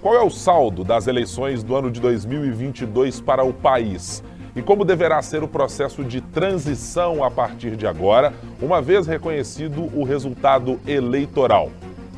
Qual 0.00 0.14
é 0.14 0.22
o 0.22 0.30
saldo 0.30 0.82
das 0.82 1.06
eleições 1.06 1.62
do 1.62 1.76
ano 1.76 1.90
de 1.90 2.00
2022 2.00 3.20
para 3.20 3.44
o 3.44 3.52
país? 3.52 4.24
E 4.56 4.62
como 4.62 4.82
deverá 4.82 5.20
ser 5.20 5.42
o 5.42 5.48
processo 5.48 6.02
de 6.02 6.22
transição 6.22 7.22
a 7.22 7.30
partir 7.30 7.76
de 7.76 7.86
agora, 7.86 8.32
uma 8.62 8.80
vez 8.80 9.06
reconhecido 9.06 9.90
o 9.94 10.02
resultado 10.02 10.80
eleitoral? 10.86 11.70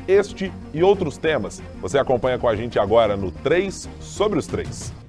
Este 0.07 0.49
e 0.73 0.81
outros 0.81 1.17
temas 1.17 1.61
você 1.81 1.97
acompanha 1.97 2.39
com 2.39 2.47
a 2.47 2.55
gente 2.55 2.79
agora 2.79 3.17
no 3.17 3.31
3 3.31 3.89
sobre 3.99 4.39
os 4.39 4.47
3. 4.47 5.02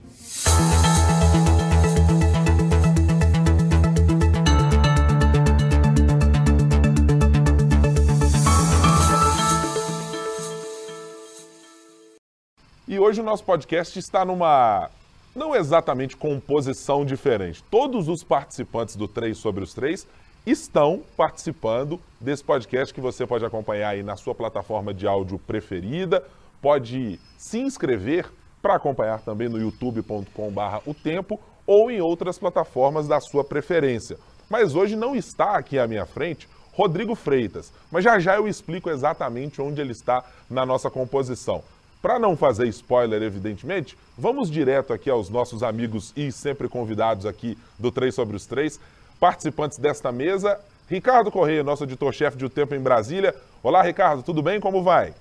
E 12.95 12.99
hoje 13.01 13.21
o 13.21 13.25
nosso 13.25 13.43
podcast 13.43 13.99
está 13.99 14.25
numa 14.25 14.89
não 15.35 15.53
exatamente 15.53 16.17
composição 16.17 17.05
diferente. 17.05 17.61
Todos 17.65 18.09
os 18.09 18.23
participantes 18.23 18.95
do 18.95 19.09
3 19.09 19.37
sobre 19.37 19.65
os 19.65 19.75
3 19.75 20.07
estão 20.47 21.03
participando 21.17 21.99
desse 22.21 22.45
podcast 22.45 22.95
que 22.95 23.01
você 23.01 23.27
pode 23.27 23.45
acompanhar 23.45 23.89
aí 23.89 24.05
na 24.05 24.15
sua 24.15 24.33
plataforma 24.33 24.95
de 24.95 25.09
áudio 25.09 25.41
preferida. 25.41 26.25
Pode 26.63 27.19
se 27.37 27.59
inscrever 27.59 28.31
para 28.63 28.77
acompanhar 28.77 29.21
também 29.23 29.49
no 29.49 29.59
youtube.com/barra 29.59 30.81
o 30.87 30.95
tempo 30.95 31.41
ou 31.67 31.91
em 31.91 32.01
outras 32.01 32.39
plataformas 32.39 33.09
da 33.09 33.19
sua 33.19 33.43
preferência. 33.43 34.19
Mas 34.49 34.77
hoje 34.77 34.95
não 34.95 35.17
está 35.17 35.57
aqui 35.57 35.81
à 35.81 35.89
minha 35.89 36.07
frente 36.07 36.49
Rodrigo 36.75 37.17
Freitas, 37.17 37.73
mas 37.91 38.05
já 38.05 38.21
já 38.21 38.37
eu 38.37 38.47
explico 38.47 38.89
exatamente 38.89 39.61
onde 39.61 39.81
ele 39.81 39.93
está 39.93 40.25
na 40.49 40.65
nossa 40.65 40.89
composição. 40.89 41.63
Para 42.05 42.19
não 42.19 42.37
fazer 42.37 42.69
spoiler, 42.69 43.23
evidentemente, 43.23 43.97
vamos 44.19 44.51
direto 44.51 44.93
aqui 44.93 45.09
aos 45.09 45.31
nossos 45.31 45.63
amigos 45.63 46.13
e 46.15 46.31
sempre 46.31 46.69
convidados 46.69 47.25
aqui 47.25 47.57
do 47.79 47.91
3 47.91 48.15
sobre 48.15 48.37
os 48.37 48.45
3, 48.45 48.79
participantes 49.19 49.79
desta 49.79 50.13
mesa. 50.13 50.61
Ricardo 50.87 51.31
Correia, 51.31 51.65
nosso 51.65 51.85
editor-chefe 51.85 52.37
de 52.37 52.45
O 52.45 52.51
Tempo 52.51 52.75
em 52.75 52.79
Brasília. 52.79 53.35
Olá, 53.63 53.81
Ricardo, 53.81 54.23
tudo 54.23 54.43
bem? 54.43 54.61
Como 54.61 54.83
vai? 54.83 55.15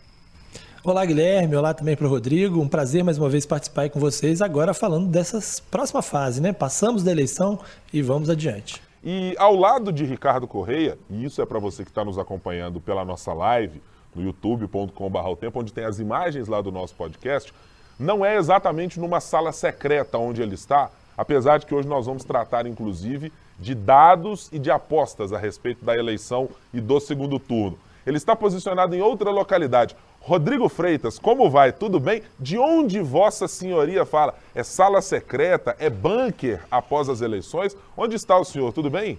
Olá, 0.83 1.05
Guilherme. 1.05 1.55
Olá 1.55 1.73
também 1.73 1.95
para 1.95 2.05
o 2.05 2.09
Rodrigo. 2.09 2.59
Um 2.59 2.67
prazer 2.67 3.01
mais 3.01 3.17
uma 3.17 3.29
vez 3.29 3.45
participar 3.45 3.83
aí 3.83 3.89
com 3.89 4.01
vocês, 4.01 4.41
agora 4.41 4.73
falando 4.73 5.07
dessa 5.07 5.39
próxima 5.71 6.01
fase, 6.01 6.41
né? 6.41 6.51
Passamos 6.51 7.01
da 7.01 7.11
eleição 7.11 7.61
e 7.93 8.01
vamos 8.01 8.29
adiante. 8.29 8.83
E 9.01 9.33
ao 9.37 9.55
lado 9.55 9.89
de 9.89 10.03
Ricardo 10.03 10.45
Correia, 10.45 10.97
e 11.09 11.23
isso 11.23 11.41
é 11.41 11.45
para 11.45 11.59
você 11.59 11.85
que 11.85 11.91
está 11.91 12.03
nos 12.03 12.17
acompanhando 12.17 12.81
pela 12.81 13.05
nossa 13.05 13.31
live, 13.31 13.81
no 14.15 14.23
youtube.com.br 14.23 15.27
o 15.27 15.35
tempo, 15.35 15.59
onde 15.59 15.73
tem 15.73 15.85
as 15.85 15.99
imagens 15.99 16.47
lá 16.47 16.61
do 16.61 16.71
nosso 16.71 16.95
podcast, 16.95 17.53
não 17.99 18.25
é 18.25 18.37
exatamente 18.37 18.99
numa 18.99 19.19
sala 19.19 19.51
secreta 19.51 20.17
onde 20.17 20.41
ele 20.41 20.55
está, 20.55 20.89
apesar 21.17 21.59
de 21.59 21.65
que 21.65 21.75
hoje 21.75 21.87
nós 21.87 22.05
vamos 22.05 22.23
tratar, 22.23 22.65
inclusive, 22.65 23.31
de 23.59 23.75
dados 23.75 24.49
e 24.51 24.59
de 24.59 24.71
apostas 24.71 25.31
a 25.31 25.37
respeito 25.37 25.85
da 25.85 25.95
eleição 25.95 26.49
e 26.73 26.81
do 26.81 26.99
segundo 26.99 27.39
turno. 27.39 27.77
Ele 28.05 28.17
está 28.17 28.35
posicionado 28.35 28.95
em 28.95 29.01
outra 29.01 29.31
localidade. 29.31 29.95
Rodrigo 30.19 30.69
Freitas, 30.69 31.19
como 31.19 31.49
vai? 31.49 31.71
Tudo 31.71 31.99
bem? 31.99 32.23
De 32.39 32.57
onde 32.57 33.01
Vossa 33.01 33.47
Senhoria 33.47 34.05
fala? 34.05 34.35
É 34.55 34.63
sala 34.63 35.01
secreta? 35.01 35.75
É 35.79 35.89
bunker 35.89 36.61
após 36.71 37.09
as 37.09 37.21
eleições? 37.21 37.75
Onde 37.95 38.15
está 38.15 38.37
o 38.37 38.45
senhor? 38.45 38.71
Tudo 38.73 38.89
bem? 38.89 39.17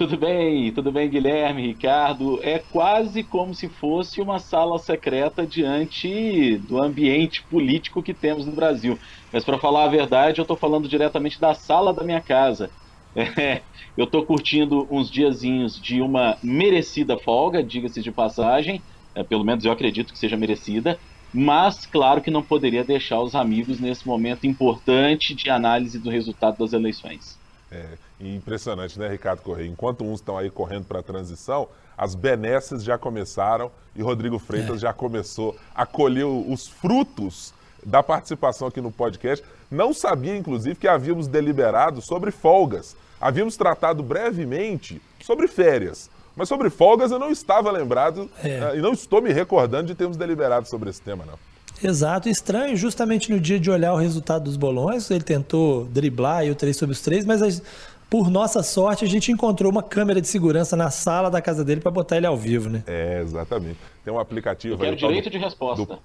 Tudo 0.00 0.16
bem, 0.16 0.72
tudo 0.72 0.90
bem, 0.90 1.10
Guilherme, 1.10 1.60
Ricardo. 1.60 2.40
É 2.42 2.58
quase 2.58 3.22
como 3.22 3.52
se 3.52 3.68
fosse 3.68 4.22
uma 4.22 4.38
sala 4.38 4.78
secreta 4.78 5.46
diante 5.46 6.56
do 6.56 6.82
ambiente 6.82 7.44
político 7.50 8.02
que 8.02 8.14
temos 8.14 8.46
no 8.46 8.52
Brasil. 8.52 8.98
Mas, 9.30 9.44
para 9.44 9.58
falar 9.58 9.84
a 9.84 9.88
verdade, 9.88 10.40
eu 10.40 10.44
estou 10.44 10.56
falando 10.56 10.88
diretamente 10.88 11.38
da 11.38 11.52
sala 11.52 11.92
da 11.92 12.02
minha 12.02 12.22
casa. 12.22 12.72
É, 13.14 13.62
eu 13.96 14.04
estou 14.04 14.24
curtindo 14.24 14.86
uns 14.88 15.10
diazinhos 15.10 15.78
de 15.78 16.00
uma 16.00 16.38
merecida 16.42 17.18
folga, 17.18 17.62
diga-se 17.62 18.00
de 18.00 18.12
passagem. 18.12 18.82
É, 19.14 19.22
pelo 19.24 19.44
menos 19.44 19.64
eu 19.64 19.72
acredito 19.72 20.12
que 20.12 20.18
seja 20.18 20.36
merecida. 20.36 20.98
Mas, 21.30 21.84
claro 21.84 22.22
que 22.22 22.30
não 22.30 22.42
poderia 22.42 22.84
deixar 22.84 23.20
os 23.20 23.34
amigos 23.34 23.80
nesse 23.80 24.06
momento 24.06 24.46
importante 24.46 25.34
de 25.34 25.50
análise 25.50 25.98
do 25.98 26.08
resultado 26.08 26.56
das 26.56 26.72
eleições. 26.72 27.38
É 27.70 28.09
impressionante, 28.20 28.98
né, 28.98 29.08
Ricardo 29.08 29.40
Correia? 29.40 29.68
Enquanto 29.68 30.04
uns 30.04 30.20
estão 30.20 30.36
aí 30.36 30.50
correndo 30.50 30.84
para 30.84 31.00
a 31.00 31.02
transição, 31.02 31.68
as 31.96 32.14
benesses 32.14 32.82
já 32.82 32.96
começaram 32.96 33.70
e 33.94 34.02
Rodrigo 34.02 34.38
Freitas 34.38 34.76
é. 34.76 34.78
já 34.78 34.92
começou 34.92 35.56
a 35.74 35.84
colher 35.84 36.26
os 36.26 36.68
frutos 36.68 37.52
da 37.84 38.02
participação 38.02 38.68
aqui 38.68 38.80
no 38.80 38.90
podcast. 38.90 39.44
Não 39.70 39.92
sabia, 39.92 40.36
inclusive, 40.36 40.76
que 40.76 40.88
havíamos 40.88 41.26
deliberado 41.26 42.00
sobre 42.00 42.30
folgas. 42.30 42.96
Havíamos 43.20 43.56
tratado 43.56 44.02
brevemente 44.02 45.00
sobre 45.22 45.46
férias. 45.46 46.10
Mas 46.34 46.48
sobre 46.48 46.70
folgas 46.70 47.10
eu 47.10 47.18
não 47.18 47.30
estava 47.30 47.70
lembrado 47.70 48.30
é. 48.42 48.72
uh, 48.72 48.78
e 48.78 48.80
não 48.80 48.92
estou 48.92 49.20
me 49.20 49.32
recordando 49.32 49.88
de 49.88 49.94
termos 49.94 50.16
deliberado 50.16 50.68
sobre 50.68 50.88
esse 50.88 51.02
tema, 51.02 51.24
não. 51.26 51.38
Exato, 51.82 52.28
estranho, 52.28 52.76
justamente 52.76 53.30
no 53.30 53.40
dia 53.40 53.58
de 53.58 53.70
olhar 53.70 53.92
o 53.94 53.96
resultado 53.96 54.44
dos 54.44 54.56
bolões, 54.56 55.10
ele 55.10 55.24
tentou 55.24 55.86
driblar 55.86 56.44
o 56.44 56.54
3 56.54 56.76
sobre 56.76 56.92
os 56.92 57.00
3, 57.00 57.24
mas 57.24 57.62
por 58.10 58.28
nossa 58.28 58.60
sorte, 58.60 59.04
a 59.04 59.08
gente 59.08 59.30
encontrou 59.30 59.70
uma 59.70 59.84
câmera 59.84 60.20
de 60.20 60.26
segurança 60.26 60.76
na 60.76 60.90
sala 60.90 61.30
da 61.30 61.40
casa 61.40 61.64
dele 61.64 61.80
para 61.80 61.92
botar 61.92 62.16
ele 62.16 62.26
ao 62.26 62.36
vivo, 62.36 62.68
né? 62.68 62.82
É, 62.88 63.20
exatamente. 63.22 63.78
Tem 64.04 64.12
um 64.12 64.18
aplicativo 64.18 64.84
Eu 64.84 64.90
aí. 64.90 64.96
direito 64.96 65.24
do, 65.24 65.30
de 65.30 65.38
resposta. 65.38 65.86
Do... 65.86 65.98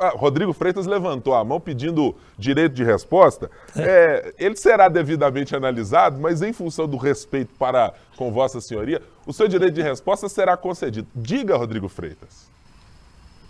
Ah, 0.00 0.14
Rodrigo 0.16 0.52
Freitas 0.54 0.86
levantou 0.86 1.34
a 1.34 1.44
mão 1.44 1.60
pedindo 1.60 2.14
direito 2.38 2.72
de 2.72 2.82
resposta. 2.82 3.50
É. 3.76 3.82
É, 3.82 4.34
ele 4.38 4.56
será 4.56 4.88
devidamente 4.88 5.54
analisado, 5.54 6.18
mas 6.18 6.40
em 6.40 6.54
função 6.54 6.88
do 6.88 6.96
respeito 6.96 7.52
para 7.58 7.92
com 8.16 8.32
Vossa 8.32 8.60
Senhoria, 8.60 9.02
o 9.26 9.32
seu 9.32 9.46
direito 9.46 9.74
de 9.74 9.82
resposta 9.82 10.30
será 10.30 10.56
concedido. 10.56 11.06
Diga, 11.14 11.56
Rodrigo 11.56 11.88
Freitas. 11.88 12.51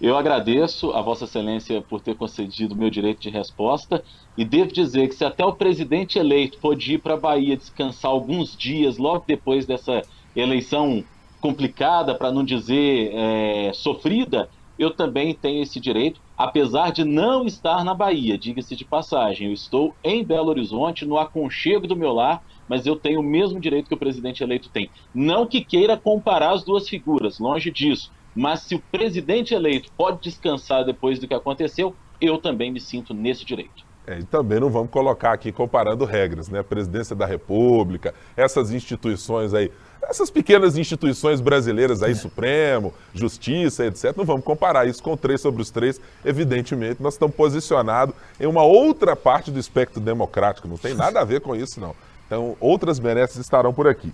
Eu 0.03 0.17
agradeço 0.17 0.91
a 0.91 1.01
Vossa 1.01 1.27
Excelência 1.27 1.81
por 1.81 2.01
ter 2.01 2.17
concedido 2.17 2.75
o 2.75 2.77
meu 2.77 2.91
direito 2.91 3.21
de 3.21 3.31
resposta 3.31 4.03
e 4.37 4.45
devo 4.45 4.73
dizer 4.73 5.07
que 5.07 5.15
se 5.15 5.25
até 5.25 5.45
o 5.45 5.53
presidente 5.53 6.19
eleito 6.19 6.59
pôde 6.59 6.95
ir 6.95 6.99
para 6.99 7.15
a 7.15 7.17
Bahia 7.17 7.57
descansar 7.57 8.11
alguns 8.11 8.57
dias 8.57 8.99
logo 8.99 9.23
depois 9.25 9.65
dessa 9.65 10.03
eleição 10.35 11.05
complicada, 11.41 12.17
para 12.17 12.33
não 12.33 12.43
dizer 12.43 13.13
é, 13.15 13.71
sofrida, 13.73 14.51
eu 14.77 14.91
também 14.91 15.35
tenho 15.35 15.63
esse 15.63 15.79
direito, 15.79 16.21
apesar 16.37 16.91
de 16.91 17.05
não 17.05 17.47
estar 17.47 17.85
na 17.85 17.95
Bahia, 17.95 18.37
diga-se 18.37 18.75
de 18.75 18.85
passagem. 18.85 19.47
Eu 19.47 19.53
estou 19.53 19.95
em 20.03 20.25
Belo 20.25 20.49
Horizonte, 20.49 21.07
no 21.07 21.17
aconchego 21.17 21.87
do 21.87 21.95
meu 21.95 22.13
lar, 22.13 22.43
mas 22.69 22.87
eu 22.87 22.97
tenho 22.97 23.21
o 23.21 23.25
mesmo 23.25 23.61
direito 23.61 23.87
que 23.87 23.95
o 23.95 23.99
presidente 23.99 24.43
eleito 24.43 24.69
tem. 24.69 24.91
Não 25.15 25.47
que 25.47 25.65
queira 25.65 25.97
comparar 25.97 26.55
as 26.55 26.65
duas 26.65 26.89
figuras, 26.89 27.39
longe 27.39 27.71
disso 27.71 28.11
mas 28.35 28.61
se 28.61 28.75
o 28.75 28.81
presidente 28.81 29.55
eleito 29.55 29.91
pode 29.97 30.21
descansar 30.23 30.85
depois 30.85 31.19
do 31.19 31.29
que 31.29 31.35
aconteceu, 31.35 31.95
eu 32.21 32.39
também 32.39 32.71
me 32.71 32.81
sinto 32.81 33.13
nesse 33.13 33.45
direito. 33.45 33.85
É, 34.07 34.19
e 34.19 34.25
também 34.25 34.59
não 34.59 34.69
vamos 34.69 34.91
colocar 34.91 35.33
aqui 35.33 35.53
comparando 35.53 36.05
regras, 36.05 36.49
né? 36.49 36.63
Presidência 36.63 37.15
da 37.15 37.25
República, 37.25 38.13
essas 38.37 38.73
instituições 38.73 39.55
aí, 39.55 39.71
essas 40.03 40.29
pequenas 40.29 40.77
instituições 40.77 41.41
brasileiras 41.41 42.03
aí, 42.03 42.11
é. 42.11 42.15
Supremo, 42.15 42.93
Justiça, 43.15 43.87
etc. 43.87 44.17
Não 44.17 44.25
vamos 44.25 44.45
comparar 44.45 44.89
isso 44.89 45.01
com 45.03 45.17
três 45.17 45.41
sobre 45.41 45.63
os 45.63 45.71
três. 45.71 46.01
Evidentemente, 46.25 47.01
nós 47.01 47.15
estamos 47.15 47.37
posicionados 47.37 48.15
em 48.41 48.47
uma 48.47 48.65
outra 48.65 49.15
parte 49.15 49.53
do 49.53 49.61
espectro 49.61 50.01
democrático. 50.01 50.67
Não 50.67 50.77
tem 50.77 50.95
nada 50.95 51.21
a 51.21 51.25
ver 51.25 51.41
com 51.41 51.55
isso, 51.55 51.81
não. 51.81 51.95
Então, 52.27 52.57
outras 52.59 52.99
benesses 52.99 53.37
estarão 53.37 53.73
por 53.73 53.87
aqui. 53.87 54.13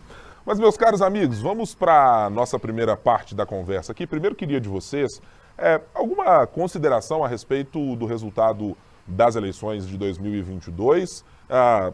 Mas, 0.48 0.58
meus 0.58 0.78
caros 0.78 1.02
amigos, 1.02 1.42
vamos 1.42 1.74
para 1.74 2.24
a 2.24 2.30
nossa 2.30 2.58
primeira 2.58 2.96
parte 2.96 3.34
da 3.34 3.44
conversa 3.44 3.92
aqui. 3.92 4.06
Primeiro, 4.06 4.34
queria 4.34 4.58
de 4.58 4.66
vocês 4.66 5.20
é, 5.58 5.78
alguma 5.92 6.46
consideração 6.46 7.22
a 7.22 7.28
respeito 7.28 7.94
do 7.96 8.06
resultado 8.06 8.74
das 9.06 9.36
eleições 9.36 9.86
de 9.86 9.98
2022, 9.98 11.22
ah, 11.50 11.92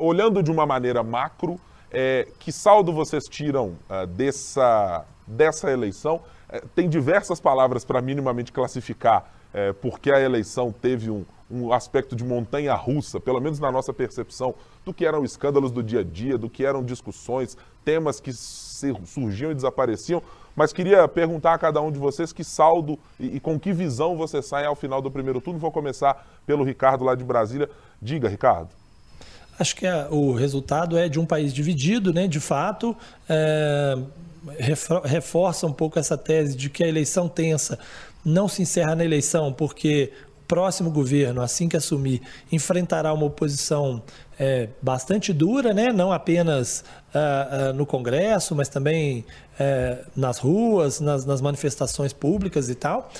olhando 0.00 0.42
de 0.42 0.50
uma 0.50 0.66
maneira 0.66 1.04
macro, 1.04 1.56
é, 1.88 2.26
que 2.40 2.50
saldo 2.50 2.92
vocês 2.92 3.22
tiram 3.30 3.76
ah, 3.88 4.04
dessa, 4.04 5.04
dessa 5.24 5.70
eleição? 5.70 6.20
É, 6.48 6.62
tem 6.74 6.88
diversas 6.88 7.38
palavras 7.38 7.84
para 7.84 8.02
minimamente 8.02 8.50
classificar 8.50 9.30
é, 9.54 9.72
porque 9.72 10.10
a 10.10 10.20
eleição 10.20 10.72
teve 10.72 11.08
um, 11.08 11.24
um 11.48 11.72
aspecto 11.72 12.16
de 12.16 12.24
montanha 12.24 12.74
russa, 12.74 13.20
pelo 13.20 13.40
menos 13.40 13.60
na 13.60 13.70
nossa 13.70 13.92
percepção, 13.92 14.52
do 14.84 14.92
que 14.92 15.06
eram 15.06 15.24
escândalos 15.24 15.70
do 15.70 15.82
dia 15.82 16.00
a 16.00 16.04
dia, 16.04 16.36
do 16.36 16.48
que 16.50 16.64
eram 16.64 16.84
discussões, 16.84 17.56
temas 17.84 18.20
que 18.20 18.32
surgiam 18.32 19.50
e 19.50 19.54
desapareciam. 19.54 20.22
Mas 20.54 20.72
queria 20.72 21.08
perguntar 21.08 21.54
a 21.54 21.58
cada 21.58 21.80
um 21.80 21.90
de 21.90 21.98
vocês 21.98 22.32
que 22.32 22.44
saldo 22.44 22.98
e, 23.18 23.36
e 23.36 23.40
com 23.40 23.58
que 23.58 23.72
visão 23.72 24.16
você 24.16 24.40
sai 24.40 24.64
ao 24.64 24.76
final 24.76 25.02
do 25.02 25.10
primeiro 25.10 25.40
turno. 25.40 25.58
Vou 25.58 25.72
começar 25.72 26.26
pelo 26.46 26.62
Ricardo 26.62 27.04
lá 27.04 27.14
de 27.14 27.24
Brasília. 27.24 27.68
Diga, 28.00 28.28
Ricardo. 28.28 28.70
Acho 29.58 29.76
que 29.76 29.86
é, 29.86 30.08
o 30.10 30.32
resultado 30.32 30.96
é 30.96 31.08
de 31.08 31.18
um 31.18 31.26
país 31.26 31.52
dividido, 31.52 32.12
né? 32.12 32.26
De 32.26 32.40
fato, 32.40 32.96
é, 33.28 33.96
reforça 35.04 35.66
um 35.66 35.72
pouco 35.72 35.98
essa 35.98 36.16
tese 36.16 36.56
de 36.56 36.68
que 36.68 36.82
a 36.84 36.88
eleição 36.88 37.28
tensa 37.28 37.78
não 38.24 38.48
se 38.48 38.62
encerra 38.62 38.94
na 38.94 39.04
eleição, 39.04 39.52
porque 39.52 40.12
o 40.40 40.44
próximo 40.46 40.90
governo, 40.90 41.40
assim 41.40 41.68
que 41.68 41.76
assumir, 41.76 42.22
enfrentará 42.50 43.12
uma 43.12 43.26
oposição 43.26 44.02
é, 44.38 44.68
bastante 44.82 45.32
dura, 45.32 45.72
né? 45.72 45.92
não 45.92 46.12
apenas 46.12 46.84
uh, 47.14 47.70
uh, 47.70 47.72
no 47.72 47.86
Congresso, 47.86 48.54
mas 48.54 48.68
também 48.68 49.24
uh, 49.60 50.04
nas 50.16 50.38
ruas, 50.38 51.00
nas, 51.00 51.24
nas, 51.24 51.40
manifestações 51.40 52.12
públicas 52.12 52.68
e 52.68 52.74
tal. 52.74 53.10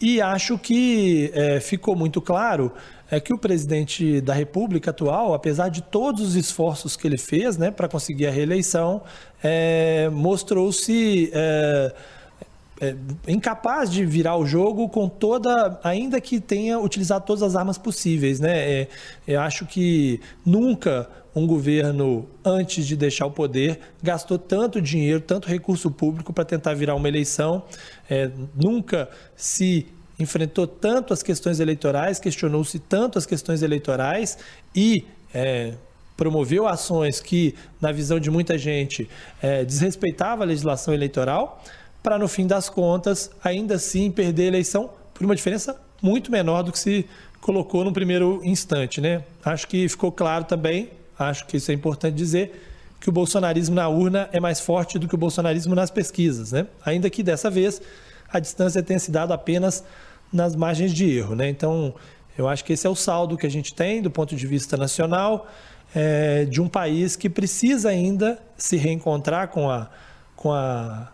E 0.00 0.20
acho 0.20 0.58
que 0.58 1.30
é, 1.34 1.60
ficou 1.60 1.94
muito 1.94 2.20
claro 2.20 2.72
é 3.10 3.20
que 3.20 3.34
o 3.34 3.38
presidente 3.38 4.22
da 4.22 4.32
República 4.32 4.90
atual, 4.90 5.34
apesar 5.34 5.68
de 5.68 5.82
todos 5.82 6.28
os 6.28 6.34
esforços 6.34 6.96
que 6.96 7.06
ele 7.06 7.18
fez 7.18 7.58
né, 7.58 7.70
para 7.70 7.86
conseguir 7.86 8.26
a 8.26 8.30
reeleição, 8.30 9.02
é, 9.44 10.08
mostrou-se 10.10 11.30
é, 12.82 12.96
incapaz 13.28 13.88
de 13.88 14.04
virar 14.04 14.36
o 14.36 14.44
jogo 14.44 14.88
com 14.88 15.08
toda, 15.08 15.78
ainda 15.84 16.20
que 16.20 16.40
tenha 16.40 16.80
utilizado 16.80 17.24
todas 17.24 17.40
as 17.40 17.54
armas 17.54 17.78
possíveis, 17.78 18.40
né? 18.40 18.58
É, 18.58 18.88
eu 19.28 19.40
acho 19.40 19.64
que 19.66 20.20
nunca 20.44 21.08
um 21.32 21.46
governo, 21.46 22.28
antes 22.44 22.84
de 22.84 22.96
deixar 22.96 23.26
o 23.26 23.30
poder, 23.30 23.78
gastou 24.02 24.36
tanto 24.36 24.82
dinheiro, 24.82 25.20
tanto 25.20 25.48
recurso 25.48 25.92
público 25.92 26.32
para 26.32 26.44
tentar 26.44 26.74
virar 26.74 26.96
uma 26.96 27.06
eleição. 27.06 27.62
É, 28.10 28.28
nunca 28.52 29.08
se 29.36 29.86
enfrentou 30.18 30.66
tanto 30.66 31.12
as 31.12 31.22
questões 31.22 31.60
eleitorais, 31.60 32.18
questionou-se 32.18 32.80
tanto 32.80 33.16
as 33.16 33.24
questões 33.24 33.62
eleitorais 33.62 34.36
e 34.74 35.06
é, 35.32 35.74
promoveu 36.16 36.66
ações 36.66 37.20
que, 37.20 37.54
na 37.80 37.92
visão 37.92 38.18
de 38.18 38.28
muita 38.28 38.58
gente, 38.58 39.08
é, 39.40 39.64
desrespeitava 39.64 40.42
a 40.42 40.46
legislação 40.46 40.92
eleitoral 40.92 41.62
para 42.02 42.18
no 42.18 42.26
fim 42.28 42.46
das 42.46 42.68
contas, 42.68 43.30
ainda 43.42 43.76
assim 43.76 44.10
perder 44.10 44.44
a 44.44 44.46
eleição 44.46 44.90
por 45.14 45.24
uma 45.24 45.36
diferença 45.36 45.80
muito 46.02 46.32
menor 46.32 46.62
do 46.62 46.72
que 46.72 46.78
se 46.78 47.06
colocou 47.40 47.84
no 47.84 47.92
primeiro 47.92 48.40
instante, 48.44 49.00
né? 49.00 49.22
Acho 49.44 49.68
que 49.68 49.88
ficou 49.88 50.10
claro 50.10 50.44
também, 50.44 50.90
acho 51.18 51.46
que 51.46 51.56
isso 51.56 51.70
é 51.70 51.74
importante 51.74 52.14
dizer, 52.14 52.60
que 53.00 53.08
o 53.08 53.12
bolsonarismo 53.12 53.74
na 53.74 53.88
urna 53.88 54.28
é 54.32 54.38
mais 54.38 54.60
forte 54.60 54.98
do 54.98 55.08
que 55.08 55.14
o 55.14 55.18
bolsonarismo 55.18 55.74
nas 55.74 55.90
pesquisas, 55.90 56.52
né? 56.52 56.66
Ainda 56.84 57.10
que 57.10 57.22
dessa 57.22 57.50
vez 57.50 57.82
a 58.32 58.38
distância 58.38 58.82
tenha 58.82 58.98
se 58.98 59.10
dado 59.10 59.32
apenas 59.32 59.84
nas 60.32 60.56
margens 60.56 60.92
de 60.92 61.18
erro, 61.18 61.34
né? 61.34 61.48
Então, 61.48 61.94
eu 62.38 62.48
acho 62.48 62.64
que 62.64 62.72
esse 62.72 62.86
é 62.86 62.90
o 62.90 62.94
saldo 62.94 63.36
que 63.36 63.46
a 63.46 63.50
gente 63.50 63.74
tem 63.74 64.00
do 64.00 64.10
ponto 64.10 64.34
de 64.34 64.46
vista 64.46 64.76
nacional 64.76 65.48
é, 65.94 66.44
de 66.46 66.60
um 66.60 66.68
país 66.68 67.16
que 67.16 67.28
precisa 67.28 67.90
ainda 67.90 68.38
se 68.56 68.76
reencontrar 68.76 69.48
com 69.48 69.68
a, 69.68 69.90
com 70.34 70.52
a 70.52 71.11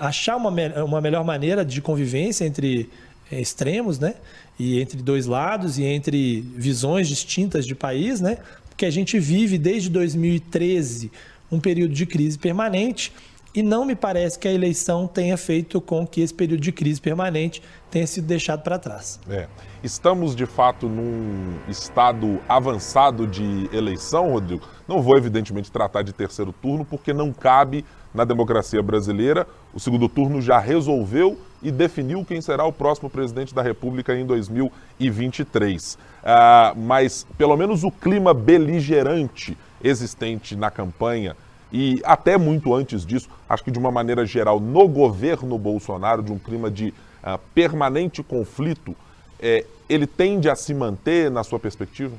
achar 0.00 0.36
uma, 0.36 0.50
uma 0.84 1.00
melhor 1.00 1.24
maneira 1.24 1.64
de 1.64 1.80
convivência 1.80 2.44
entre 2.44 2.90
é, 3.30 3.40
extremos, 3.40 3.98
né? 3.98 4.14
E 4.58 4.80
entre 4.80 5.02
dois 5.02 5.26
lados 5.26 5.78
e 5.78 5.84
entre 5.84 6.40
visões 6.56 7.08
distintas 7.08 7.66
de 7.66 7.74
país, 7.74 8.20
né? 8.20 8.38
Porque 8.68 8.86
a 8.86 8.90
gente 8.90 9.18
vive 9.18 9.58
desde 9.58 9.90
2013 9.90 11.10
um 11.50 11.60
período 11.60 11.94
de 11.94 12.06
crise 12.06 12.38
permanente 12.38 13.12
e 13.54 13.62
não 13.62 13.86
me 13.86 13.96
parece 13.96 14.38
que 14.38 14.46
a 14.46 14.52
eleição 14.52 15.06
tenha 15.06 15.36
feito 15.36 15.80
com 15.80 16.06
que 16.06 16.20
esse 16.20 16.34
período 16.34 16.60
de 16.60 16.70
crise 16.72 17.00
permanente 17.00 17.62
tenha 17.90 18.06
sido 18.06 18.26
deixado 18.26 18.62
para 18.62 18.78
trás. 18.78 19.18
É. 19.30 19.48
Estamos, 19.86 20.34
de 20.34 20.46
fato, 20.46 20.88
num 20.88 21.54
estado 21.68 22.40
avançado 22.48 23.24
de 23.24 23.70
eleição, 23.72 24.32
Rodrigo. 24.32 24.66
Não 24.88 25.00
vou, 25.00 25.16
evidentemente, 25.16 25.70
tratar 25.70 26.02
de 26.02 26.12
terceiro 26.12 26.52
turno, 26.52 26.84
porque 26.84 27.12
não 27.12 27.32
cabe 27.32 27.84
na 28.12 28.24
democracia 28.24 28.82
brasileira. 28.82 29.46
O 29.72 29.78
segundo 29.78 30.08
turno 30.08 30.42
já 30.42 30.58
resolveu 30.58 31.38
e 31.62 31.70
definiu 31.70 32.24
quem 32.24 32.40
será 32.40 32.64
o 32.64 32.72
próximo 32.72 33.08
presidente 33.08 33.54
da 33.54 33.62
República 33.62 34.12
em 34.12 34.26
2023. 34.26 35.96
Ah, 36.24 36.74
mas, 36.76 37.24
pelo 37.38 37.56
menos, 37.56 37.84
o 37.84 37.90
clima 37.92 38.34
beligerante 38.34 39.56
existente 39.80 40.56
na 40.56 40.68
campanha 40.68 41.36
e 41.72 42.00
até 42.04 42.36
muito 42.36 42.74
antes 42.74 43.06
disso, 43.06 43.28
acho 43.48 43.62
que 43.62 43.70
de 43.70 43.78
uma 43.78 43.92
maneira 43.92 44.26
geral, 44.26 44.58
no 44.58 44.88
governo 44.88 45.56
Bolsonaro, 45.56 46.24
de 46.24 46.32
um 46.32 46.38
clima 46.40 46.68
de 46.68 46.88
uh, 47.22 47.38
permanente 47.54 48.20
conflito, 48.22 48.96
é, 49.40 49.64
ele 49.88 50.06
tende 50.06 50.48
a 50.48 50.56
se 50.56 50.74
manter 50.74 51.30
na 51.30 51.44
sua 51.44 51.58
perspectiva? 51.58 52.16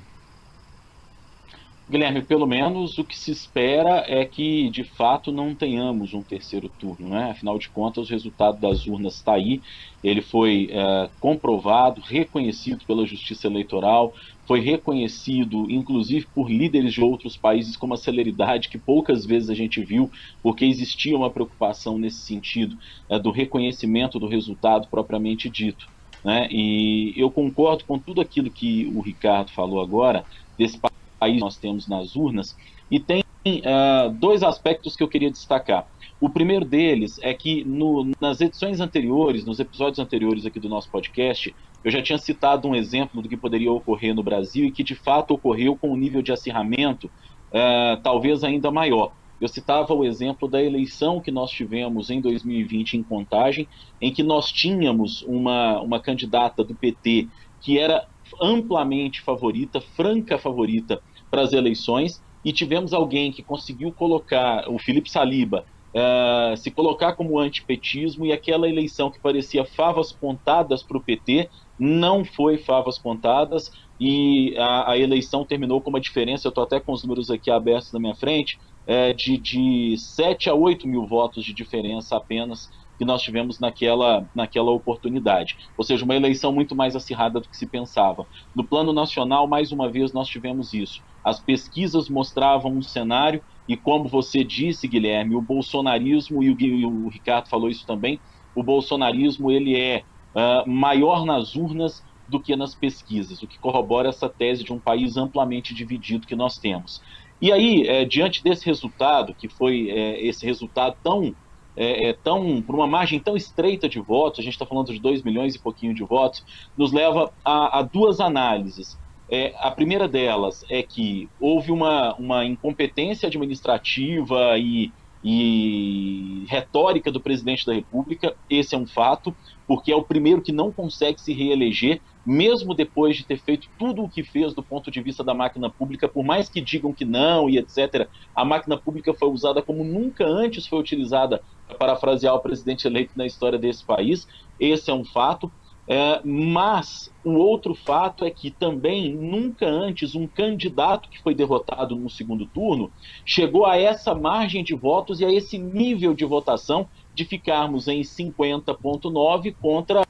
Guilherme, 1.89 2.21
pelo 2.21 2.45
menos 2.45 2.97
o 2.97 3.03
que 3.03 3.17
se 3.17 3.31
espera 3.31 4.03
é 4.07 4.25
que 4.25 4.69
de 4.69 4.83
fato 4.83 5.31
não 5.31 5.55
tenhamos 5.55 6.13
um 6.13 6.21
terceiro 6.21 6.67
turno, 6.67 7.07
né? 7.07 7.31
Afinal 7.31 7.57
de 7.57 7.69
contas, 7.69 8.09
o 8.09 8.11
resultado 8.11 8.59
das 8.59 8.85
urnas 8.87 9.15
está 9.15 9.35
aí, 9.35 9.61
ele 10.03 10.21
foi 10.21 10.67
é, 10.69 11.09
comprovado, 11.21 12.01
reconhecido 12.01 12.83
pela 12.85 13.05
Justiça 13.05 13.47
Eleitoral, 13.47 14.13
foi 14.45 14.59
reconhecido, 14.59 15.71
inclusive 15.71 16.27
por 16.35 16.51
líderes 16.51 16.93
de 16.93 17.01
outros 17.01 17.37
países, 17.37 17.77
com 17.77 17.85
uma 17.85 17.95
celeridade 17.95 18.67
que 18.67 18.77
poucas 18.77 19.25
vezes 19.25 19.49
a 19.49 19.53
gente 19.53 19.81
viu, 19.81 20.11
porque 20.43 20.65
existia 20.65 21.15
uma 21.15 21.29
preocupação 21.29 21.97
nesse 21.97 22.19
sentido 22.19 22.77
é, 23.09 23.17
do 23.17 23.31
reconhecimento 23.31 24.19
do 24.19 24.27
resultado 24.27 24.89
propriamente 24.89 25.49
dito. 25.49 25.87
Né? 26.23 26.47
E 26.51 27.13
eu 27.15 27.29
concordo 27.31 27.85
com 27.85 27.97
tudo 27.97 28.21
aquilo 28.21 28.49
que 28.49 28.91
o 28.93 29.01
Ricardo 29.01 29.51
falou 29.51 29.81
agora, 29.81 30.25
desse 30.57 30.79
país 31.19 31.39
nós 31.39 31.57
temos 31.57 31.87
nas 31.87 32.15
urnas, 32.15 32.55
e 32.89 32.99
tem 32.99 33.23
uh, 33.45 34.09
dois 34.11 34.43
aspectos 34.43 34.95
que 34.95 35.03
eu 35.03 35.07
queria 35.07 35.31
destacar. 35.31 35.87
O 36.19 36.29
primeiro 36.29 36.65
deles 36.65 37.19
é 37.21 37.33
que 37.33 37.63
no, 37.63 38.11
nas 38.19 38.41
edições 38.41 38.79
anteriores, 38.79 39.45
nos 39.45 39.59
episódios 39.59 39.99
anteriores 39.99 40.45
aqui 40.45 40.59
do 40.59 40.67
nosso 40.67 40.89
podcast, 40.89 41.53
eu 41.83 41.91
já 41.91 42.01
tinha 42.01 42.17
citado 42.17 42.67
um 42.67 42.75
exemplo 42.75 43.21
do 43.21 43.29
que 43.29 43.37
poderia 43.37 43.71
ocorrer 43.71 44.15
no 44.15 44.23
Brasil 44.23 44.65
e 44.65 44.71
que 44.71 44.83
de 44.83 44.95
fato 44.95 45.35
ocorreu 45.35 45.75
com 45.75 45.91
um 45.91 45.95
nível 45.95 46.21
de 46.21 46.31
acirramento 46.31 47.05
uh, 47.05 48.01
talvez 48.01 48.43
ainda 48.43 48.71
maior. 48.71 49.11
Eu 49.39 49.47
citava 49.47 49.93
o 49.93 50.03
exemplo 50.03 50.47
da 50.47 50.61
eleição 50.61 51.21
que 51.21 51.31
nós 51.31 51.51
tivemos 51.51 52.09
em 52.09 52.19
2020 52.19 52.95
em 52.95 53.03
Contagem, 53.03 53.67
em 54.01 54.11
que 54.11 54.23
nós 54.23 54.51
tínhamos 54.51 55.21
uma, 55.23 55.79
uma 55.81 56.01
candidata 56.01 56.63
do 56.63 56.75
PT 56.75 57.29
que 57.59 57.77
era 57.77 58.05
amplamente 58.41 59.21
favorita, 59.21 59.79
franca 59.79 60.37
favorita 60.37 61.01
para 61.29 61.41
as 61.41 61.53
eleições, 61.53 62.21
e 62.43 62.53
tivemos 62.53 62.93
alguém 62.93 63.31
que 63.31 63.43
conseguiu 63.43 63.91
colocar, 63.91 64.69
o 64.69 64.79
Felipe 64.79 65.09
Saliba, 65.11 65.65
uh, 65.97 66.55
se 66.55 66.69
colocar 66.69 67.13
como 67.13 67.39
antipetismo, 67.39 68.25
e 68.25 68.31
aquela 68.31 68.69
eleição 68.69 69.09
que 69.09 69.19
parecia 69.19 69.65
favas 69.65 70.11
pontadas 70.11 70.83
para 70.83 70.97
o 70.97 71.01
PT, 71.01 71.49
não 71.79 72.23
foi 72.23 72.57
favas 72.57 72.97
pontadas, 72.97 73.71
e 73.99 74.55
a, 74.57 74.91
a, 74.91 74.97
eleição 74.97 75.43
terminou 75.43 75.81
com 75.81 75.89
uma 75.89 75.99
diferença, 75.99 76.47
eu 76.47 76.49
estou 76.49 76.63
até 76.63 76.79
com 76.79 76.91
os 76.91 77.03
números 77.03 77.31
aqui 77.31 77.49
abertos 77.49 77.91
na 77.91 77.99
minha 77.99 78.15
frente, 78.15 78.59
é, 78.85 79.11
de, 79.11 79.37
de 79.37 79.97
7 79.97 80.49
a 80.49 80.53
8 80.53 80.87
mil 80.87 81.05
votos 81.05 81.43
de 81.43 81.53
diferença 81.53 82.15
apenas 82.15 82.71
que 82.97 83.05
nós 83.05 83.21
tivemos 83.21 83.59
naquela, 83.59 84.27
naquela 84.33 84.71
oportunidade. 84.71 85.57
Ou 85.77 85.83
seja, 85.83 86.03
uma 86.03 86.15
eleição 86.15 86.51
muito 86.51 86.75
mais 86.75 86.95
acirrada 86.95 87.39
do 87.39 87.47
que 87.47 87.57
se 87.57 87.67
pensava. 87.67 88.25
No 88.55 88.63
plano 88.63 88.91
nacional, 88.91 89.47
mais 89.47 89.71
uma 89.71 89.89
vez, 89.89 90.11
nós 90.13 90.27
tivemos 90.27 90.73
isso. 90.73 91.01
As 91.23 91.39
pesquisas 91.39 92.09
mostravam 92.09 92.71
um 92.71 92.81
cenário, 92.81 93.41
e 93.67 93.75
como 93.75 94.07
você 94.07 94.43
disse, 94.43 94.87
Guilherme, 94.87 95.35
o 95.35 95.41
bolsonarismo, 95.41 96.41
e 96.41 96.49
o, 96.49 96.57
e 96.59 96.85
o 96.85 97.07
Ricardo 97.09 97.49
falou 97.49 97.69
isso 97.69 97.85
também, 97.85 98.19
o 98.55 98.63
bolsonarismo 98.63 99.51
ele 99.51 99.79
é 99.79 100.03
uh, 100.33 100.69
maior 100.69 101.25
nas 101.25 101.55
urnas 101.55 102.03
do 102.27 102.39
que 102.41 102.55
nas 102.55 102.75
pesquisas, 102.75 103.41
o 103.41 103.47
que 103.47 103.59
corrobora 103.59 104.09
essa 104.09 104.27
tese 104.27 104.63
de 104.63 104.73
um 104.73 104.79
país 104.79 105.15
amplamente 105.15 105.73
dividido 105.73 106.27
que 106.27 106.35
nós 106.35 106.57
temos. 106.57 107.01
E 107.39 107.51
aí, 107.51 107.87
é, 107.87 108.03
diante 108.03 108.43
desse 108.43 108.65
resultado, 108.65 109.33
que 109.35 109.47
foi 109.47 109.89
é, 109.89 110.25
esse 110.25 110.45
resultado 110.45 110.97
tão 111.03 111.35
é, 111.77 112.09
é, 112.09 112.13
tão, 112.13 112.59
por 112.61 112.73
uma 112.73 112.87
margem 112.87 113.19
tão 113.19 113.37
estreita 113.37 113.87
de 113.87 113.99
votos, 113.99 114.39
a 114.39 114.43
gente 114.43 114.53
está 114.53 114.65
falando 114.65 114.91
de 114.91 114.99
2 114.99 115.21
milhões 115.21 115.53
e 115.53 115.59
pouquinho 115.59 115.93
de 115.93 116.03
votos, 116.03 116.43
nos 116.75 116.91
leva 116.91 117.31
a, 117.45 117.79
a 117.79 117.81
duas 117.83 118.19
análises. 118.19 118.97
É, 119.29 119.53
a 119.59 119.69
primeira 119.69 120.07
delas 120.07 120.65
é 120.69 120.81
que 120.81 121.29
houve 121.39 121.71
uma, 121.71 122.15
uma 122.15 122.45
incompetência 122.45 123.27
administrativa 123.27 124.57
e, 124.57 124.91
e 125.23 126.45
retórica 126.47 127.11
do 127.11 127.19
presidente 127.19 127.65
da 127.65 127.73
República, 127.73 128.35
esse 128.49 128.73
é 128.73 128.77
um 128.77 128.87
fato, 128.87 129.35
porque 129.67 129.91
é 129.91 129.95
o 129.95 130.01
primeiro 130.01 130.41
que 130.41 130.51
não 130.51 130.71
consegue 130.71 131.21
se 131.21 131.31
reeleger, 131.31 132.01
mesmo 132.27 132.73
depois 132.73 133.15
de 133.15 133.23
ter 133.23 133.39
feito 133.39 133.69
tudo 133.79 134.03
o 134.03 134.09
que 134.09 134.21
fez 134.21 134.53
do 134.53 134.61
ponto 134.61 134.91
de 134.91 135.01
vista 135.01 135.23
da 135.23 135.33
máquina 135.33 135.69
pública, 135.69 136.09
por 136.09 136.25
mais 136.25 136.49
que 136.49 136.59
digam 136.59 136.91
que 136.91 137.05
não 137.05 137.49
e 137.49 137.57
etc., 137.57 138.09
a 138.35 138.43
máquina 138.43 138.77
pública 138.77 139.13
foi 139.13 139.29
usada 139.29 139.61
como 139.61 139.81
nunca 139.81 140.25
antes 140.25 140.67
foi 140.67 140.77
utilizada, 140.77 141.41
para 141.65 141.77
parafrasear 141.77 142.35
o 142.35 142.39
presidente 142.41 142.85
eleito 142.85 143.13
na 143.15 143.25
história 143.25 143.57
desse 143.57 143.85
país. 143.85 144.27
Esse 144.59 144.91
é 144.91 144.93
um 144.93 145.05
fato. 145.05 145.49
É, 145.89 146.19
mas 146.21 147.09
o 147.23 147.31
outro 147.35 147.73
fato 147.73 148.25
é 148.25 148.29
que 148.29 148.51
também 148.51 149.13
nunca 149.13 149.65
antes 149.65 150.15
um 150.15 150.27
candidato 150.27 151.07
que 151.07 151.21
foi 151.21 151.33
derrotado 151.33 151.95
no 151.95 152.09
segundo 152.09 152.45
turno 152.45 152.91
chegou 153.23 153.65
a 153.65 153.77
essa 153.77 154.13
margem 154.13 154.65
de 154.65 154.75
votos 154.75 155.21
e 155.21 155.25
a 155.25 155.31
esse 155.31 155.57
nível 155.57 156.13
de 156.13 156.25
votação 156.25 156.89
de 157.15 157.23
ficarmos 157.23 157.87
em 157.87 158.01
50,9 158.01 159.55
contra 159.61 160.05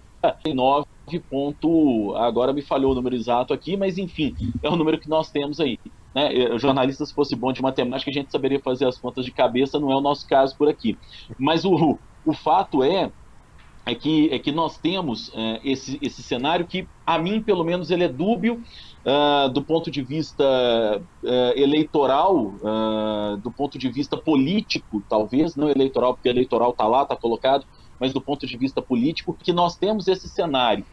9 0.52 0.88
ponto, 1.20 2.14
agora 2.16 2.52
me 2.52 2.62
falhou 2.62 2.92
o 2.92 2.96
número 2.96 3.16
exato 3.16 3.54
aqui, 3.54 3.78
mas 3.78 3.98
enfim, 3.98 4.36
é 4.62 4.70
o 4.70 4.76
número 4.76 5.00
que 5.00 5.10
nós 5.10 5.32
temos 5.32 5.60
aí. 5.60 5.80
Né? 6.14 6.58
Jornalista, 6.58 7.06
se 7.06 7.14
fosse 7.14 7.36
bom 7.36 7.54
de 7.54 7.62
matemática, 7.62 8.10
a 8.10 8.14
gente 8.14 8.32
saberia 8.32 8.60
fazer 8.60 8.86
as 8.86 8.98
contas 8.98 9.24
de 9.24 9.32
cabeça, 9.32 9.80
não 9.80 9.92
é 9.92 9.96
o 9.96 10.02
nosso 10.02 10.28
caso 10.28 10.56
por 10.58 10.68
aqui. 10.68 10.98
Mas 11.38 11.64
o, 11.64 11.98
o 12.26 12.34
fato 12.34 12.84
é, 12.84 13.12
é, 13.86 13.96
que, 13.96 14.30
é 14.34 14.40
que 14.40 14.52
nós 14.52 14.78
temos 14.78 15.32
é, 15.34 15.62
esse, 15.64 15.98
esse 16.02 16.22
cenário 16.22 16.68
que, 16.68 16.88
a 17.06 17.18
mim, 17.18 17.42
pelo 17.42 17.64
menos, 17.64 17.90
ele 17.90 18.04
é 18.04 18.10
dúbio 18.10 18.62
uh, 19.06 19.50
do 19.50 19.62
ponto 19.62 19.90
de 19.90 20.02
vista 20.02 20.44
uh, 20.44 21.28
eleitoral, 21.56 22.36
uh, 22.36 23.38
do 23.38 23.50
ponto 23.50 23.80
de 23.80 23.90
vista 23.90 24.18
político, 24.18 25.02
talvez, 25.08 25.56
não 25.56 25.70
eleitoral, 25.70 26.14
porque 26.16 26.28
eleitoral 26.28 26.72
está 26.72 26.86
lá, 26.86 27.04
está 27.04 27.16
colocado, 27.16 27.66
mas 28.00 28.12
do 28.12 28.20
ponto 28.20 28.46
de 28.46 28.58
vista 28.58 28.82
político, 28.82 29.34
que 29.34 29.54
nós 29.54 29.78
temos 29.78 30.08
esse 30.08 30.28
cenário 30.28 30.86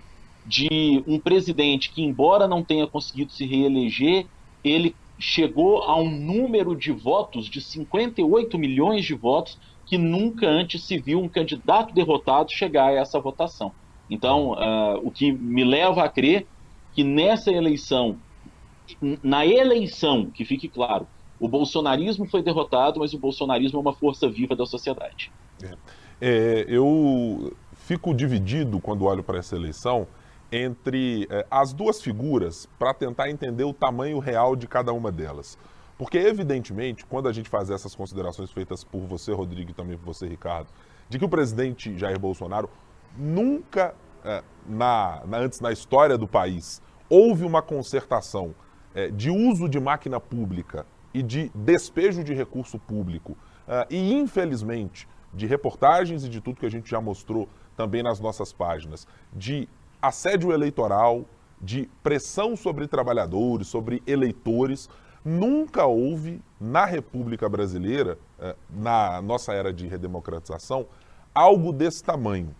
de 0.46 1.02
um 1.06 1.18
presidente 1.18 1.90
que, 1.90 2.02
embora 2.02 2.46
não 2.46 2.62
tenha 2.62 2.86
conseguido 2.86 3.32
se 3.32 3.46
reeleger, 3.46 4.26
ele 4.62 4.94
chegou 5.18 5.82
a 5.82 5.96
um 5.96 6.10
número 6.10 6.74
de 6.74 6.92
votos 6.92 7.46
de 7.46 7.60
58 7.60 8.58
milhões 8.58 9.04
de 9.04 9.14
votos 9.14 9.58
que 9.86 9.96
nunca 9.96 10.46
antes 10.46 10.82
se 10.82 10.98
viu 10.98 11.20
um 11.20 11.28
candidato 11.28 11.94
derrotado 11.94 12.50
chegar 12.50 12.88
a 12.88 12.92
essa 12.92 13.20
votação. 13.20 13.72
Então, 14.10 14.52
uh, 14.52 15.00
o 15.02 15.10
que 15.10 15.32
me 15.32 15.64
leva 15.64 16.04
a 16.04 16.08
crer 16.08 16.46
que 16.92 17.02
nessa 17.02 17.50
eleição, 17.50 18.18
na 19.22 19.46
eleição, 19.46 20.26
que 20.26 20.44
fique 20.44 20.68
claro, 20.68 21.06
o 21.40 21.48
bolsonarismo 21.48 22.26
foi 22.26 22.42
derrotado, 22.42 23.00
mas 23.00 23.12
o 23.12 23.18
bolsonarismo 23.18 23.78
é 23.78 23.80
uma 23.80 23.92
força 23.92 24.28
viva 24.28 24.54
da 24.54 24.66
sociedade. 24.66 25.30
É. 25.62 25.76
É, 26.20 26.64
eu 26.68 27.54
fico 27.72 28.14
dividido 28.14 28.80
quando 28.80 29.04
olho 29.04 29.22
para 29.22 29.38
essa 29.38 29.56
eleição 29.56 30.06
entre 30.50 31.26
é, 31.30 31.46
as 31.50 31.72
duas 31.72 32.00
figuras 32.00 32.68
para 32.78 32.94
tentar 32.94 33.30
entender 33.30 33.64
o 33.64 33.72
tamanho 33.72 34.18
real 34.18 34.54
de 34.54 34.66
cada 34.66 34.92
uma 34.92 35.10
delas. 35.10 35.58
Porque, 35.96 36.18
evidentemente, 36.18 37.06
quando 37.06 37.28
a 37.28 37.32
gente 37.32 37.48
faz 37.48 37.70
essas 37.70 37.94
considerações 37.94 38.50
feitas 38.50 38.82
por 38.82 39.00
você, 39.00 39.32
Rodrigo, 39.32 39.70
e 39.70 39.74
também 39.74 39.96
por 39.96 40.06
você, 40.06 40.26
Ricardo, 40.26 40.68
de 41.08 41.18
que 41.18 41.24
o 41.24 41.28
presidente 41.28 41.96
Jair 41.96 42.18
Bolsonaro 42.18 42.68
nunca, 43.16 43.94
é, 44.24 44.42
na, 44.66 45.22
na, 45.26 45.38
antes 45.38 45.60
na 45.60 45.70
história 45.70 46.18
do 46.18 46.26
país, 46.26 46.82
houve 47.08 47.44
uma 47.44 47.62
concertação 47.62 48.54
é, 48.94 49.08
de 49.08 49.30
uso 49.30 49.68
de 49.68 49.78
máquina 49.78 50.18
pública 50.18 50.86
e 51.12 51.22
de 51.22 51.50
despejo 51.54 52.24
de 52.24 52.34
recurso 52.34 52.78
público. 52.78 53.36
É, 53.68 53.86
e, 53.88 54.12
infelizmente, 54.12 55.08
de 55.32 55.46
reportagens 55.46 56.24
e 56.24 56.28
de 56.28 56.40
tudo 56.40 56.58
que 56.58 56.66
a 56.66 56.70
gente 56.70 56.90
já 56.90 57.00
mostrou 57.00 57.48
também 57.76 58.02
nas 58.02 58.20
nossas 58.20 58.52
páginas, 58.52 59.06
de 59.32 59.68
assédio 60.06 60.52
eleitoral, 60.52 61.24
de 61.60 61.88
pressão 62.02 62.56
sobre 62.56 62.86
trabalhadores, 62.86 63.68
sobre 63.68 64.02
eleitores. 64.06 64.88
Nunca 65.24 65.86
houve 65.86 66.42
na 66.60 66.84
República 66.84 67.48
Brasileira, 67.48 68.18
eh, 68.38 68.54
na 68.68 69.22
nossa 69.22 69.54
era 69.54 69.72
de 69.72 69.86
redemocratização, 69.88 70.86
algo 71.34 71.72
desse 71.72 72.04
tamanho. 72.04 72.54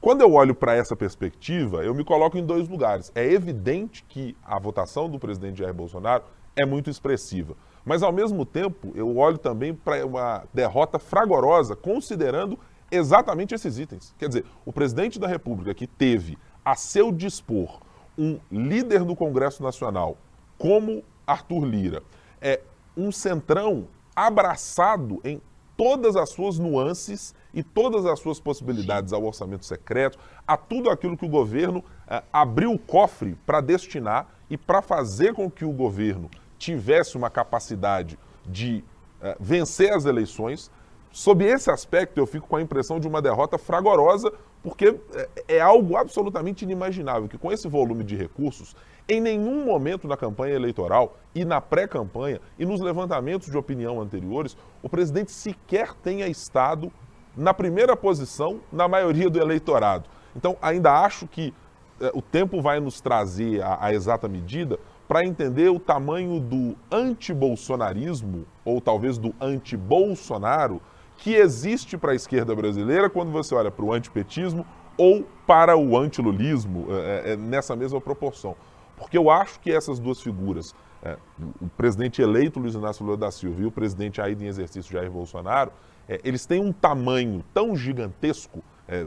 Quando 0.00 0.22
eu 0.22 0.32
olho 0.32 0.54
para 0.54 0.74
essa 0.74 0.94
perspectiva, 0.94 1.84
eu 1.84 1.94
me 1.94 2.04
coloco 2.04 2.38
em 2.38 2.46
dois 2.46 2.68
lugares. 2.68 3.10
É 3.14 3.24
evidente 3.24 4.04
que 4.08 4.36
a 4.42 4.58
votação 4.58 5.10
do 5.10 5.18
presidente 5.18 5.58
Jair 5.58 5.74
Bolsonaro 5.74 6.22
é 6.56 6.64
muito 6.64 6.88
expressiva. 6.88 7.54
Mas, 7.84 8.02
ao 8.02 8.12
mesmo 8.12 8.46
tempo, 8.46 8.92
eu 8.94 9.16
olho 9.18 9.38
também 9.38 9.74
para 9.74 10.06
uma 10.06 10.44
derrota 10.54 10.98
fragorosa, 10.98 11.74
considerando 11.74 12.58
exatamente 12.90 13.54
esses 13.54 13.78
itens. 13.78 14.14
Quer 14.18 14.28
dizer, 14.28 14.44
o 14.64 14.72
presidente 14.72 15.18
da 15.18 15.26
República, 15.26 15.74
que 15.74 15.86
teve 15.86 16.38
a 16.64 16.76
seu 16.76 17.10
dispor 17.10 17.80
um 18.18 18.38
líder 18.50 19.04
do 19.04 19.16
Congresso 19.16 19.62
Nacional 19.62 20.16
como 20.58 21.02
Arthur 21.26 21.64
Lira, 21.64 22.02
é 22.40 22.60
um 22.96 23.10
centrão 23.10 23.86
abraçado 24.14 25.20
em 25.24 25.40
todas 25.76 26.16
as 26.16 26.28
suas 26.28 26.58
nuances 26.58 27.34
e 27.54 27.62
todas 27.62 28.04
as 28.04 28.20
suas 28.20 28.38
possibilidades 28.38 29.14
ao 29.14 29.24
orçamento 29.24 29.64
secreto, 29.64 30.18
a 30.46 30.56
tudo 30.56 30.90
aquilo 30.90 31.16
que 31.16 31.24
o 31.24 31.28
governo 31.28 31.82
é, 32.06 32.22
abriu 32.30 32.72
o 32.72 32.78
cofre 32.78 33.38
para 33.46 33.62
destinar 33.62 34.28
e 34.50 34.58
para 34.58 34.82
fazer 34.82 35.32
com 35.32 35.50
que 35.50 35.64
o 35.64 35.72
governo 35.72 36.30
tivesse 36.58 37.16
uma 37.16 37.30
capacidade 37.30 38.18
de 38.44 38.84
é, 39.22 39.34
vencer 39.40 39.94
as 39.94 40.04
eleições. 40.04 40.70
Sob 41.12 41.44
esse 41.44 41.70
aspecto, 41.70 42.18
eu 42.18 42.26
fico 42.26 42.46
com 42.46 42.56
a 42.56 42.62
impressão 42.62 43.00
de 43.00 43.08
uma 43.08 43.20
derrota 43.20 43.58
fragorosa, 43.58 44.32
porque 44.62 44.96
é, 45.14 45.56
é 45.56 45.60
algo 45.60 45.96
absolutamente 45.96 46.64
inimaginável 46.64 47.28
que, 47.28 47.38
com 47.38 47.50
esse 47.50 47.68
volume 47.68 48.04
de 48.04 48.14
recursos, 48.14 48.76
em 49.08 49.20
nenhum 49.20 49.64
momento 49.64 50.06
na 50.06 50.16
campanha 50.16 50.54
eleitoral 50.54 51.16
e 51.34 51.44
na 51.44 51.60
pré-campanha 51.60 52.40
e 52.56 52.64
nos 52.64 52.80
levantamentos 52.80 53.50
de 53.50 53.58
opinião 53.58 54.00
anteriores, 54.00 54.56
o 54.82 54.88
presidente 54.88 55.32
sequer 55.32 55.94
tenha 55.94 56.28
estado 56.28 56.92
na 57.36 57.52
primeira 57.52 57.96
posição 57.96 58.60
na 58.70 58.86
maioria 58.86 59.28
do 59.28 59.40
eleitorado. 59.40 60.08
Então, 60.36 60.56
ainda 60.62 60.92
acho 60.92 61.26
que 61.26 61.52
é, 62.00 62.10
o 62.14 62.22
tempo 62.22 62.62
vai 62.62 62.78
nos 62.78 63.00
trazer 63.00 63.62
a, 63.62 63.78
a 63.86 63.92
exata 63.92 64.28
medida, 64.28 64.78
para 65.08 65.26
entender 65.26 65.68
o 65.68 65.80
tamanho 65.80 66.38
do 66.38 66.76
antibolsonarismo, 66.88 68.46
ou 68.64 68.80
talvez 68.80 69.18
do 69.18 69.34
anti-Bolsonaro, 69.40 70.80
que 71.20 71.34
existe 71.34 71.96
para 71.96 72.12
a 72.12 72.14
esquerda 72.14 72.54
brasileira 72.54 73.08
quando 73.08 73.30
você 73.30 73.54
olha 73.54 73.70
para 73.70 73.84
o 73.84 73.92
antipetismo 73.92 74.66
ou 74.96 75.22
para 75.46 75.76
o 75.76 75.96
antilulismo, 75.96 76.86
é, 76.90 77.32
é, 77.32 77.36
nessa 77.36 77.76
mesma 77.76 78.00
proporção. 78.00 78.56
Porque 78.96 79.16
eu 79.16 79.30
acho 79.30 79.60
que 79.60 79.70
essas 79.70 79.98
duas 79.98 80.20
figuras, 80.20 80.74
é, 81.02 81.16
o 81.60 81.68
presidente 81.68 82.20
eleito 82.20 82.58
Luiz 82.58 82.74
Inácio 82.74 83.04
Lula 83.04 83.16
da 83.16 83.30
Silva 83.30 83.62
e 83.62 83.66
o 83.66 83.70
presidente 83.70 84.20
ainda 84.20 84.44
em 84.44 84.46
exercício 84.46 84.92
Jair 84.92 85.10
Bolsonaro, 85.10 85.72
é, 86.08 86.20
eles 86.24 86.44
têm 86.44 86.60
um 86.60 86.72
tamanho 86.72 87.44
tão 87.54 87.76
gigantesco, 87.76 88.62
é, 88.88 89.06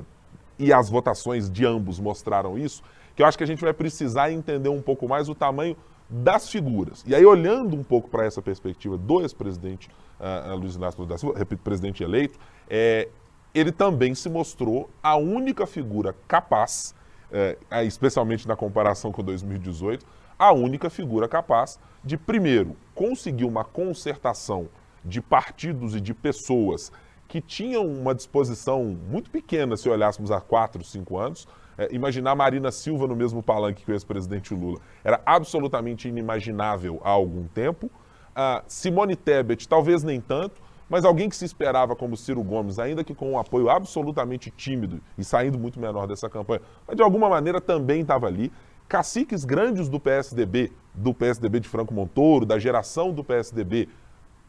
e 0.58 0.72
as 0.72 0.90
votações 0.90 1.50
de 1.50 1.66
ambos 1.66 2.00
mostraram 2.00 2.58
isso, 2.58 2.84
que 3.16 3.22
eu 3.22 3.28
acho 3.28 3.38
que 3.38 3.44
a 3.44 3.48
gente 3.48 3.64
vai 3.64 3.74
precisar 3.74 4.32
entender 4.32 4.70
um 4.70 4.82
pouco 4.82 5.08
mais 5.08 5.30
o 5.30 5.36
tamanho 5.36 5.76
das 6.14 6.48
figuras. 6.48 7.04
E 7.08 7.16
aí, 7.16 7.26
olhando 7.26 7.76
um 7.76 7.84
pouco 7.84 8.08
para 8.08 8.24
essa 8.24 8.40
perspectiva 8.40 8.96
do 8.96 9.22
ex-presidente 9.22 9.90
uh, 10.20 10.56
Luiz 10.56 10.76
Inácio 10.76 11.00
Lula 11.00 11.10
da 11.10 11.18
Silva, 11.18 11.40
repito, 11.40 11.64
presidente 11.64 12.04
eleito, 12.04 12.38
é, 12.70 13.10
ele 13.52 13.72
também 13.72 14.14
se 14.14 14.30
mostrou 14.30 14.92
a 15.02 15.16
única 15.16 15.66
figura 15.66 16.16
capaz, 16.28 16.94
é, 17.32 17.58
especialmente 17.84 18.48
na 18.48 18.56
comparação 18.56 19.12
com 19.12 19.24
2018, 19.24 20.06
a 20.38 20.52
única 20.52 20.88
figura 20.88 21.28
capaz 21.28 21.80
de, 22.04 22.16
primeiro, 22.16 22.76
conseguir 22.94 23.46
uma 23.46 23.64
concertação 23.64 24.70
de 25.04 25.20
partidos 25.20 25.96
e 25.96 26.02
de 26.02 26.14
pessoas 26.14 26.92
que 27.28 27.42
tinham 27.42 27.88
uma 27.88 28.14
disposição 28.14 28.84
muito 29.10 29.32
pequena 29.32 29.76
se 29.76 29.90
olhássemos 29.90 30.30
há 30.30 30.40
quatro, 30.40 30.84
cinco 30.84 31.18
anos, 31.18 31.48
é, 31.78 31.94
imaginar 31.94 32.36
Marina 32.36 32.72
Silva 32.72 33.08
no 33.08 33.16
mesmo 33.16 33.42
palanque 33.42 33.84
que 33.84 33.92
o 33.92 33.94
ex-presidente 33.94 34.54
Lula 34.54 34.80
era 35.04 35.22
absolutamente 35.26 36.08
inimaginável 36.08 37.02
há 37.04 37.10
algum 37.10 37.48
tempo. 37.48 37.88
Uh, 37.88 38.64
Simone 38.68 39.16
Tebet, 39.16 39.68
talvez 39.68 40.04
nem 40.04 40.20
tanto, 40.20 40.62
mas 40.90 41.06
alguém 41.06 41.30
que 41.30 41.36
se 41.36 41.46
esperava 41.46 41.96
como 41.96 42.18
Ciro 42.18 42.44
Gomes, 42.44 42.80
ainda 42.80 43.04
que 43.04 43.16
com 43.16 43.32
um 43.32 43.40
apoio 43.40 43.70
absolutamente 43.70 44.52
tímido 44.52 45.02
e 45.18 45.24
saindo 45.24 45.58
muito 45.58 45.80
menor 45.80 46.08
dessa 46.08 46.30
campanha, 46.30 46.62
mas 46.88 46.96
de 46.96 47.04
alguma 47.04 47.30
maneira 47.30 47.62
também 47.62 48.02
estava 48.02 48.28
ali. 48.28 48.52
Caciques 48.88 49.46
grandes 49.46 49.90
do 49.90 50.00
PSDB, 50.00 50.72
do 50.94 51.14
PSDB 51.14 51.60
de 51.60 51.68
Franco 51.68 51.94
Montoro, 51.94 52.46
da 52.46 52.60
geração 52.60 53.12
do 53.12 53.24
PSDB 53.24 53.90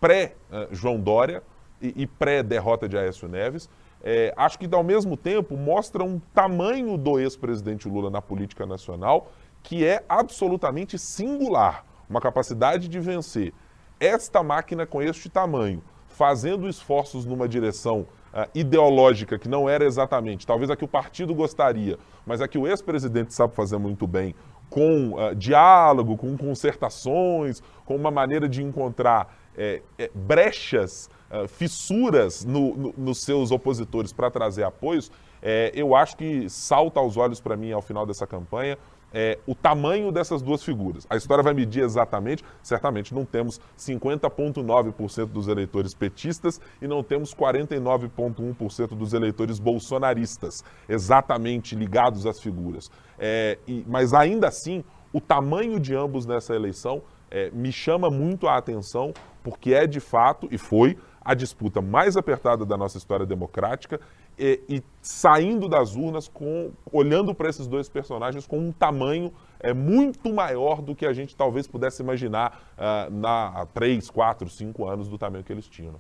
pré-João 0.01 1.01
Dória 1.01 1.43
e, 1.81 2.03
e 2.03 2.07
pré-derrota 2.07 2.89
de 2.89 2.99
Aécio 2.99 3.27
Neves, 3.27 3.71
é, 4.07 4.35
acho 4.37 4.59
que, 4.59 4.69
ao 4.73 4.85
mesmo 4.85 5.17
tempo, 5.17 5.57
mostra 5.57 6.05
um 6.05 6.21
tamanho 6.35 6.99
do 6.99 7.19
ex-presidente 7.19 7.89
Lula 7.89 8.11
na 8.11 8.21
política 8.21 8.67
nacional 8.67 9.31
que 9.63 9.83
é 9.83 10.05
absolutamente 10.07 10.99
singular. 10.99 11.87
Uma 12.09 12.21
capacidade 12.21 12.87
de 12.87 13.01
vencer 13.01 13.55
esta 13.99 14.43
máquina 14.43 14.87
com 14.87 15.01
este 15.01 15.31
tamanho, 15.31 15.83
fazendo 16.07 16.69
esforços 16.69 17.25
numa 17.25 17.49
direção 17.49 18.01
uh, 18.01 18.47
ideológica 18.55 19.39
que 19.39 19.49
não 19.49 19.67
era 19.67 19.87
exatamente, 19.87 20.47
talvez 20.47 20.71
a 20.71 20.77
que 20.77 20.85
o 20.85 20.89
partido 20.89 21.35
gostaria, 21.35 21.99
mas 22.27 22.43
a 22.43 22.47
que 22.47 22.59
o 22.59 22.67
ex-presidente 22.67 23.33
sabe 23.33 23.55
fazer 23.55 23.79
muito 23.79 24.07
bem, 24.07 24.35
com 24.69 25.15
uh, 25.15 25.35
diálogo, 25.35 26.19
com 26.19 26.37
concertações, 26.37 27.63
com 27.87 27.97
uma 27.97 28.11
maneira 28.11 28.47
de 28.47 28.63
encontrar 28.63 29.35
é, 29.57 29.83
é, 29.99 30.11
brechas, 30.15 31.09
uh, 31.31 31.49
fissuras 31.49 32.45
no, 32.45 32.77
no, 32.77 32.95
nos 32.97 33.23
seus 33.23 33.51
opositores 33.51 34.13
para 34.13 34.31
trazer 34.31 34.65
apoios, 34.65 35.11
É, 35.47 35.71
eu 35.75 35.95
acho 35.95 36.17
que 36.17 36.49
salta 36.49 36.99
aos 36.99 37.19
olhos 37.19 37.39
para 37.39 37.55
mim 37.55 37.71
ao 37.71 37.83
final 37.83 38.07
dessa 38.07 38.27
campanha 38.27 38.79
é, 39.15 39.39
o 39.47 39.55
tamanho 39.55 40.11
dessas 40.11 40.43
duas 40.43 40.65
figuras. 40.65 41.07
A 41.09 41.17
história 41.17 41.43
vai 41.43 41.55
medir 41.55 41.85
exatamente, 41.85 42.45
certamente 42.61 43.15
não 43.15 43.25
temos 43.25 43.61
50,9% 43.79 45.27
dos 45.27 45.47
eleitores 45.47 45.95
petistas 45.95 46.61
e 46.83 46.89
não 46.89 47.01
temos 47.03 47.33
49,1% 47.33 48.89
dos 48.89 49.13
eleitores 49.13 49.61
bolsonaristas, 49.61 50.65
exatamente 50.89 51.77
ligados 51.77 52.27
às 52.27 52.41
figuras. 52.41 52.91
É, 53.17 53.57
e, 53.69 53.85
mas 53.87 54.13
ainda 54.13 54.49
assim, 54.49 54.83
o 55.13 55.21
tamanho 55.21 55.79
de 55.79 55.95
ambos 55.95 56.27
nessa 56.27 56.53
eleição 56.53 57.01
é, 57.31 57.51
me 57.53 57.71
chama 57.71 58.11
muito 58.11 58.49
a 58.49 58.57
atenção, 58.57 59.15
porque 59.45 59.75
é 59.75 59.87
de 59.87 60.01
fato, 60.01 60.49
e 60.51 60.59
foi, 60.59 60.97
a 61.25 61.35
disputa 61.35 61.81
mais 61.81 62.17
apertada 62.17 62.67
da 62.67 62.77
nossa 62.77 62.99
história 62.99 63.25
democrática 63.25 64.01
e, 64.39 64.61
e 64.69 64.83
saindo 65.01 65.69
das 65.69 65.95
urnas, 65.95 66.27
com, 66.27 66.73
olhando 66.91 67.35
para 67.35 67.49
esses 67.49 67.67
dois 67.67 67.89
personagens 67.89 68.47
com 68.47 68.59
um 68.59 68.73
tamanho 68.73 69.33
é, 69.61 69.73
muito 69.73 70.33
maior 70.33 70.83
do 70.83 70.95
que 70.95 71.07
a 71.07 71.13
gente 71.13 71.37
talvez 71.37 71.67
pudesse 71.67 72.03
imaginar 72.03 72.75
uh, 72.77 73.15
na, 73.15 73.49
há 73.49 73.67
três, 73.67 74.11
quatro, 74.11 74.49
cinco 74.51 74.87
anos 74.89 75.09
do 75.09 75.17
tamanho 75.17 75.45
que 75.45 75.53
eles 75.53 75.69
tinham. 75.69 75.95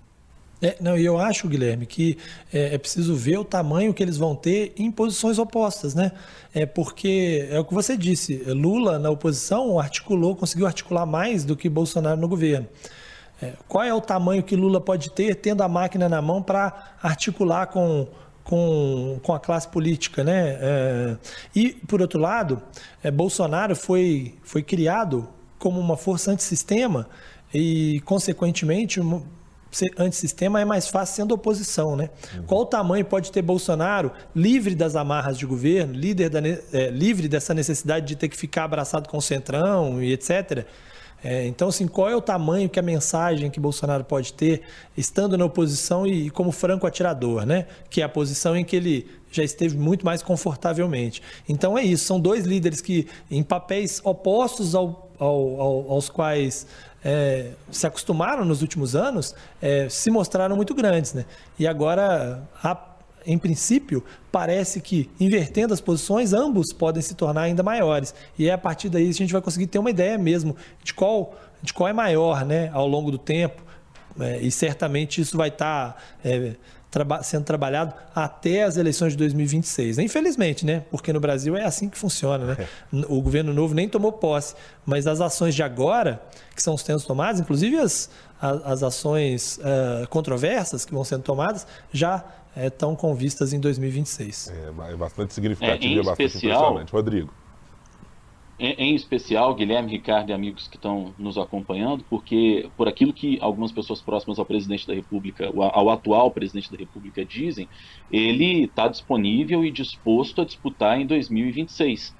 É, 0.62 0.76
não, 0.80 0.96
e 0.96 1.04
eu 1.04 1.18
acho, 1.18 1.48
Guilherme, 1.48 1.84
que 1.84 2.16
é, 2.52 2.74
é, 2.74 2.78
preciso 2.78 3.14
ver 3.14 3.38
o 3.38 3.44
tamanho 3.44 3.92
que 3.92 4.02
eles 4.02 4.16
vão 4.16 4.34
ter 4.34 4.72
em 4.78 4.90
posições 4.90 5.38
opostas, 5.38 5.94
né? 5.94 6.12
É 6.54 6.64
porque 6.64 7.46
é 7.50 7.58
o 7.58 7.64
que 7.64 7.74
você 7.74 7.96
disse, 7.96 8.36
Lula 8.46 8.98
na 8.98 9.10
oposição 9.10 9.78
articulou, 9.78 10.34
conseguiu 10.34 10.66
articular 10.66 11.04
mais 11.04 11.44
do 11.44 11.56
que 11.56 11.68
Bolsonaro 11.68 12.18
no 12.18 12.28
governo. 12.28 12.66
É, 13.44 13.52
qual 13.68 13.84
é 13.84 13.92
o 13.92 14.00
tamanho 14.00 14.42
que 14.42 14.56
Lula 14.56 14.80
pode 14.80 15.10
ter 15.10 15.34
tendo 15.34 15.62
a 15.62 15.68
máquina 15.68 16.08
na 16.08 16.22
mão 16.22 16.42
para 16.42 16.94
articular 17.02 17.66
com 17.66 18.06
com, 18.44 19.18
com 19.22 19.32
a 19.32 19.40
classe 19.40 19.66
política. 19.66 20.22
Né? 20.22 20.58
É, 20.60 21.16
e, 21.56 21.70
por 21.88 22.00
outro 22.02 22.20
lado, 22.20 22.62
é, 23.02 23.10
Bolsonaro 23.10 23.74
foi, 23.74 24.34
foi 24.42 24.62
criado 24.62 25.26
como 25.58 25.80
uma 25.80 25.96
força 25.96 26.30
antissistema 26.30 27.08
e, 27.52 28.00
consequentemente, 28.04 29.00
ser 29.72 29.92
antissistema 29.98 30.60
é 30.60 30.64
mais 30.64 30.88
fácil 30.88 31.16
sendo 31.16 31.34
oposição. 31.34 31.96
Né? 31.96 32.10
Uhum. 32.36 32.42
Qual 32.44 32.60
o 32.60 32.66
tamanho 32.66 33.04
pode 33.04 33.32
ter 33.32 33.42
Bolsonaro 33.42 34.12
livre 34.36 34.74
das 34.74 34.94
amarras 34.94 35.38
de 35.38 35.46
governo, 35.46 35.94
líder 35.94 36.28
da, 36.28 36.40
é, 36.72 36.90
livre 36.90 37.28
dessa 37.28 37.54
necessidade 37.54 38.06
de 38.06 38.14
ter 38.14 38.28
que 38.28 38.36
ficar 38.36 38.64
abraçado 38.64 39.08
com 39.08 39.16
o 39.16 39.22
centrão 39.22 40.02
e 40.02 40.12
etc., 40.12 40.66
é, 41.24 41.46
então, 41.46 41.68
assim, 41.68 41.88
qual 41.88 42.10
é 42.10 42.14
o 42.14 42.20
tamanho 42.20 42.68
que 42.68 42.78
a 42.78 42.82
mensagem 42.82 43.50
que 43.50 43.58
Bolsonaro 43.58 44.04
pode 44.04 44.34
ter 44.34 44.60
estando 44.94 45.38
na 45.38 45.46
oposição 45.46 46.06
e, 46.06 46.26
e 46.26 46.30
como 46.30 46.52
franco 46.52 46.86
atirador, 46.86 47.46
né? 47.46 47.66
Que 47.88 48.02
é 48.02 48.04
a 48.04 48.08
posição 48.10 48.54
em 48.54 48.62
que 48.62 48.76
ele 48.76 49.10
já 49.32 49.42
esteve 49.42 49.74
muito 49.74 50.04
mais 50.04 50.22
confortavelmente. 50.22 51.22
Então 51.48 51.78
é 51.78 51.82
isso, 51.82 52.04
são 52.04 52.20
dois 52.20 52.44
líderes 52.44 52.82
que, 52.82 53.08
em 53.30 53.42
papéis 53.42 54.02
opostos 54.04 54.74
ao, 54.74 55.10
ao, 55.18 55.60
ao, 55.60 55.92
aos 55.92 56.10
quais 56.10 56.66
é, 57.02 57.52
se 57.70 57.86
acostumaram 57.86 58.44
nos 58.44 58.60
últimos 58.60 58.94
anos, 58.94 59.34
é, 59.62 59.88
se 59.88 60.10
mostraram 60.10 60.54
muito 60.56 60.74
grandes. 60.74 61.14
Né? 61.14 61.24
E 61.58 61.66
agora 61.66 62.46
a 62.62 62.93
em 63.26 63.38
princípio, 63.38 64.02
parece 64.30 64.80
que, 64.80 65.10
invertendo 65.18 65.72
as 65.72 65.80
posições, 65.80 66.32
ambos 66.32 66.72
podem 66.72 67.02
se 67.02 67.14
tornar 67.14 67.42
ainda 67.42 67.62
maiores. 67.62 68.14
E 68.38 68.48
é 68.48 68.52
a 68.52 68.58
partir 68.58 68.88
daí 68.88 69.08
a 69.08 69.12
gente 69.12 69.32
vai 69.32 69.42
conseguir 69.42 69.66
ter 69.66 69.78
uma 69.78 69.90
ideia 69.90 70.18
mesmo 70.18 70.56
de 70.82 70.94
qual, 70.94 71.34
de 71.62 71.72
qual 71.72 71.88
é 71.88 71.92
maior 71.92 72.44
né, 72.44 72.70
ao 72.72 72.86
longo 72.86 73.10
do 73.10 73.18
tempo. 73.18 73.62
É, 74.18 74.38
e 74.38 74.50
certamente 74.50 75.20
isso 75.20 75.36
vai 75.36 75.48
estar 75.48 75.92
tá, 75.92 75.96
é, 76.24 76.54
traba 76.94 77.20
sendo 77.24 77.42
trabalhado 77.42 77.92
até 78.14 78.62
as 78.62 78.76
eleições 78.76 79.14
de 79.14 79.18
2026. 79.18 79.98
Infelizmente, 79.98 80.64
né? 80.64 80.84
Porque 80.92 81.12
no 81.12 81.18
Brasil 81.18 81.56
é 81.56 81.64
assim 81.64 81.88
que 81.88 81.98
funciona, 81.98 82.54
né? 82.54 82.68
O 83.08 83.20
governo 83.20 83.52
novo 83.52 83.74
nem 83.74 83.88
tomou 83.88 84.12
posse, 84.12 84.54
mas 84.86 85.08
as 85.08 85.20
ações 85.20 85.56
de 85.56 85.62
agora, 85.64 86.22
que 86.54 86.62
são 86.62 86.74
os 86.74 86.84
tempos 86.84 87.04
tomados, 87.04 87.40
inclusive 87.40 87.76
as, 87.78 88.08
as, 88.40 88.62
as 88.64 88.82
ações 88.84 89.58
uh, 89.58 90.06
controversas 90.08 90.84
que 90.84 90.94
vão 90.94 91.02
sendo 91.02 91.24
tomadas, 91.24 91.66
já 91.92 92.24
estão 92.56 92.92
é, 92.92 92.96
com 92.96 93.14
vistas 93.14 93.52
em 93.52 93.60
2026. 93.60 94.52
É, 94.52 94.92
é 94.92 94.96
bastante 94.96 95.34
significativo 95.34 95.92
é, 95.92 95.96
e 95.96 95.98
é 95.98 96.02
bastante 96.02 96.26
especial, 96.26 96.60
impressionante. 96.60 96.92
Rodrigo. 96.92 97.32
Em, 98.58 98.72
em, 98.74 98.94
especial, 98.94 99.52
Guilherme, 99.54 99.90
Ricardo 99.90 100.30
e 100.30 100.32
amigos 100.32 100.68
que 100.68 100.76
estão 100.76 101.12
nos 101.18 101.36
acompanhando, 101.36 102.04
porque 102.08 102.70
por 102.76 102.86
aquilo 102.86 103.12
que 103.12 103.36
algumas 103.40 103.72
pessoas 103.72 104.00
próximas 104.00 104.38
ao 104.38 104.44
presidente 104.44 104.86
da 104.86 104.94
República, 104.94 105.52
ao 105.72 105.90
atual 105.90 106.30
presidente 106.30 106.70
da 106.70 106.78
República 106.78 107.24
dizem, 107.24 107.68
ele 108.12 108.64
está 108.64 108.86
disponível 108.86 109.64
e 109.64 109.72
disposto 109.72 110.40
a 110.40 110.44
disputar 110.44 111.00
em 111.00 111.06
2026. 111.06 112.14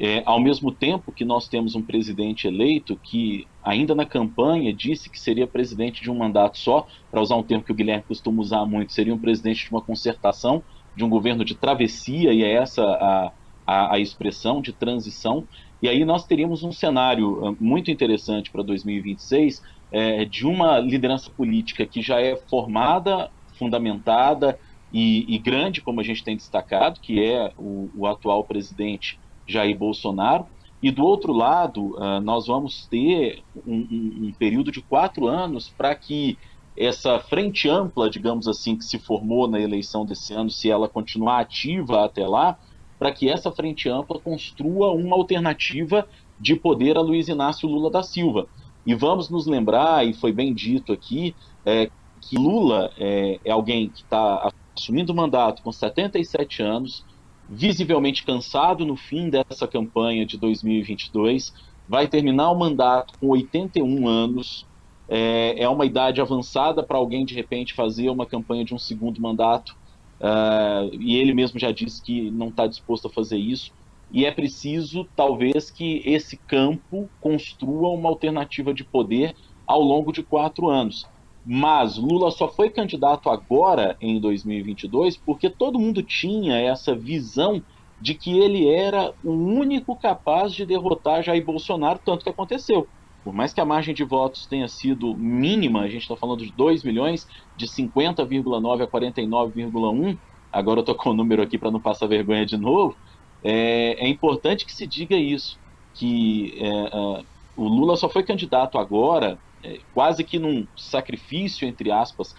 É, 0.00 0.22
ao 0.24 0.40
mesmo 0.40 0.70
tempo 0.70 1.10
que 1.10 1.24
nós 1.24 1.48
temos 1.48 1.74
um 1.74 1.82
presidente 1.82 2.46
eleito 2.46 2.96
que, 3.02 3.46
ainda 3.68 3.94
na 3.94 4.06
campanha, 4.06 4.72
disse 4.72 5.10
que 5.10 5.20
seria 5.20 5.46
presidente 5.46 6.02
de 6.02 6.10
um 6.10 6.16
mandato 6.16 6.56
só, 6.56 6.86
para 7.10 7.20
usar 7.20 7.36
um 7.36 7.42
termo 7.42 7.62
que 7.62 7.70
o 7.70 7.74
Guilherme 7.74 8.02
costuma 8.08 8.40
usar 8.40 8.64
muito, 8.64 8.94
seria 8.94 9.14
um 9.14 9.18
presidente 9.18 9.64
de 9.64 9.70
uma 9.70 9.82
concertação, 9.82 10.62
de 10.96 11.04
um 11.04 11.08
governo 11.10 11.44
de 11.44 11.54
travessia, 11.54 12.32
e 12.32 12.42
é 12.42 12.50
essa 12.50 12.82
a, 12.82 13.32
a, 13.66 13.94
a 13.96 13.98
expressão 13.98 14.62
de 14.62 14.72
transição. 14.72 15.46
E 15.82 15.88
aí 15.88 16.02
nós 16.02 16.24
teríamos 16.24 16.62
um 16.62 16.72
cenário 16.72 17.46
ah, 17.46 17.54
muito 17.60 17.90
interessante 17.90 18.50
para 18.50 18.62
2026 18.62 19.62
é, 19.92 20.24
de 20.24 20.46
uma 20.46 20.78
liderança 20.78 21.30
política 21.30 21.84
que 21.84 22.00
já 22.00 22.18
é 22.22 22.36
formada, 22.36 23.30
fundamentada 23.58 24.58
e, 24.90 25.26
e 25.28 25.38
grande, 25.38 25.82
como 25.82 26.00
a 26.00 26.04
gente 26.04 26.24
tem 26.24 26.34
destacado, 26.34 27.00
que 27.00 27.22
é 27.22 27.52
o, 27.58 27.90
o 27.94 28.06
atual 28.06 28.44
presidente 28.44 29.20
Jair 29.46 29.76
Bolsonaro. 29.76 30.46
E 30.82 30.90
do 30.90 31.04
outro 31.04 31.32
lado, 31.32 31.96
uh, 31.96 32.20
nós 32.20 32.46
vamos 32.46 32.86
ter 32.86 33.42
um, 33.66 33.74
um, 33.74 34.28
um 34.28 34.32
período 34.38 34.70
de 34.70 34.80
quatro 34.80 35.26
anos 35.26 35.68
para 35.68 35.94
que 35.94 36.38
essa 36.76 37.18
frente 37.18 37.68
ampla, 37.68 38.08
digamos 38.08 38.46
assim, 38.46 38.76
que 38.76 38.84
se 38.84 38.98
formou 38.98 39.48
na 39.48 39.60
eleição 39.60 40.06
desse 40.06 40.32
ano, 40.32 40.48
se 40.48 40.70
ela 40.70 40.88
continuar 40.88 41.40
ativa 41.40 42.04
até 42.04 42.24
lá, 42.26 42.56
para 42.98 43.10
que 43.10 43.28
essa 43.28 43.50
frente 43.50 43.88
ampla 43.88 44.20
construa 44.20 44.92
uma 44.92 45.16
alternativa 45.16 46.06
de 46.38 46.54
poder 46.54 46.96
a 46.96 47.00
Luiz 47.00 47.26
Inácio 47.26 47.68
Lula 47.68 47.90
da 47.90 48.02
Silva. 48.04 48.46
E 48.86 48.94
vamos 48.94 49.28
nos 49.28 49.46
lembrar, 49.46 50.06
e 50.06 50.14
foi 50.14 50.32
bem 50.32 50.54
dito 50.54 50.92
aqui, 50.92 51.34
é, 51.66 51.90
que 52.20 52.36
Lula 52.36 52.92
é, 52.96 53.40
é 53.44 53.50
alguém 53.50 53.88
que 53.88 54.02
está 54.02 54.52
assumindo 54.76 55.12
o 55.12 55.16
mandato 55.16 55.62
com 55.62 55.72
77 55.72 56.62
anos, 56.62 57.04
visivelmente 57.48 58.24
cansado 58.24 58.84
no 58.84 58.96
fim 58.96 59.30
dessa 59.30 59.66
campanha 59.66 60.26
de 60.26 60.36
2022, 60.36 61.52
vai 61.88 62.06
terminar 62.06 62.50
o 62.50 62.58
mandato 62.58 63.14
com 63.18 63.28
81 63.28 64.06
anos. 64.06 64.66
É, 65.08 65.62
é 65.62 65.68
uma 65.68 65.86
idade 65.86 66.20
avançada 66.20 66.82
para 66.82 66.98
alguém 66.98 67.24
de 67.24 67.34
repente 67.34 67.72
fazer 67.72 68.10
uma 68.10 68.26
campanha 68.26 68.64
de 68.64 68.74
um 68.74 68.78
segundo 68.78 69.20
mandato. 69.20 69.74
Uh, 70.20 70.94
e 71.00 71.16
ele 71.16 71.32
mesmo 71.32 71.58
já 71.58 71.70
disse 71.72 72.02
que 72.02 72.30
não 72.30 72.48
está 72.48 72.66
disposto 72.66 73.06
a 73.06 73.10
fazer 73.10 73.38
isso. 73.38 73.72
E 74.10 74.26
é 74.26 74.30
preciso, 74.30 75.06
talvez, 75.16 75.70
que 75.70 76.02
esse 76.04 76.36
campo 76.36 77.08
construa 77.20 77.90
uma 77.90 78.08
alternativa 78.08 78.74
de 78.74 78.84
poder 78.84 79.34
ao 79.66 79.80
longo 79.80 80.12
de 80.12 80.22
quatro 80.22 80.68
anos. 80.68 81.06
Mas 81.50 81.96
Lula 81.96 82.30
só 82.30 82.46
foi 82.46 82.68
candidato 82.68 83.30
agora, 83.30 83.96
em 84.02 84.20
2022, 84.20 85.16
porque 85.16 85.48
todo 85.48 85.78
mundo 85.78 86.02
tinha 86.02 86.58
essa 86.58 86.94
visão 86.94 87.62
de 87.98 88.12
que 88.12 88.38
ele 88.38 88.68
era 88.68 89.14
o 89.24 89.30
único 89.30 89.96
capaz 89.96 90.52
de 90.52 90.66
derrotar 90.66 91.22
Jair 91.22 91.42
Bolsonaro, 91.42 92.00
tanto 92.04 92.22
que 92.22 92.28
aconteceu. 92.28 92.86
Por 93.24 93.32
mais 93.32 93.54
que 93.54 93.62
a 93.62 93.64
margem 93.64 93.94
de 93.94 94.04
votos 94.04 94.44
tenha 94.44 94.68
sido 94.68 95.16
mínima, 95.16 95.80
a 95.80 95.88
gente 95.88 96.02
está 96.02 96.14
falando 96.14 96.44
de 96.44 96.52
2 96.52 96.84
milhões, 96.84 97.26
de 97.56 97.66
50,9 97.66 98.82
a 98.82 98.86
49,1, 98.86 100.18
agora 100.52 100.80
eu 100.80 100.82
estou 100.82 100.94
com 100.96 101.08
o 101.08 101.14
número 101.14 101.40
aqui 101.40 101.56
para 101.56 101.70
não 101.70 101.80
passar 101.80 102.08
vergonha 102.08 102.44
de 102.44 102.58
novo, 102.58 102.94
é, 103.42 103.96
é, 104.04 104.06
importante 104.06 104.66
que 104.66 104.72
se 104.74 104.86
diga 104.86 105.16
isso, 105.16 105.58
que 105.94 106.58
é, 106.58 106.68
é, 106.68 107.24
o 107.56 107.66
Lula 107.66 107.96
só 107.96 108.06
foi 108.06 108.22
candidato 108.22 108.76
agora 108.76 109.38
é, 109.62 109.80
quase 109.92 110.24
que 110.24 110.38
num 110.38 110.66
sacrifício, 110.76 111.66
entre 111.66 111.90
aspas, 111.90 112.34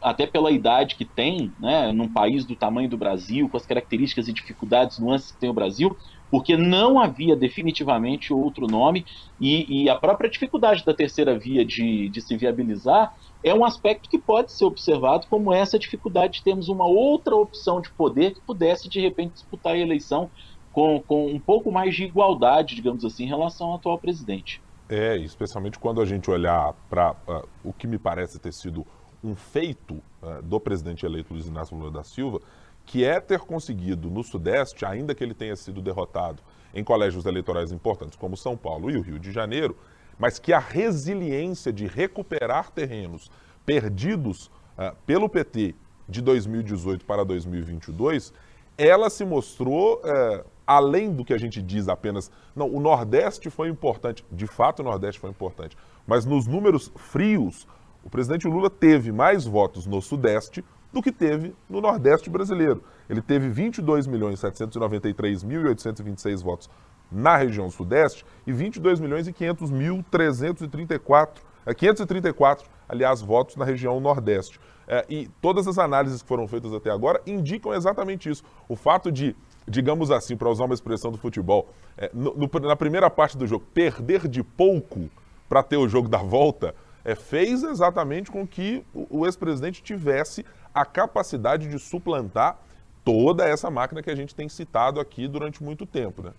até 0.00 0.26
pela 0.26 0.50
idade 0.50 0.94
que 0.94 1.04
tem, 1.04 1.52
né, 1.58 1.90
num 1.92 2.08
país 2.08 2.44
do 2.44 2.54
tamanho 2.54 2.88
do 2.88 2.96
Brasil, 2.96 3.48
com 3.48 3.56
as 3.56 3.66
características 3.66 4.28
e 4.28 4.32
dificuldades, 4.32 4.98
nuances 4.98 5.32
que 5.32 5.38
tem 5.38 5.50
o 5.50 5.54
Brasil, 5.54 5.96
porque 6.30 6.56
não 6.56 6.98
havia 6.98 7.36
definitivamente 7.36 8.32
outro 8.32 8.66
nome 8.66 9.06
e, 9.40 9.84
e 9.84 9.88
a 9.88 9.94
própria 9.94 10.28
dificuldade 10.28 10.84
da 10.84 10.92
terceira 10.92 11.38
via 11.38 11.64
de, 11.64 12.08
de, 12.08 12.20
se 12.20 12.36
viabilizar 12.36 13.14
é 13.42 13.54
um 13.54 13.64
aspecto 13.64 14.08
que 14.08 14.18
pode 14.18 14.52
ser 14.52 14.64
observado 14.64 15.26
como 15.28 15.52
essa 15.52 15.78
dificuldade 15.78 16.34
de 16.34 16.44
termos 16.44 16.68
uma 16.68 16.86
outra 16.86 17.34
opção 17.36 17.80
de 17.80 17.90
poder 17.90 18.34
que 18.34 18.40
pudesse, 18.40 18.88
de 18.88 19.00
repente, 19.00 19.34
disputar 19.34 19.74
a 19.74 19.78
eleição 19.78 20.30
com, 20.72 21.00
com 21.00 21.28
um 21.28 21.40
pouco 21.40 21.70
mais 21.70 21.94
de 21.94 22.04
igualdade, 22.04 22.74
digamos 22.74 23.04
assim, 23.04 23.24
em 23.24 23.28
relação 23.28 23.68
ao 23.68 23.76
atual 23.76 23.98
presidente. 23.98 24.60
É, 24.88 25.16
especialmente 25.16 25.78
quando 25.78 26.00
a 26.00 26.04
gente 26.04 26.30
olhar 26.30 26.72
para 26.88 27.12
uh, 27.12 27.48
o 27.64 27.72
que 27.72 27.88
me 27.88 27.98
parece 27.98 28.38
ter 28.38 28.52
sido 28.52 28.86
um 29.22 29.34
feito 29.34 29.94
uh, 30.22 30.40
do 30.42 30.60
presidente 30.60 31.04
eleito 31.04 31.32
Luiz 31.32 31.46
Inácio 31.46 31.76
Lula 31.76 31.90
da 31.90 32.04
Silva, 32.04 32.40
que 32.84 33.04
é 33.04 33.20
ter 33.20 33.40
conseguido 33.40 34.08
no 34.08 34.22
Sudeste, 34.22 34.86
ainda 34.86 35.12
que 35.14 35.24
ele 35.24 35.34
tenha 35.34 35.56
sido 35.56 35.82
derrotado 35.82 36.40
em 36.72 36.84
colégios 36.84 37.26
eleitorais 37.26 37.72
importantes 37.72 38.16
como 38.16 38.36
São 38.36 38.56
Paulo 38.56 38.88
e 38.90 38.96
o 38.96 39.00
Rio 39.00 39.18
de 39.18 39.32
Janeiro, 39.32 39.76
mas 40.18 40.38
que 40.38 40.52
a 40.52 40.58
resiliência 40.60 41.72
de 41.72 41.86
recuperar 41.86 42.70
terrenos 42.70 43.30
perdidos 43.64 44.46
uh, 44.78 44.94
pelo 45.04 45.28
PT 45.28 45.74
de 46.08 46.22
2018 46.22 47.04
para 47.04 47.24
2022, 47.24 48.32
ela 48.78 49.10
se 49.10 49.24
mostrou, 49.24 50.00
uh, 50.04 50.44
além 50.66 51.12
do 51.12 51.24
que 51.24 51.32
a 51.32 51.38
gente 51.38 51.62
diz 51.62 51.88
apenas, 51.88 52.28
não, 52.54 52.68
o 52.68 52.80
Nordeste 52.80 53.48
foi 53.50 53.68
importante, 53.68 54.24
de 54.30 54.46
fato 54.46 54.80
o 54.80 54.82
Nordeste 54.82 55.20
foi 55.20 55.30
importante, 55.30 55.78
mas 56.06 56.24
nos 56.24 56.46
números 56.46 56.90
frios, 56.96 57.66
o 58.04 58.10
presidente 58.10 58.48
Lula 58.48 58.70
teve 58.70 59.12
mais 59.12 59.44
votos 59.44 59.86
no 59.86 60.02
Sudeste 60.02 60.64
do 60.92 61.02
que 61.02 61.12
teve 61.12 61.54
no 61.68 61.80
Nordeste 61.80 62.30
brasileiro. 62.30 62.82
Ele 63.08 63.20
teve 63.20 63.48
22.793.826 63.50 66.42
votos 66.42 66.70
na 67.10 67.36
região 67.36 67.68
Sudeste 67.70 68.24
e 68.46 68.52
22 68.52 69.00
milhões 69.00 69.26
e 69.28 69.32
500 69.32 69.70
mil 69.70 70.04
334, 70.10 71.44
534, 71.76 72.68
aliás, 72.88 73.20
votos 73.20 73.56
na 73.56 73.64
região 73.64 74.00
Nordeste. 74.00 74.60
É, 74.88 75.04
e 75.08 75.28
todas 75.40 75.66
as 75.66 75.78
análises 75.78 76.22
que 76.22 76.28
foram 76.28 76.46
feitas 76.46 76.72
até 76.72 76.90
agora 76.90 77.20
indicam 77.26 77.74
exatamente 77.74 78.30
isso. 78.30 78.44
O 78.68 78.76
fato 78.76 79.10
de, 79.10 79.34
digamos 79.68 80.10
assim, 80.10 80.36
para 80.36 80.48
usar 80.48 80.64
uma 80.64 80.74
expressão 80.74 81.10
do 81.10 81.18
futebol, 81.18 81.68
é, 81.96 82.10
no, 82.12 82.34
no, 82.34 82.60
na 82.60 82.76
primeira 82.76 83.10
parte 83.10 83.36
do 83.36 83.46
jogo, 83.46 83.64
perder 83.74 84.28
de 84.28 84.42
pouco 84.42 85.08
para 85.48 85.62
ter 85.62 85.76
o 85.76 85.88
jogo 85.88 86.08
da 86.08 86.18
volta, 86.18 86.74
é, 87.04 87.14
fez 87.14 87.62
exatamente 87.62 88.30
com 88.30 88.46
que 88.46 88.84
o, 88.94 89.20
o 89.20 89.26
ex-presidente 89.26 89.82
tivesse 89.82 90.44
a 90.74 90.84
capacidade 90.84 91.68
de 91.68 91.78
suplantar 91.78 92.58
toda 93.04 93.48
essa 93.48 93.70
máquina 93.70 94.02
que 94.02 94.10
a 94.10 94.14
gente 94.16 94.34
tem 94.34 94.48
citado 94.48 94.98
aqui 94.98 95.28
durante 95.28 95.62
muito 95.62 95.86
tempo. 95.86 96.22
Né? 96.22 96.32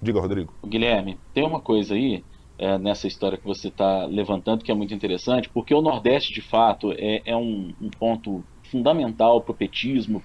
Diga, 0.00 0.20
Rodrigo. 0.20 0.52
Guilherme, 0.66 1.18
tem 1.34 1.46
uma 1.46 1.60
coisa 1.60 1.94
aí 1.94 2.24
é, 2.58 2.78
nessa 2.78 3.06
história 3.06 3.36
que 3.36 3.44
você 3.44 3.68
está 3.68 4.06
levantando 4.06 4.64
que 4.64 4.72
é 4.72 4.74
muito 4.74 4.94
interessante, 4.94 5.48
porque 5.48 5.74
o 5.74 5.82
Nordeste, 5.82 6.32
de 6.32 6.40
fato, 6.40 6.92
é, 6.92 7.22
é 7.24 7.36
um, 7.36 7.74
um, 7.80 7.90
ponto 7.90 8.42
fundamental 8.70 9.40
para 9.42 9.52
o 9.52 9.54
petismo, 9.54 10.22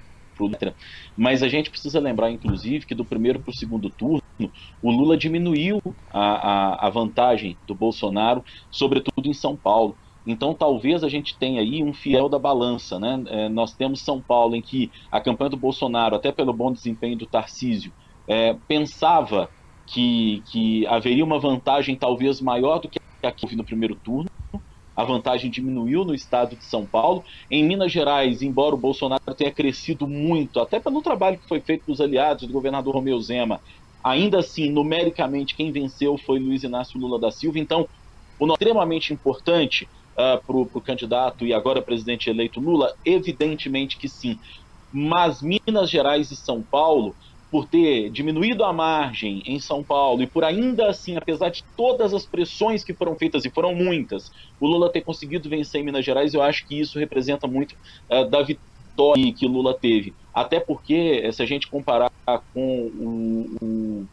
pro 0.49 0.73
mas 1.15 1.43
a 1.43 1.47
gente 1.47 1.69
precisa 1.69 1.99
lembrar, 1.99 2.31
inclusive, 2.31 2.85
que 2.85 2.95
do 2.95 3.05
primeiro 3.05 3.39
para 3.39 3.51
o 3.51 3.55
segundo 3.55 3.89
turno, 3.89 4.21
o 4.81 4.91
Lula 4.91 5.17
diminuiu 5.17 5.81
a, 6.09 6.19
a, 6.21 6.87
a 6.87 6.89
vantagem 6.89 7.57
do 7.67 7.75
Bolsonaro, 7.75 8.43
sobretudo 8.69 9.27
em 9.27 9.33
São 9.33 9.55
Paulo. 9.55 9.95
Então, 10.25 10.53
talvez 10.53 11.03
a 11.03 11.09
gente 11.09 11.37
tenha 11.37 11.61
aí 11.61 11.83
um 11.83 11.93
fiel 11.93 12.29
da 12.29 12.37
balança. 12.37 12.99
Né? 12.99 13.23
É, 13.27 13.49
nós 13.49 13.73
temos 13.73 14.01
São 14.01 14.21
Paulo, 14.21 14.55
em 14.55 14.61
que 14.61 14.91
a 15.11 15.19
campanha 15.19 15.49
do 15.49 15.57
Bolsonaro, 15.57 16.15
até 16.15 16.31
pelo 16.31 16.53
bom 16.53 16.71
desempenho 16.71 17.17
do 17.17 17.25
Tarcísio, 17.25 17.91
é, 18.27 18.55
pensava 18.67 19.49
que, 19.85 20.41
que 20.45 20.85
haveria 20.87 21.25
uma 21.25 21.39
vantagem 21.39 21.95
talvez 21.95 22.39
maior 22.39 22.79
do 22.79 22.87
que 22.87 22.99
a 23.23 23.31
que 23.31 23.45
houve 23.45 23.55
no 23.55 23.63
primeiro 23.63 23.95
turno. 23.95 24.29
A 24.95 25.03
vantagem 25.03 25.49
diminuiu 25.49 26.03
no 26.03 26.13
estado 26.13 26.55
de 26.55 26.65
São 26.65 26.85
Paulo. 26.85 27.23
Em 27.49 27.63
Minas 27.63 27.91
Gerais, 27.91 28.41
embora 28.41 28.75
o 28.75 28.77
Bolsonaro 28.77 29.21
tenha 29.35 29.51
crescido 29.51 30.07
muito, 30.07 30.59
até 30.59 30.79
pelo 30.79 31.01
trabalho 31.01 31.39
que 31.39 31.47
foi 31.47 31.61
feito 31.61 31.85
dos 31.87 32.01
aliados 32.01 32.47
do 32.47 32.53
governador 32.53 32.95
Romeu 32.95 33.19
Zema, 33.19 33.61
ainda 34.03 34.39
assim, 34.39 34.69
numericamente, 34.69 35.55
quem 35.55 35.71
venceu 35.71 36.17
foi 36.17 36.39
Luiz 36.39 36.63
Inácio 36.63 36.99
Lula 36.99 37.19
da 37.19 37.31
Silva. 37.31 37.59
Então, 37.59 37.87
o 38.39 38.53
extremamente 38.53 39.13
importante 39.13 39.87
uh, 40.13 40.43
para 40.45 40.57
o 40.57 40.81
candidato 40.81 41.45
e 41.45 41.53
agora 41.53 41.81
presidente 41.81 42.29
eleito 42.29 42.59
Lula, 42.59 42.91
evidentemente 43.05 43.97
que 43.97 44.09
sim. 44.09 44.39
Mas 44.91 45.41
Minas 45.41 45.89
Gerais 45.89 46.31
e 46.31 46.35
São 46.35 46.63
Paulo 46.63 47.15
por 47.51 47.67
ter 47.67 48.09
diminuído 48.09 48.63
a 48.63 48.71
margem 48.71 49.43
em 49.45 49.59
São 49.59 49.83
Paulo 49.83 50.23
e 50.23 50.27
por 50.27 50.45
ainda 50.45 50.87
assim, 50.87 51.17
apesar 51.17 51.49
de 51.49 51.63
todas 51.75 52.13
as 52.13 52.25
pressões 52.25 52.81
que 52.81 52.93
foram 52.93 53.13
feitas, 53.15 53.43
e 53.43 53.49
foram 53.49 53.75
muitas, 53.75 54.31
o 54.57 54.65
Lula 54.65 54.89
ter 54.89 55.01
conseguido 55.01 55.49
vencer 55.49 55.81
em 55.81 55.83
Minas 55.83 56.05
Gerais, 56.05 56.33
eu 56.33 56.41
acho 56.41 56.65
que 56.65 56.79
isso 56.79 56.97
representa 56.97 57.45
muito 57.47 57.75
uh, 58.09 58.25
da 58.29 58.41
vitória 58.41 59.33
que 59.33 59.45
Lula 59.45 59.73
teve. 59.73 60.13
Até 60.33 60.61
porque, 60.61 61.29
se 61.33 61.43
a 61.43 61.45
gente 61.45 61.67
comparar 61.67 62.09
com 62.53 62.87
o, 62.87 63.57
o, 63.61 64.07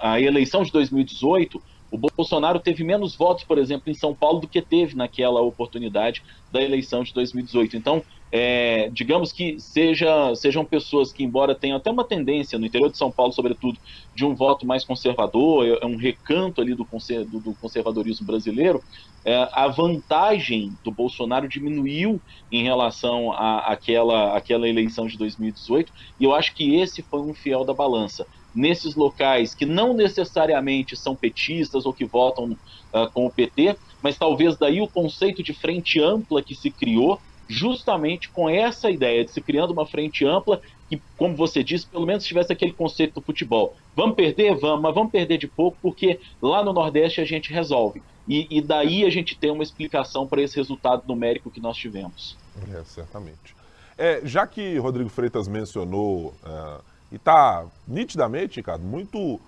a 0.00 0.20
eleição 0.20 0.62
de 0.62 0.70
2018, 0.70 1.60
o 1.92 1.98
Bolsonaro 1.98 2.58
teve 2.58 2.82
menos 2.82 3.14
votos, 3.14 3.44
por 3.44 3.58
exemplo, 3.58 3.90
em 3.90 3.94
São 3.94 4.14
Paulo 4.14 4.40
do 4.40 4.48
que 4.48 4.62
teve 4.62 4.96
naquela 4.96 5.42
oportunidade 5.42 6.22
da 6.50 6.62
eleição 6.62 7.04
de 7.04 7.12
2018. 7.12 7.76
Então, 7.76 8.02
é, 8.32 8.88
digamos 8.90 9.30
que 9.30 9.60
seja, 9.60 10.34
sejam 10.34 10.64
pessoas 10.64 11.12
que, 11.12 11.22
embora 11.22 11.54
tenham 11.54 11.76
até 11.76 11.90
uma 11.90 12.02
tendência, 12.02 12.58
no 12.58 12.64
interior 12.64 12.90
de 12.90 12.96
São 12.96 13.10
Paulo, 13.10 13.30
sobretudo, 13.30 13.78
de 14.14 14.24
um 14.24 14.34
voto 14.34 14.66
mais 14.66 14.86
conservador, 14.86 15.66
é, 15.66 15.80
é 15.82 15.86
um 15.86 15.96
recanto 15.96 16.62
ali 16.62 16.74
do, 16.74 16.88
do, 17.28 17.40
do 17.40 17.54
conservadorismo 17.60 18.26
brasileiro, 18.26 18.82
é, 19.22 19.46
a 19.52 19.68
vantagem 19.68 20.72
do 20.82 20.90
Bolsonaro 20.90 21.46
diminuiu 21.46 22.18
em 22.50 22.62
relação 22.62 23.32
àquela, 23.32 24.34
àquela 24.34 24.66
eleição 24.66 25.06
de 25.06 25.18
2018, 25.18 25.92
e 26.18 26.24
eu 26.24 26.34
acho 26.34 26.54
que 26.54 26.76
esse 26.76 27.02
foi 27.02 27.20
um 27.20 27.34
fiel 27.34 27.66
da 27.66 27.74
balança. 27.74 28.26
Nesses 28.54 28.94
locais 28.94 29.54
que 29.54 29.64
não 29.64 29.94
necessariamente 29.94 30.96
são 30.96 31.16
petistas 31.16 31.86
ou 31.86 31.92
que 31.92 32.04
votam 32.04 32.52
uh, 32.92 33.10
com 33.12 33.26
o 33.26 33.30
PT, 33.30 33.76
mas 34.02 34.18
talvez 34.18 34.56
daí 34.56 34.80
o 34.80 34.88
conceito 34.88 35.42
de 35.42 35.52
frente 35.54 36.00
ampla 36.00 36.42
que 36.42 36.54
se 36.54 36.70
criou 36.70 37.20
justamente 37.48 38.28
com 38.28 38.48
essa 38.48 38.90
ideia 38.90 39.24
de 39.24 39.30
se 39.30 39.40
criando 39.40 39.72
uma 39.72 39.86
frente 39.86 40.24
ampla 40.24 40.60
que, 40.88 41.00
como 41.16 41.36
você 41.36 41.62
disse, 41.62 41.86
pelo 41.86 42.06
menos 42.06 42.24
tivesse 42.24 42.52
aquele 42.52 42.72
conceito 42.72 43.14
do 43.14 43.20
futebol. 43.20 43.74
Vamos 43.96 44.16
perder? 44.16 44.54
Vamos, 44.56 44.82
mas 44.82 44.94
vamos 44.94 45.10
perder 45.10 45.38
de 45.38 45.46
pouco, 45.46 45.76
porque 45.80 46.20
lá 46.40 46.62
no 46.64 46.72
Nordeste 46.72 47.20
a 47.20 47.24
gente 47.24 47.52
resolve. 47.52 48.02
E, 48.28 48.46
e 48.50 48.60
daí 48.60 49.04
a 49.04 49.10
gente 49.10 49.36
tem 49.36 49.50
uma 49.50 49.62
explicação 49.62 50.26
para 50.26 50.42
esse 50.42 50.56
resultado 50.56 51.02
numérico 51.06 51.50
que 51.50 51.60
nós 51.60 51.76
tivemos. 51.76 52.36
É, 52.72 52.82
certamente. 52.84 53.54
É, 53.98 54.20
já 54.24 54.46
que 54.46 54.78
Rodrigo 54.78 55.08
Freitas 55.08 55.48
mencionou, 55.48 56.34
uh, 56.44 56.82
e 57.12 57.16
está 57.16 57.64
nitidamente, 57.86 58.56
Ricardo, 58.56 58.82
muito 58.82 59.18
uh, 59.18 59.40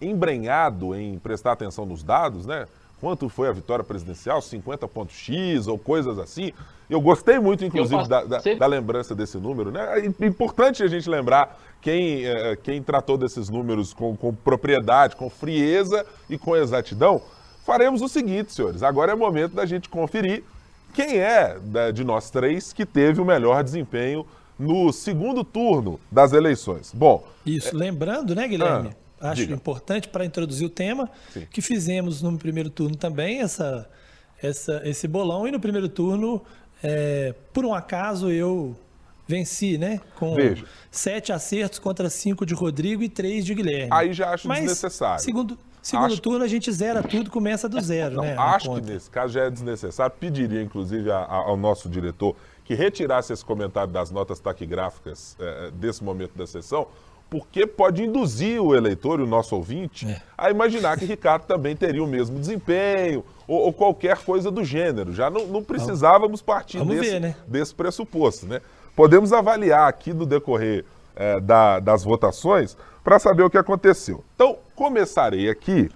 embrenhado 0.00 0.94
em 0.94 1.18
prestar 1.18 1.52
atenção 1.52 1.84
nos 1.84 2.02
dados, 2.02 2.46
né? 2.46 2.66
quanto 3.00 3.28
foi 3.28 3.48
a 3.48 3.52
vitória 3.52 3.84
presidencial, 3.84 4.40
50 4.42 4.88
pontos 4.88 5.14
X 5.14 5.66
ou 5.66 5.78
coisas 5.78 6.18
assim. 6.18 6.52
Eu 6.90 7.00
gostei 7.00 7.38
muito, 7.38 7.64
inclusive, 7.64 8.08
da, 8.08 8.24
da, 8.24 8.38
da, 8.38 8.66
lembrança 8.66 9.14
desse 9.14 9.36
número. 9.38 9.70
Né? 9.70 10.00
É 10.18 10.26
importante 10.26 10.82
a 10.82 10.88
gente 10.88 11.08
lembrar 11.08 11.60
quem, 11.80 12.24
é, 12.26 12.56
quem 12.56 12.82
tratou 12.82 13.16
desses 13.16 13.48
números 13.48 13.92
com, 13.92 14.16
com 14.16 14.34
propriedade, 14.34 15.14
com 15.14 15.28
frieza 15.28 16.04
e 16.28 16.38
com 16.38 16.56
exatidão. 16.56 17.20
Faremos 17.64 18.00
o 18.00 18.08
seguinte, 18.08 18.52
senhores. 18.52 18.82
Agora 18.82 19.12
é 19.12 19.14
momento 19.14 19.52
da 19.54 19.66
gente 19.66 19.88
conferir 19.88 20.42
quem 20.94 21.18
é 21.18 21.56
de 21.92 22.02
nós 22.02 22.30
três 22.30 22.72
que 22.72 22.86
teve 22.86 23.20
o 23.20 23.24
melhor 23.24 23.62
desempenho 23.62 24.26
no 24.58 24.92
segundo 24.92 25.44
turno 25.44 26.00
das 26.10 26.32
eleições. 26.32 26.92
Bom. 26.94 27.26
Isso, 27.46 27.68
é... 27.68 27.78
lembrando, 27.78 28.34
né, 28.34 28.48
Guilherme? 28.48 28.90
Ah 28.92 29.08
acho 29.20 29.42
Diga. 29.42 29.54
importante 29.54 30.08
para 30.08 30.24
introduzir 30.24 30.66
o 30.66 30.70
tema, 30.70 31.10
Sim. 31.32 31.46
que 31.50 31.60
fizemos 31.60 32.22
no 32.22 32.36
primeiro 32.38 32.70
turno 32.70 32.96
também 32.96 33.40
essa, 33.40 33.88
essa, 34.42 34.80
esse 34.84 35.08
bolão. 35.08 35.46
E 35.46 35.50
no 35.50 35.60
primeiro 35.60 35.88
turno, 35.88 36.42
é, 36.82 37.34
por 37.52 37.64
um 37.64 37.74
acaso, 37.74 38.30
eu 38.30 38.76
venci, 39.26 39.76
né? 39.76 40.00
Com 40.16 40.34
Veja. 40.34 40.64
sete 40.90 41.32
acertos 41.32 41.78
contra 41.78 42.08
cinco 42.08 42.46
de 42.46 42.54
Rodrigo 42.54 43.02
e 43.02 43.08
três 43.08 43.44
de 43.44 43.54
Guilherme. 43.54 43.88
Aí 43.90 44.12
já 44.12 44.30
acho 44.30 44.48
Mas, 44.48 44.60
desnecessário. 44.60 45.22
Segundo, 45.22 45.58
segundo 45.82 46.12
acho... 46.12 46.22
turno, 46.22 46.44
a 46.44 46.48
gente 46.48 46.70
zera 46.72 47.02
tudo, 47.02 47.30
começa 47.30 47.68
do 47.68 47.78
zero, 47.82 48.16
Não, 48.16 48.22
né? 48.22 48.36
Acho 48.38 48.74
que 48.74 48.80
nesse 48.80 49.10
caso 49.10 49.34
já 49.34 49.44
é 49.44 49.50
desnecessário. 49.50 50.14
Pediria, 50.18 50.62
inclusive, 50.62 51.10
a, 51.10 51.18
a, 51.18 51.36
ao 51.36 51.56
nosso 51.56 51.88
diretor 51.88 52.36
que 52.68 52.74
retirasse 52.74 53.32
esse 53.32 53.42
comentário 53.42 53.90
das 53.90 54.10
notas 54.10 54.38
taquigráficas 54.40 55.34
é, 55.40 55.70
desse 55.70 56.04
momento 56.04 56.36
da 56.36 56.46
sessão, 56.46 56.86
porque 57.30 57.66
pode 57.66 58.02
induzir 58.04 58.62
o 58.62 58.76
eleitor, 58.76 59.22
o 59.22 59.26
nosso 59.26 59.56
ouvinte, 59.56 60.06
é. 60.06 60.20
a 60.36 60.50
imaginar 60.50 60.98
que 60.98 61.06
Ricardo 61.06 61.46
também 61.46 61.74
teria 61.74 62.04
o 62.04 62.06
mesmo 62.06 62.38
desempenho 62.38 63.24
ou, 63.46 63.60
ou 63.60 63.72
qualquer 63.72 64.18
coisa 64.18 64.50
do 64.50 64.62
gênero. 64.62 65.14
Já 65.14 65.30
não, 65.30 65.46
não 65.46 65.64
precisávamos 65.64 66.42
partir 66.42 66.84
desse, 66.84 67.10
ver, 67.10 67.20
né? 67.20 67.36
desse, 67.46 67.74
pressuposto. 67.74 68.44
Né? 68.44 68.60
Podemos 68.94 69.32
avaliar 69.32 69.88
aqui 69.88 70.12
no 70.12 70.26
decorrer 70.26 70.84
é, 71.16 71.40
da, 71.40 71.80
das 71.80 72.04
votações 72.04 72.76
para 73.02 73.18
saber 73.18 73.44
o 73.44 73.48
que 73.48 73.56
aconteceu. 73.56 74.22
Então, 74.34 74.58
começarei 74.76 75.48
aqui 75.48 75.88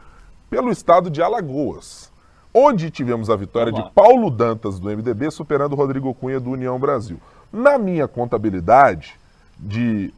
pelo 0.48 0.70
estado 0.70 1.11
de 1.11 1.20
Alagoas, 1.20 2.11
onde 2.54 2.90
tivemos 2.90 3.30
a 3.30 3.36
vitória 3.36 3.72
de 3.72 3.82
Paulo 3.92 4.30
Dantas, 4.30 4.78
do 4.78 4.88
MDB, 4.88 5.30
superando 5.30 5.74
Rodrigo 5.74 6.12
Cunha, 6.14 6.38
do 6.38 6.50
União 6.50 6.78
Brasil. 6.78 7.20
Na 7.52 7.78
minha 7.78 8.06
contabilidade 8.06 9.14
de 9.58 10.12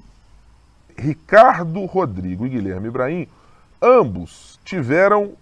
Ricardo 0.96 1.84
Rodrigo 1.84 2.46
e 2.46 2.48
Guilherme 2.48 2.88
Ibrahim, 2.88 3.28
ambos 3.80 4.58
tiveram 4.64 5.32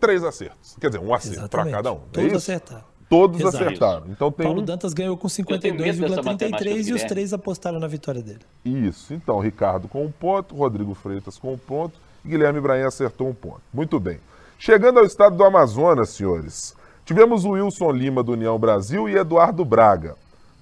três 0.00 0.24
acertos. 0.24 0.76
Quer 0.80 0.88
dizer, 0.88 1.00
um 1.00 1.14
acerto 1.14 1.48
para 1.48 1.70
cada 1.70 1.92
um. 1.92 1.96
É 1.96 2.00
Todos 2.12 2.34
acertaram. 2.34 2.96
Todos 3.08 3.40
Exato. 3.40 3.56
acertaram. 3.56 4.06
Então 4.08 4.32
tem 4.32 4.44
Paulo 4.46 4.62
um... 4.62 4.64
Dantas 4.64 4.92
ganhou 4.92 5.16
com 5.16 5.28
52,33 5.28 6.88
e 6.88 6.92
os 6.92 7.04
três 7.04 7.32
apostaram 7.32 7.78
na 7.78 7.86
vitória 7.86 8.20
dele. 8.20 8.40
Isso. 8.64 9.14
Então, 9.14 9.38
Ricardo 9.38 9.86
com 9.86 10.04
um 10.04 10.10
ponto, 10.10 10.56
Rodrigo 10.56 10.92
Freitas 10.94 11.38
com 11.38 11.52
um 11.52 11.58
ponto 11.58 12.00
e 12.24 12.28
Guilherme 12.28 12.58
Ibrahim 12.58 12.82
acertou 12.82 13.28
um 13.28 13.34
ponto. 13.34 13.62
Muito 13.72 14.00
bem. 14.00 14.18
Chegando 14.58 14.98
ao 14.98 15.04
estado 15.04 15.36
do 15.36 15.44
Amazonas, 15.44 16.10
senhores, 16.10 16.74
tivemos 17.04 17.44
o 17.44 17.50
Wilson 17.50 17.90
Lima 17.90 18.22
do 18.22 18.32
União 18.32 18.58
Brasil 18.58 19.08
e 19.08 19.16
Eduardo 19.16 19.64
Braga. 19.64 20.16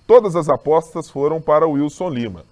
Todas 0.07 0.37
as 0.37 0.49
apostas 0.49 1.09
foram 1.09 1.41
para 1.41 1.67
o 1.67 1.73
Wilson 1.73 2.09
Lima. 2.09 2.45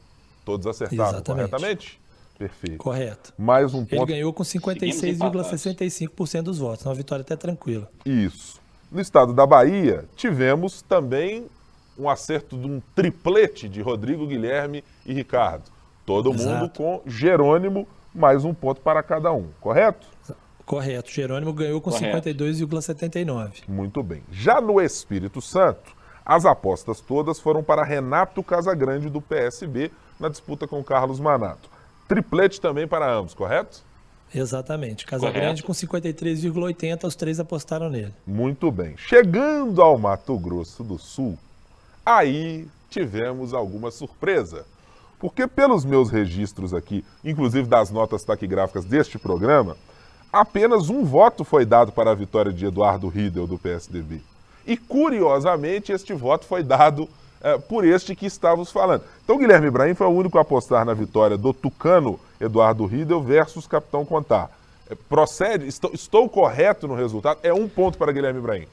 Todos 0.44 0.66
acertaram 0.66 1.11
Exatamente. 1.11 1.50
corretamente? 1.50 2.00
Perfeito. 2.38 2.78
Correto. 2.78 3.33
Mais 3.37 3.74
um 3.74 3.85
ponto. 3.85 3.94
Ele 3.94 4.07
ganhou 4.07 4.33
com 4.33 4.42
56,65% 4.42 6.42
dos 6.42 6.59
votos. 6.59 6.87
Uma 6.87 6.94
vitória 6.94 7.22
até 7.22 7.37
tranquila. 7.37 7.88
Isso. 8.07 8.61
No 8.90 9.00
estado 9.00 9.33
da 9.33 9.46
Bahia, 9.46 10.07
tivemos 10.16 10.83
também 10.83 11.46
um 11.98 12.09
acerto 12.09 12.57
de 12.57 12.66
um 12.66 12.81
triplete 12.94 13.68
de 13.68 13.83
Rodrigo, 13.83 14.26
Guilherme 14.26 14.83
e 15.05 15.12
Ricardo. 15.12 15.64
Todo 16.07 16.33
Exato. 16.33 16.48
mundo 16.48 16.70
com 16.70 17.02
Jerônimo, 17.07 17.87
mais 18.14 18.44
um 18.44 18.55
ponto 18.55 18.81
para 18.81 19.02
cada 19.02 19.33
um, 19.33 19.48
correto? 19.61 20.07
Correto. 20.64 21.11
Jerônimo 21.11 21.53
ganhou 21.53 21.81
com 21.81 21.90
52,79. 21.90 23.62
Muito 23.68 24.03
bem. 24.03 24.22
Já 24.31 24.61
no 24.61 24.81
Espírito 24.81 25.40
Santo, 25.40 25.92
as 26.25 26.44
apostas 26.44 27.01
todas 27.01 27.40
foram 27.40 27.62
para 27.62 27.85
Renato 27.85 28.42
Casagrande, 28.42 29.11
do 29.11 29.20
PSB, 29.20 29.90
na 30.18 30.29
disputa 30.29 30.66
com 30.66 30.83
Carlos 30.83 31.18
Manato. 31.18 31.68
Triplete 32.07 32.61
também 32.61 32.87
para 32.87 33.12
ambos, 33.12 33.35
correto? 33.35 33.83
Exatamente. 34.35 35.05
Casagrande 35.05 35.62
com 35.62 35.72
53,80, 35.72 37.05
os 37.05 37.14
três 37.14 37.38
apostaram 37.38 37.90
nele. 37.90 38.14
Muito 38.27 38.70
bem. 38.70 38.96
Chegando 38.96 39.83
ao 39.83 39.98
Mato 39.98 40.38
Grosso 40.38 40.83
do 40.83 40.98
Sul, 40.98 41.38
aí 42.05 42.66
tivemos 42.88 43.53
alguma 43.53 43.90
surpresa. 43.90 44.64
Porque 45.18 45.46
pelos 45.46 45.85
meus 45.85 46.11
registros 46.11 46.75
aqui, 46.75 47.05
inclusive 47.25 47.68
das 47.68 47.90
notas 47.90 48.25
taquigráficas 48.25 48.85
deste 48.85 49.18
programa, 49.18 49.77
apenas 50.33 50.88
um 50.88 51.05
voto 51.05 51.45
foi 51.45 51.66
dado 51.66 51.92
para 51.92 52.11
a 52.11 52.14
vitória 52.14 52.53
de 52.53 52.66
Eduardo 52.66 53.09
Riedel 53.09 53.47
do 53.47 53.59
PSDB. 53.59 54.23
E 54.66 54.77
curiosamente, 54.77 55.92
este 55.92 56.14
voto 56.14 56.47
foi 56.47 56.62
dado 56.62 57.09
é, 57.42 57.59
por 57.59 57.85
este 57.85 58.14
que 58.14 58.27
estávamos 58.27 58.71
falando. 58.71 59.03
Então, 59.25 59.37
Guilherme 59.37 59.66
Ibrahim 59.66 59.95
foi 59.95 60.07
o 60.07 60.11
único 60.11 60.38
a 60.38 60.42
apostar 60.42 60.85
na 60.85 60.95
vitória 60.95 61.37
do 61.37 61.53
Tucano 61.53 62.18
Eduardo 62.40 62.87
Riedel 62.87 63.21
versus 63.21 63.66
Capitão 63.66 64.05
Contar. 64.05 64.51
É, 64.88 64.95
procede, 64.95 65.66
estou, 65.66 65.90
estou 65.92 66.29
correto 66.29 66.87
no 66.87 66.95
resultado? 66.95 67.40
É 67.42 67.53
um 67.53 67.68
ponto 67.68 67.99
para 67.99 68.12
Guilherme 68.12 68.38
Ibrahim. 68.38 68.66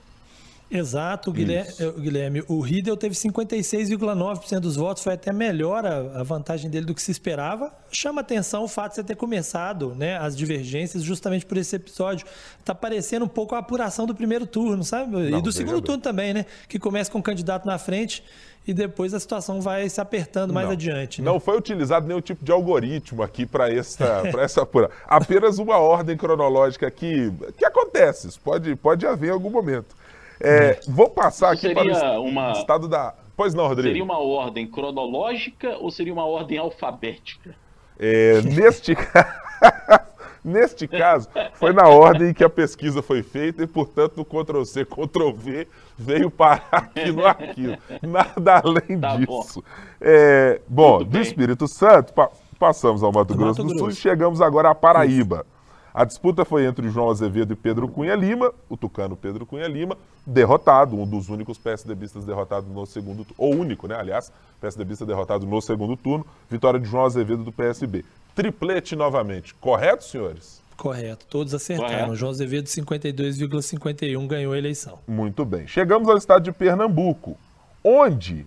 Exato, 0.71 1.31
Guilherme, 1.31 1.71
Guilherme. 1.97 2.43
O 2.47 2.59
Riedel 2.59 2.95
teve 2.95 3.15
56,9% 3.15 4.59
dos 4.59 4.75
votos, 4.75 5.03
foi 5.03 5.13
até 5.13 5.33
melhor 5.33 5.83
a, 5.85 6.19
a, 6.19 6.23
vantagem 6.23 6.69
dele 6.69 6.85
do 6.85 6.93
que 6.93 7.01
se 7.01 7.09
esperava. 7.09 7.73
Chama 7.91 8.21
atenção 8.21 8.63
o 8.63 8.67
fato 8.67 8.91
de 8.91 8.95
você 8.97 9.03
ter 9.03 9.15
começado 9.15 9.95
né, 9.95 10.17
as 10.17 10.37
divergências 10.37 11.01
justamente 11.01 11.45
por 11.45 11.57
esse 11.57 11.75
episódio. 11.75 12.27
Tá 12.63 12.75
parecendo 12.75 13.25
um 13.25 13.29
pouco 13.29 13.55
a 13.55 13.59
apuração 13.59 14.05
do 14.05 14.13
primeiro 14.13 14.45
turno, 14.45 14.83
sabe? 14.83 15.11
Não, 15.11 15.39
e 15.39 15.41
do 15.41 15.51
segundo 15.51 15.81
turno 15.81 16.01
também, 16.01 16.33
né? 16.33 16.45
Que 16.67 16.77
começa 16.77 17.09
com 17.09 17.17
o 17.17 17.23
candidato 17.23 17.65
na 17.65 17.79
frente 17.79 18.23
e 18.67 18.73
depois 18.73 19.15
a 19.15 19.19
situação 19.19 19.61
vai 19.61 19.89
se 19.89 19.99
apertando 19.99 20.53
mais 20.53 20.67
não, 20.67 20.73
adiante. 20.73 21.21
Né? 21.21 21.25
Não 21.25 21.39
foi 21.39 21.57
utilizado 21.57 22.07
nenhum 22.07 22.21
tipo 22.21 22.45
de 22.45 22.51
algoritmo 22.51 23.23
aqui 23.23 23.43
para 23.43 23.73
essa, 23.73 24.21
essa 24.37 24.61
apuração. 24.61 24.95
Apenas 25.07 25.57
uma 25.57 25.77
ordem 25.77 26.15
cronológica 26.15 26.91
que, 26.91 27.31
que 27.57 27.65
acontece, 27.65 28.27
isso 28.27 28.39
pode, 28.39 28.75
pode 28.75 29.07
haver 29.07 29.29
em 29.29 29.33
algum 29.33 29.49
momento. 29.49 29.97
É, 30.39 30.79
vou 30.87 31.09
passar 31.09 31.51
aqui 31.51 31.73
para 31.73 32.19
o 32.19 32.23
uma... 32.23 32.51
estado 32.53 32.87
da. 32.87 33.13
Pois 33.35 33.53
não, 33.53 33.67
Rodrigo. 33.67 33.89
Seria 33.89 34.03
uma 34.03 34.19
ordem 34.19 34.67
cronológica 34.67 35.77
ou 35.77 35.91
seria 35.91 36.13
uma 36.13 36.25
ordem 36.25 36.57
alfabética? 36.57 37.55
É, 37.97 38.41
neste 38.41 38.95
Neste 40.43 40.87
caso, 40.87 41.29
foi 41.53 41.73
na 41.73 41.87
ordem 41.87 42.33
que 42.33 42.43
a 42.43 42.49
pesquisa 42.49 43.01
foi 43.01 43.21
feita 43.21 43.63
e, 43.63 43.67
portanto, 43.67 44.21
o 44.21 44.25
Ctrl-C, 44.25 44.85
Ctrl-V 44.85 45.67
veio 45.97 46.31
parar 46.31 46.67
aqui 46.71 47.11
no 47.11 47.25
arquivo. 47.27 47.77
Nada 48.01 48.61
além 48.63 48.99
tá 48.99 49.17
disso. 49.17 49.61
Bom, 49.61 49.67
é, 49.99 50.61
bom 50.67 51.03
do 51.03 51.19
Espírito 51.19 51.67
Santo, 51.67 52.13
pa 52.13 52.29
passamos 52.57 53.03
ao 53.03 53.11
Mato 53.11 53.33
Grosso 53.35 53.63
do 53.63 53.77
Sul 53.77 53.89
e 53.89 53.95
chegamos 53.95 54.41
agora 54.41 54.69
à 54.69 54.75
Paraíba. 54.75 55.45
A 55.93 56.05
disputa 56.05 56.45
foi 56.45 56.65
entre 56.65 56.89
João 56.89 57.09
Azevedo 57.09 57.53
e 57.53 57.55
Pedro 57.55 57.87
Cunha 57.87 58.15
Lima, 58.15 58.53
o 58.69 58.77
tucano 58.77 59.15
Pedro 59.15 59.45
Cunha 59.45 59.67
Lima, 59.67 59.97
derrotado, 60.25 60.95
um 60.95 61.05
dos 61.05 61.29
únicos 61.29 61.57
PSDBistas 61.57 62.25
derrotados 62.25 62.69
no 62.69 62.85
segundo 62.85 63.25
turno, 63.25 63.35
ou 63.37 63.55
único, 63.55 63.87
né, 63.87 63.95
aliás, 63.95 64.31
PSDBista 64.61 65.05
derrotado 65.05 65.47
no 65.47 65.61
segundo 65.61 65.97
turno, 65.97 66.25
vitória 66.49 66.79
de 66.79 66.87
João 66.87 67.05
Azevedo 67.05 67.43
do 67.43 67.51
PSB. 67.51 68.05
Triplete 68.35 68.95
novamente, 68.95 69.55
correto, 69.55 70.03
senhores? 70.03 70.61
Correto, 70.77 71.25
todos 71.25 71.53
acertaram. 71.53 71.91
Correto. 71.91 72.15
João 72.15 72.31
Azevedo, 72.31 72.67
52,51, 72.67 74.27
ganhou 74.27 74.53
a 74.53 74.57
eleição. 74.57 74.99
Muito 75.07 75.43
bem. 75.43 75.67
Chegamos 75.67 76.07
ao 76.07 76.17
estado 76.17 76.43
de 76.43 76.51
Pernambuco, 76.51 77.35
onde, 77.83 78.45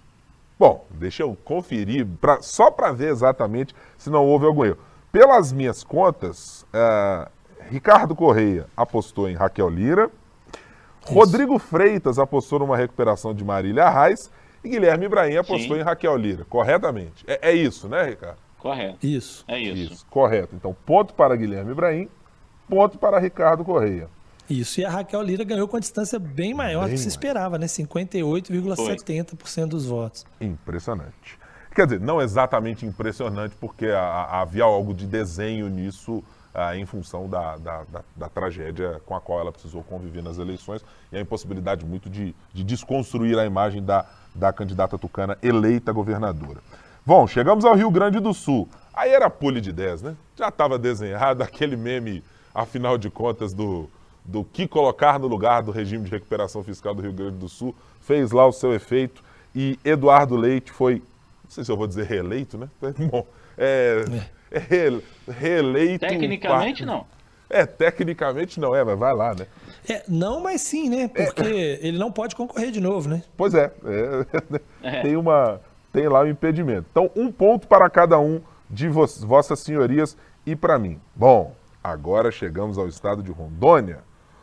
bom, 0.59 0.87
deixa 0.92 1.24
eu 1.24 1.37
conferir, 1.44 2.07
pra, 2.20 2.40
só 2.40 2.70
para 2.70 2.92
ver 2.92 3.11
exatamente 3.11 3.74
se 3.98 4.09
não 4.09 4.24
houve 4.24 4.46
algum 4.46 4.64
erro. 4.64 4.78
Pelas 5.12 5.53
minhas 5.53 5.85
contas, 5.85 6.66
uh, 6.72 7.31
Ricardo 7.68 8.16
Correia 8.16 8.66
apostou 8.75 9.29
em 9.29 9.35
Raquel 9.35 9.68
Lira, 9.68 10.11
Isso. 11.05 11.12
Rodrigo 11.12 11.59
Freitas 11.59 12.18
apostou 12.18 12.61
numa 12.61 12.79
recuperação 12.79 13.35
de 13.35 13.44
Marília 13.44 13.90
Reis 13.90 14.31
e 14.64 14.70
Guilherme 14.70 15.05
Ibrahim 15.05 15.37
apostou 15.37 15.77
Sim. 15.77 15.83
em 15.83 15.85
Raquel 15.85 16.16
Lira, 16.16 16.46
corretamente. 16.46 17.25
É, 17.27 17.51
é, 17.51 17.53
isso, 17.53 17.88
né, 17.88 18.05
Ricardo? 18.05 18.38
Correto. 18.59 19.07
Isso. 19.07 19.44
É 19.46 19.59
isso. 19.59 19.92
isso. 19.92 20.07
Correto. 20.09 20.55
Então, 20.55 20.75
ponto 20.87 21.12
para 21.12 21.37
Guilherme 21.37 21.72
Ibrahim, 21.72 22.09
ponto 22.66 22.96
para 22.96 23.18
Ricardo 23.18 23.62
Correia. 23.64 24.09
Isso, 24.48 24.81
e 24.81 24.85
a 24.85 24.90
Raquel 24.90 25.20
Lira 25.20 25.44
ganhou 25.44 25.68
com 25.68 25.77
a 25.77 25.81
distância 25.81 26.18
bem 26.18 26.55
maior 26.55 26.87
bem 26.87 26.90
do 26.90 26.96
que 26.96 27.03
se 27.03 27.09
esperava, 27.09 27.59
né? 27.59 27.66
58,70% 27.66 29.66
dos 29.66 29.85
votos. 29.85 30.25
Impressionante. 30.40 31.41
Quer 31.74 31.87
dizer, 31.87 32.00
não 32.00 32.20
exatamente 32.20 32.85
impressionante, 32.85 33.54
porque 33.58 33.87
havia 33.87 34.64
algo 34.64 34.92
de 34.92 35.06
desenho 35.06 35.68
nisso 35.68 36.22
ah, 36.54 36.76
em 36.76 36.85
função 36.85 37.28
da, 37.28 37.56
da, 37.56 37.85
da, 37.85 38.02
da, 38.14 38.28
tragédia 38.28 39.00
com 39.06 39.16
a 39.16 39.20
qual 39.20 39.40
ela 39.40 39.50
precisou 39.50 39.82
conviver 39.82 40.22
nas 40.22 40.37
eleições 40.37 40.85
e 41.11 41.16
a 41.16 41.20
impossibilidade 41.20 41.85
muito 41.87 42.11
de, 42.11 42.35
de 42.52 42.62
desconstruir 42.62 43.38
a 43.38 43.46
imagem 43.46 43.82
da, 43.82 44.04
da 44.35 44.52
candidata 44.52 44.98
tucana 44.98 45.38
eleita 45.42 45.92
governadora. 45.92 46.61
Bom, 47.06 47.26
chegamos 47.26 47.64
ao 47.64 47.74
Rio 47.74 47.90
Grande 47.90 48.20
do 48.20 48.35
Sul. 48.35 48.68
Aí 48.92 49.11
era 49.11 49.30
pule 49.30 49.61
de 49.61 49.72
10, 49.72 50.02
né? 50.02 50.16
Já 50.37 50.48
estava 50.48 50.78
desenhado 50.78 51.42
aquele 51.42 51.76
meme, 51.76 52.22
afinal 52.54 52.98
de 52.98 53.08
contas, 53.08 53.54
do, 53.54 53.88
do 54.22 54.44
que 54.44 54.68
colocar 54.68 55.18
no 55.18 55.26
lugar 55.26 55.62
do 55.62 55.72
regime 55.72 56.04
de 56.04 56.11
recuperação 56.11 56.62
fiscal 56.62 56.94
do 56.94 57.00
Rio 57.00 57.14
Grande 57.14 57.38
do 57.38 57.48
Sul. 57.48 57.74
Fez 58.02 58.30
lá 58.30 58.46
o 58.46 58.52
seu 58.52 58.74
efeito 58.74 59.24
e 59.54 59.78
Eduardo 59.82 60.37
Leite 60.37 60.70
foi 60.70 61.02
sei 61.53 61.65
se 61.65 61.71
eu 61.71 61.77
vou 61.77 61.87
dizer 61.87 62.07
reeleito, 62.07 62.57
né? 62.57 62.69
Bom, 63.11 63.27
é, 63.57 64.05
é. 64.51 64.59
Re, 64.59 65.03
reeleito. 65.29 66.07
Tecnicamente 66.07 66.85
não. 66.85 67.07
É, 67.49 67.67
tecnicamente 67.67 68.59
não 68.59 68.75
é, 68.75 68.83
mas 68.83 68.99
vai 68.99 69.15
lá, 69.15 69.35
né? 69.35 69.47
É, 69.88 70.03
não, 70.09 70.41
mas 70.41 70.62
sim, 70.62 70.88
né? 70.88 71.09
Porque 71.09 71.43
é. 71.43 71.87
ele 71.87 71.99
não 71.99 72.11
pode 72.11 72.35
concorrer 72.35 72.71
de 72.71 72.81
novo, 72.81 73.09
né? 73.09 73.23
Pois 73.37 73.53
é, 73.53 73.71
é, 73.85 74.59
é. 74.83 75.03
Tem, 75.03 75.17
uma, 75.17 75.61
tem 75.93 76.09
lá 76.09 76.21
o 76.21 76.25
um 76.25 76.29
impedimento. 76.29 76.87
Então, 76.91 77.11
um 77.15 77.31
ponto 77.31 77.69
para 77.69 77.88
cada 77.91 78.19
um 78.19 78.41
de 78.71 78.88
vo 78.88 79.07
vossas 79.27 79.61
senhorias 79.61 80.17
e 80.47 80.57
para 80.57 80.79
mim. 80.79 80.99
Bom, 81.15 81.55
agora 81.85 82.31
chegamos 82.31 82.79
ao 82.79 82.88
estado 82.88 83.23
de 83.23 83.31
Rondônia. 83.31 83.99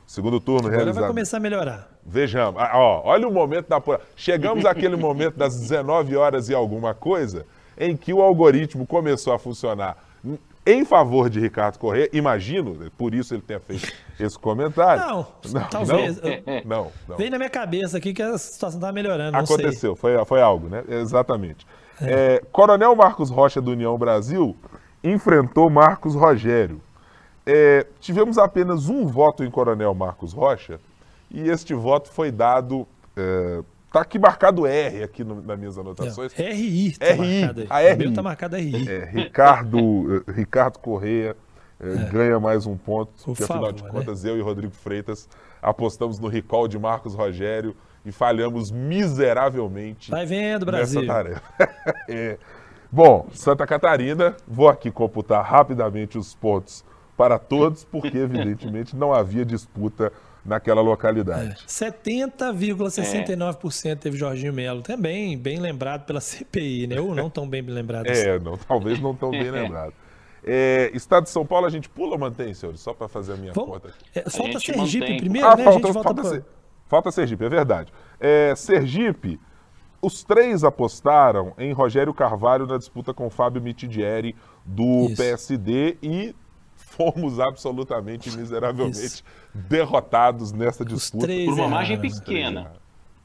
Segundo 0.05 0.39
turno 0.39 0.67
agora 0.67 0.77
realizado. 0.77 1.01
vai 1.01 1.09
começar 1.09 1.37
a 1.37 1.39
melhorar. 1.39 1.98
Vejamos, 2.09 2.61
ah, 2.61 2.71
ó, 2.73 3.01
olha 3.05 3.27
o 3.27 3.31
momento 3.31 3.67
da 3.67 3.81
Chegamos 4.15 4.65
àquele 4.65 4.95
momento 4.95 5.37
das 5.37 5.57
19 5.61 6.15
horas 6.15 6.49
e 6.49 6.55
alguma 6.55 6.93
coisa 6.93 7.45
em 7.77 7.95
que 7.95 8.11
o 8.13 8.21
algoritmo 8.21 8.85
começou 8.85 9.31
a 9.33 9.39
funcionar 9.39 9.97
em 10.65 10.85
favor 10.85 11.29
de 11.29 11.39
Ricardo 11.39 11.77
Corrêa, 11.79 12.09
imagino, 12.13 12.91
por 12.97 13.13
isso 13.13 13.33
ele 13.33 13.41
tenha 13.41 13.59
feito 13.59 13.91
esse 14.19 14.37
comentário. 14.37 15.03
Não, 15.03 15.27
não 15.51 15.69
talvez. 15.69 16.21
Não, 16.21 16.31
não, 16.65 16.91
não. 17.07 17.17
Veio 17.17 17.31
na 17.31 17.37
minha 17.37 17.49
cabeça 17.49 17.97
aqui 17.97 18.13
que 18.13 18.21
a 18.21 18.37
situação 18.37 18.77
estava 18.77 18.93
melhorando. 18.93 19.35
Aconteceu, 19.37 19.95
foi, 19.95 20.23
foi 20.25 20.41
algo, 20.41 20.67
né? 20.67 20.83
Exatamente. 20.87 21.65
É. 22.01 22.35
É, 22.35 22.43
Coronel 22.51 22.95
Marcos 22.95 23.29
Rocha 23.29 23.61
do 23.61 23.71
União 23.71 23.97
Brasil 23.97 24.55
enfrentou 25.03 25.69
Marcos 25.69 26.13
Rogério. 26.13 26.81
É, 27.45 27.87
tivemos 27.99 28.37
apenas 28.37 28.89
um 28.89 29.07
voto 29.07 29.43
em 29.43 29.49
Coronel 29.49 29.93
Marcos 29.95 30.33
Rocha, 30.33 30.79
e 31.31 31.49
este 31.49 31.73
voto 31.73 32.09
foi 32.09 32.31
dado. 32.31 32.87
É, 33.15 33.61
tá 33.91 34.01
aqui 34.01 34.17
marcado 34.17 34.65
R 34.65 35.03
aqui 35.03 35.23
no, 35.23 35.41
nas 35.41 35.59
minhas 35.59 35.77
anotações. 35.77 36.37
É, 36.39 36.51
RI. 36.51 36.97
Tá 36.97 37.05
RI. 37.13 37.41
Marcado. 37.41 37.67
A 37.69 37.79
RI. 37.79 37.93
O 37.93 37.97
meu 37.97 38.13
tá 38.13 38.23
marcado 38.23 38.55
RI. 38.55 38.89
É, 38.89 39.05
Ricardo, 39.05 40.23
é, 40.27 40.31
Ricardo 40.31 40.79
Correia 40.79 41.35
é, 41.79 41.91
é. 41.91 41.95
ganha 42.09 42.39
mais 42.39 42.65
um 42.65 42.75
ponto, 42.75 43.11
Por 43.13 43.25
porque 43.25 43.45
favor, 43.45 43.69
afinal 43.69 43.71
de 43.71 43.83
né? 43.83 43.89
contas 43.89 44.25
eu 44.25 44.37
e 44.37 44.41
Rodrigo 44.41 44.73
Freitas 44.73 45.29
apostamos 45.61 46.19
no 46.19 46.27
recall 46.27 46.67
de 46.67 46.77
Marcos 46.77 47.13
Rogério 47.13 47.75
e 48.05 48.11
falhamos 48.11 48.71
miseravelmente 48.71 50.09
Vai 50.09 50.25
vendo, 50.25 50.65
Brasil. 50.65 51.01
nessa 51.01 51.13
tarefa. 51.13 51.43
É. 52.09 52.37
Bom, 52.91 53.27
Santa 53.33 53.67
Catarina, 53.67 54.35
vou 54.47 54.67
aqui 54.67 54.89
computar 54.89 55.45
rapidamente 55.45 56.17
os 56.17 56.33
pontos 56.33 56.83
para 57.15 57.37
todos, 57.37 57.83
porque 57.83 58.17
evidentemente 58.17 58.95
não 58.95 59.13
havia 59.13 59.45
disputa 59.45 60.11
naquela 60.49 60.81
localidade. 60.81 61.55
70,69% 61.65 63.97
teve 63.99 64.17
Jorginho 64.17 64.51
Melo. 64.53 64.81
Também 64.81 65.37
bem 65.37 65.59
lembrado 65.59 66.05
pela 66.05 66.19
CPI, 66.21 66.87
né? 66.87 66.99
Ou 66.99 67.15
não 67.15 67.29
tão 67.29 67.47
bem 67.47 67.61
lembrado. 67.61 68.07
assim. 68.09 68.21
É, 68.27 68.37
não, 68.39 68.57
talvez 68.57 68.99
não 68.99 69.15
tão 69.15 69.31
bem 69.31 69.47
lembrado. 69.51 69.93
É, 70.43 70.91
Estado 70.93 71.23
de 71.25 71.29
São 71.29 71.45
Paulo 71.45 71.65
a 71.65 71.69
gente 71.69 71.87
pula 71.89 72.13
ou 72.13 72.19
mantém, 72.19 72.53
senhores? 72.53 72.81
Só 72.81 72.93
para 72.93 73.07
fazer 73.07 73.33
a 73.33 73.37
minha 73.37 73.53
Vamos- 73.53 73.71
conta 73.71 73.87
aqui. 73.89 73.97
é, 74.15 74.29
falta 74.29 74.59
Sergipe 74.59 74.99
mantém. 75.05 75.17
primeiro, 75.19 75.47
Ah, 75.47 75.55
né? 75.55 75.61
a 75.61 75.65
falta, 75.65 75.79
gente 75.87 75.93
volta 75.93 76.13
falta. 76.15 76.29
Ser- 76.29 76.45
falta 76.87 77.11
Sergipe, 77.11 77.45
é 77.45 77.49
verdade. 77.49 77.93
É, 78.19 78.53
Sergipe, 78.55 79.39
os 80.01 80.23
três 80.23 80.63
apostaram 80.63 81.53
em 81.57 81.71
Rogério 81.73 82.13
Carvalho 82.13 82.65
na 82.65 82.77
disputa 82.77 83.13
com 83.13 83.29
Fábio 83.29 83.61
Mitidieri 83.61 84.33
do 84.65 85.07
Isso. 85.07 85.17
PSD 85.17 85.97
e 86.01 86.33
fomos 86.73 87.37
absolutamente 87.39 88.31
miseravelmente 88.35 88.97
Isso. 89.05 89.23
Derrotados 89.53 90.51
nessa 90.51 90.83
Os 90.83 90.89
disputa. 90.89 91.25
três 91.25 91.45
Por 91.45 91.53
uma 91.55 91.67
margem 91.67 91.97
Três 91.97 92.19
pequena. 92.19 92.71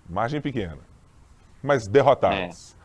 Margem 0.08 0.40
pequena. 0.40 0.78
Mas 1.62 1.86
derrotados. 1.86 2.76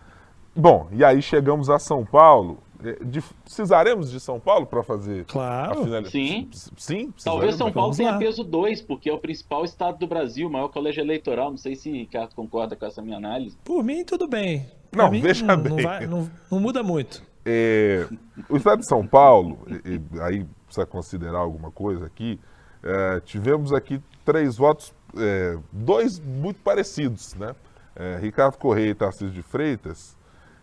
Bom, 0.55 0.87
e 0.91 1.03
aí 1.03 1.21
chegamos 1.21 1.69
a 1.69 1.79
São 1.79 2.05
Paulo. 2.05 2.59
É, 2.81 2.93
de- 3.03 3.21
precisaremos 3.43 4.09
de 4.09 4.21
São 4.21 4.39
Paulo 4.39 4.65
para 4.65 4.81
fazer 4.83 5.25
Claro. 5.25 5.71
a 5.81 5.83
finalização? 5.83 6.11
Sim. 6.11 6.49
Sim, 6.77 7.13
Talvez 7.23 7.55
São. 7.55 7.69
Paulo 7.73 7.93
tenha 7.93 8.17
peso 8.17 8.41
2, 8.41 8.81
porque 8.81 9.09
é 9.09 9.13
o 9.13 9.19
principal 9.19 9.65
estado 9.65 9.97
do 9.97 10.07
Brasil, 10.07 10.47
o 10.47 10.51
maior 10.51 10.69
colégio 10.69 11.01
eleitoral. 11.01 11.49
Não 11.51 11.57
sei 11.57 11.75
se 11.75 11.91
Ricardo 11.91 12.33
concorda 12.33 12.77
com 12.77 12.85
essa 12.85 13.01
minha 13.01 13.17
análise. 13.17 13.57
Por 13.65 13.83
mim, 13.83 14.05
tudo 14.05 14.29
bem. 14.29 14.65
Pra 14.89 15.03
Não, 15.03 15.11
mim, 15.11 15.19
veja 15.19 15.45
não, 15.45 15.57
bem. 15.61 15.73
Não, 15.73 15.83
vai- 15.83 16.07
não- 16.07 16.31
não 16.49 16.59
muda 16.61 16.81
muito. 16.81 17.21
É, 17.45 18.07
o 18.49 18.55
estado 18.55 18.79
de 18.79 18.87
São 18.87 19.05
Paulo, 19.05 19.59
e- 19.85 19.99
e 20.15 20.21
aí 20.21 20.45
precisa 20.65 20.85
considerar 20.85 21.39
alguma 21.39 21.71
coisa 21.71 22.05
aqui, 22.05 22.39
é, 22.83 23.19
tivemos 23.21 23.73
aqui 23.73 24.01
três 24.23 24.57
votos, 24.57 24.93
é, 25.17 25.57
dois 25.71 26.19
muito 26.19 26.59
parecidos, 26.61 27.35
né? 27.35 27.55
É, 27.95 28.17
Ricardo 28.21 28.57
Correia 28.57 28.91
e 28.91 28.95
Tarcísio 28.95 29.31
de 29.31 29.41
Freitas 29.41 30.15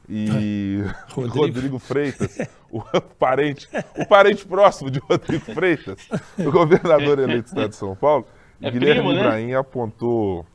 e 0.09 0.83
Rodrigo. 1.13 1.39
Rodrigo, 1.39 1.79
Freitas, 1.79 2.39
o 2.71 2.81
parente, 3.19 3.69
o 3.99 4.07
parente 4.07 4.47
próximo 4.47 4.91
de 4.91 4.99
Rodrigo 5.01 5.45
Freitas, 5.53 6.09
o 6.39 6.51
governador 6.51 7.19
eleito 7.19 7.43
do 7.43 7.49
estado 7.49 7.69
de 7.71 7.77
São 7.77 7.95
Paulo, 7.95 8.27
É 8.63 8.71
Guilherme 8.71 9.01
primo, 9.03 9.13
né? 9.13 9.21
Ibrahim 9.21 9.55
apontou, 9.55 10.47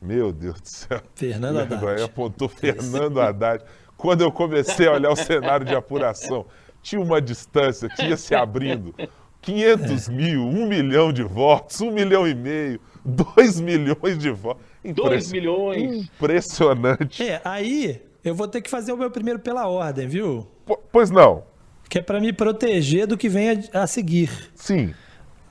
meu 0.00 0.32
Deus 0.32 0.60
do 0.60 0.68
céu, 0.68 1.00
Fernando 1.14 1.58
Haddad. 1.60 2.02
apontou 2.02 2.48
Fernando 2.48 3.20
Haddad. 3.20 3.62
Quando 3.96 4.22
eu 4.22 4.32
comecei 4.32 4.86
a 4.88 4.92
olhar 4.92 5.10
o 5.10 5.16
cenário 5.16 5.66
de 5.66 5.74
apuração, 5.74 6.46
tinha 6.80 7.00
uma 7.00 7.20
distância 7.20 7.88
que 7.88 8.06
ia 8.06 8.16
se 8.16 8.34
abrindo. 8.34 8.94
500 9.42 10.08
mil, 10.08 10.42
1 10.46 10.66
milhão 10.66 11.12
de 11.12 11.22
votos, 11.22 11.80
1 11.80 11.90
milhão 11.90 12.26
e 12.26 12.34
meio, 12.34 12.80
2 13.04 13.60
milhões 13.60 14.18
de 14.18 14.30
votos. 14.30 14.62
2 14.84 14.96
Impress- 14.98 15.32
milhões! 15.32 16.04
Impressionante. 16.04 17.22
É, 17.28 17.40
aí 17.44 18.00
eu 18.24 18.34
vou 18.34 18.48
ter 18.48 18.60
que 18.60 18.68
fazer 18.70 18.92
o 18.92 18.96
meu 18.96 19.10
primeiro 19.10 19.38
pela 19.38 19.66
ordem, 19.68 20.06
viu? 20.06 20.46
Po- 20.66 20.78
Pois 20.92 21.10
não, 21.10 21.44
Que 21.88 21.98
é 21.98 22.02
pra 22.02 22.20
me 22.20 22.32
proteger 22.32 23.06
do 23.06 23.16
que 23.16 23.28
vem 23.28 23.50
a, 23.72 23.82
a 23.82 23.86
seguir. 23.86 24.30
sim. 24.54 24.94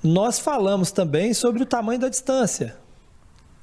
Nós 0.04 0.38
falamos 0.38 0.92
também 0.92 1.34
sobre 1.34 1.64
o 1.64 1.66
tamanho 1.66 2.00
da 2.00 2.08
distância 2.08 2.76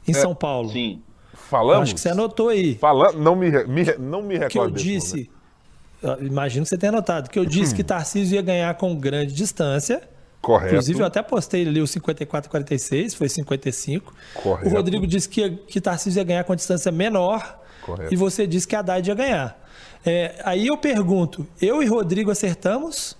em 0.07 0.11
É, 0.11 0.15
São 0.15 0.35
Paulo. 0.35 0.69
Sim. 0.71 1.01
Falamos. 1.33 1.85
Acho 1.85 1.95
que 1.95 2.01
você 2.01 2.09
anotou 2.09 2.49
aí. 2.49 2.75
Falando, 2.77 3.19
não 3.21 3.37
me, 3.37 3.51
me 3.67 3.85
não 4.01 4.21
me 4.21 4.37
recordo. 4.37 4.75
que 4.75 4.81
eu 4.81 4.85
disse. 4.99 5.31
momento. 6.03 6.25
Imagino 6.25 6.65
que 6.65 6.69
você 6.69 6.77
tenha 6.77 6.91
anotado. 6.91 7.31
Que 7.31 7.39
eu 7.39 7.45
disse 7.47 7.73
Hum. 7.73 7.77
que 7.77 7.85
Tarcísio 7.85 8.35
ia 8.35 8.43
ganhar 8.43 8.75
com 8.75 8.95
grande 8.97 9.33
distância. 9.33 10.03
Correto. 10.45 10.75
Inclusive, 10.75 11.01
eu 11.01 11.07
até 11.07 11.23
postei 11.23 11.67
ali 11.67 11.81
o 11.81 11.85
54-46, 11.85 13.17
foi 13.17 13.29
55. 13.29 14.13
Correto. 14.35 14.69
O 14.69 14.73
Rodrigo 14.73 15.07
disse 15.07 15.29
que, 15.29 15.51
que 15.51 15.81
Tarcísio 15.81 16.21
ia 16.21 16.25
ganhar 16.25 16.45
com 16.45 16.55
distância 16.55 16.93
menor. 16.93 17.61
Correto. 17.83 18.13
E 18.13 18.17
você 18.17 18.47
disse 18.47 18.67
que 18.67 18.77
Haddad 18.77 19.09
ia 19.09 19.15
ganhar. 19.15 19.61
É, 20.05 20.41
aí 20.45 20.67
eu 20.67 20.77
pergunto: 20.77 21.47
eu 21.61 21.83
e 21.83 21.87
Rodrigo 21.87 22.31
acertamos? 22.31 23.17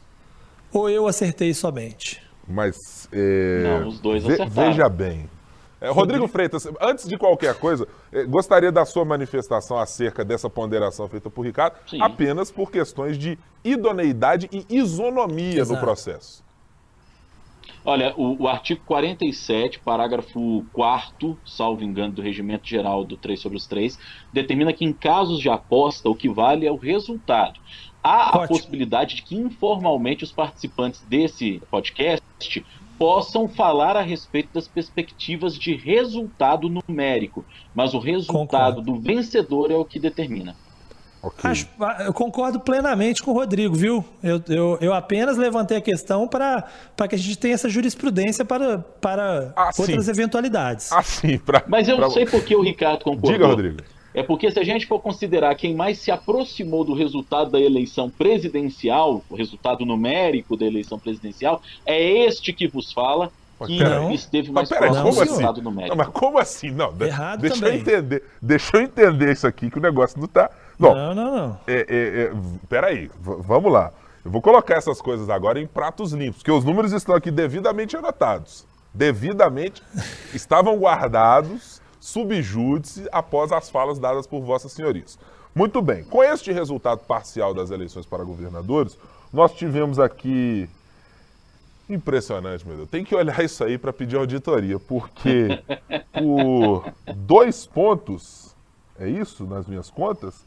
Ou 0.73 0.91
eu 0.91 1.07
acertei 1.07 1.55
somente? 1.55 2.21
Mas. 2.47 3.09
é, 3.13 3.63
Não, 3.63 3.89
os 3.89 4.01
dois 4.01 4.23
ve- 4.25 4.35
acertaram. 4.35 4.71
Veja 4.73 4.89
bem. 4.89 5.31
É, 5.81 5.89
Rodrigo 5.91 6.27
Freitas, 6.29 6.67
antes 6.81 7.07
de 7.07 7.17
qualquer 7.19 7.55
coisa, 7.55 7.87
eh, 8.13 8.25
gostaria 8.25 8.73
da 8.73 8.85
sua 8.87 9.05
manifestação 9.05 9.79
acerca 9.79 10.25
dessa 10.25 10.49
ponderação 10.49 11.07
feita 11.09 11.29
por 11.29 11.43
Ricardo, 11.45 11.77
Sim. 11.87 12.01
apenas 12.01 12.51
por 12.51 12.71
questões 12.71 13.19
de 13.19 13.39
idoneidade 13.63 14.49
e 14.53 14.65
isonomia 14.79 15.61
Exato. 15.61 15.73
no 15.75 15.87
processo. 15.87 16.44
Olha, 17.85 18.15
o, 18.17 18.45
o 18.45 18.49
artigo 18.49 18.81
47, 18.85 19.81
parágrafo 19.81 20.67
4 20.73 21.39
salvo 21.45 21.85
engano, 21.85 22.15
do 22.15 22.23
Regimento 22.23 22.67
Geral 22.67 23.05
do 23.05 23.17
3 23.17 23.39
sobre 23.39 23.59
os 23.59 23.67
3, 23.67 23.99
determina 24.33 24.73
que 24.73 24.85
em 24.85 24.93
casos 24.93 25.39
de 25.39 25.49
aposta 25.49 26.09
o 26.09 26.15
que 26.15 26.29
vale 26.29 26.67
é 26.67 26.73
o 26.73 26.77
resultado. 26.77 27.61
Há 28.03 28.31
a 28.31 28.39
Ótimo. 28.39 28.49
possibilidade 28.49 29.17
de 29.17 29.23
que 29.23 29.37
informalmente 29.37 30.25
os 30.25 30.33
participantes 30.33 31.03
desse 31.03 31.61
podcast 31.71 32.23
possam 32.99 33.49
falar 33.49 33.97
a 33.97 34.03
respeito 34.03 34.51
das 34.53 34.69
perspectivas 34.69 35.59
de 35.59 35.75
resultado 35.75 36.69
numérico, 36.69 37.45
mas 37.75 37.93
o 37.93 37.99
resultado 37.99 38.77
Concordo. 38.77 38.93
do 38.93 39.01
vencedor 39.01 39.71
é 39.71 39.77
o 39.77 39.85
que 39.85 39.99
determina. 39.99 40.57
Ok. 41.27 41.51
Acho- 41.51 41.67
eu 42.05 42.13
concordo 42.13 42.61
plenamente 42.61 43.23
com 43.23 43.31
o 43.31 43.35
Rodrigo, 43.35 43.75
viu? 43.75 44.05
Eu, 44.23 44.43
eu, 44.49 44.79
eu 44.81 44.93
apenas 44.93 45.37
levantei 45.37 45.77
a 45.77 45.81
questão 45.81 46.29
para 46.29 46.65
que 47.09 47.15
a 47.15 47.19
gente 47.19 47.39
tenha 47.39 47.55
essa 47.55 47.69
jurisprudência 47.69 48.45
para, 48.45 48.79
para 49.01 49.53
Ah, 49.57 49.73
sim. 49.73 49.83
outras 49.83 50.09
eventualidades. 50.09 50.93
Assim, 50.93 51.39
pra, 51.39 51.63
Mas 51.67 51.89
eu 51.89 51.97
pra- 51.97 52.07
não 52.07 52.13
sei 52.13 52.27
por 52.27 52.45
que 52.45 52.55
o 52.55 52.61
Ricardo 52.63 53.05
concordou. 53.05 53.33
Diga, 53.33 53.47
Rodrigo. 53.47 53.77
É 54.17 54.23
porque 54.23 54.49
se 54.51 54.61
a 54.61 54.63
gente 54.65 54.87
for 54.87 55.01
considerar 55.01 55.55
quem 55.57 55.75
mais 55.75 55.99
se 55.99 56.11
aproximou 56.13 56.85
do 56.85 56.95
resultado 56.95 57.51
da 57.51 57.59
eleição 57.61 58.09
presidencial, 58.09 59.25
o 59.29 59.35
resultado 59.35 59.85
numérico 59.85 60.57
da 60.57 60.65
eleição 60.65 60.99
presidencial, 60.99 61.61
é 61.85 62.01
este 62.27 62.53
que 62.53 62.69
vos 62.69 62.93
fala 62.93 63.33
que 63.67 63.79
peraí. 63.79 64.15
esteve 64.15 64.53
Mas 64.53 64.69
mais 64.69 64.81
próximo 64.81 65.03
do 65.03 65.09
assim? 65.09 65.21
resultado 65.21 65.57
Não, 65.63 65.71
numérico. 65.71 65.97
mas 65.97 66.09
como 66.09 66.39
assim? 66.39 66.71
Não, 66.71 66.93
Errado 67.01 67.41
deixa 67.41 67.57
também. 67.57 67.75
eu 67.75 67.81
entender. 67.81 68.23
Deixa 68.43 68.77
eu 68.77 68.81
entender 68.83 69.33
isso 69.33 69.47
aqui, 69.47 69.71
que 69.71 69.79
o 69.79 69.83
negócio 69.83 70.21
não 70.21 70.29
tá. 70.29 70.51
Bom, 70.79 70.95
Não, 70.95 71.15
não, 71.15 71.37
não. 71.37 71.59
É, 71.67 71.75
é, 71.89 72.23
é, 72.25 72.33
peraí, 72.69 73.11
vamos 73.21 73.73
lá. 73.73 73.93
Eu 74.25 74.31
vou 74.31 74.41
colocar 74.41 74.77
essas 74.77 75.01
coisas 75.01 75.29
agora 75.29 75.61
em 75.61 75.67
pratos 75.67 76.13
limpos, 76.13 76.39
porque 76.39 76.51
os 76.51 76.65
números 76.65 76.93
estão 76.93 77.15
aqui 77.15 77.31
devidamente 77.31 77.97
anotados. 77.97 78.67
Devidamente 78.93 79.83
estavam 80.33 80.79
guardados, 80.79 81.81
subjúdice, 82.01 83.07
após 83.13 83.53
as 83.53 83.69
falas 83.69 83.99
dadas 83.99 84.27
por 84.27 84.41
vossas 84.41 84.73
senhorias. 84.73 85.19
Muito 85.55 85.81
bem, 85.81 86.03
com 86.03 86.23
este 86.23 86.51
resultado 86.51 87.01
parcial 87.07 87.55
das 87.55 87.71
eleições 87.71 88.07
para 88.07 88.25
governadores, 88.25 88.99
nós 89.33 89.53
tivemos 89.53 89.99
aqui. 89.99 90.69
Impressionante, 91.89 92.67
meu 92.67 92.79
Deus. 92.79 92.89
Tem 92.89 93.05
que 93.05 93.15
olhar 93.15 93.45
isso 93.45 93.63
aí 93.63 93.77
para 93.77 93.93
pedir 93.93 94.17
auditoria, 94.17 94.79
porque 94.79 95.63
por 96.13 96.91
dois 97.15 97.67
pontos, 97.67 98.57
é 98.99 99.07
isso 99.07 99.45
nas 99.45 99.67
minhas 99.67 99.91
contas? 99.91 100.45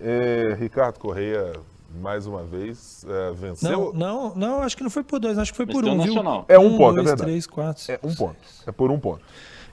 É, 0.00 0.56
Ricardo 0.58 0.98
Correia, 0.98 1.52
mais 2.00 2.26
uma 2.26 2.42
vez, 2.44 3.04
é, 3.08 3.32
venceu. 3.32 3.92
Não, 3.92 3.92
não, 3.92 4.34
não, 4.34 4.62
acho 4.62 4.76
que 4.76 4.82
não 4.82 4.90
foi 4.90 5.02
por 5.02 5.18
dois, 5.18 5.38
acho 5.38 5.52
que 5.52 5.56
foi 5.56 5.66
por 5.66 5.84
um, 5.84 5.98
viu? 5.98 6.06
nacional. 6.14 6.44
É 6.48 6.58
um 6.58 6.76
ponto, 6.76 6.92
é 6.92 6.94
dois, 7.02 7.06
verdade. 7.08 7.22
três, 7.22 7.46
quatro. 7.46 7.82
É 7.92 7.98
um 8.02 8.14
ponto. 8.14 8.36
É 8.66 8.72
por 8.72 8.90
um 8.90 8.98
ponto. 8.98 9.22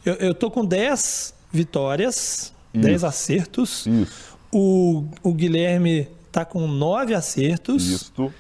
Eu, 0.06 0.14
eu 0.16 0.34
tô 0.34 0.50
com 0.52 0.66
10 0.66 1.34
vitórias, 1.52 2.54
Isso. 2.74 2.84
10 2.84 3.04
acertos. 3.04 3.86
Isso. 3.88 4.38
O, 4.52 5.06
o 5.24 5.34
Guilherme 5.34 6.08
tá 6.32 6.46
com 6.46 6.68
9 6.68 7.14
acertos. 7.14 7.86
Isto, 7.88 8.34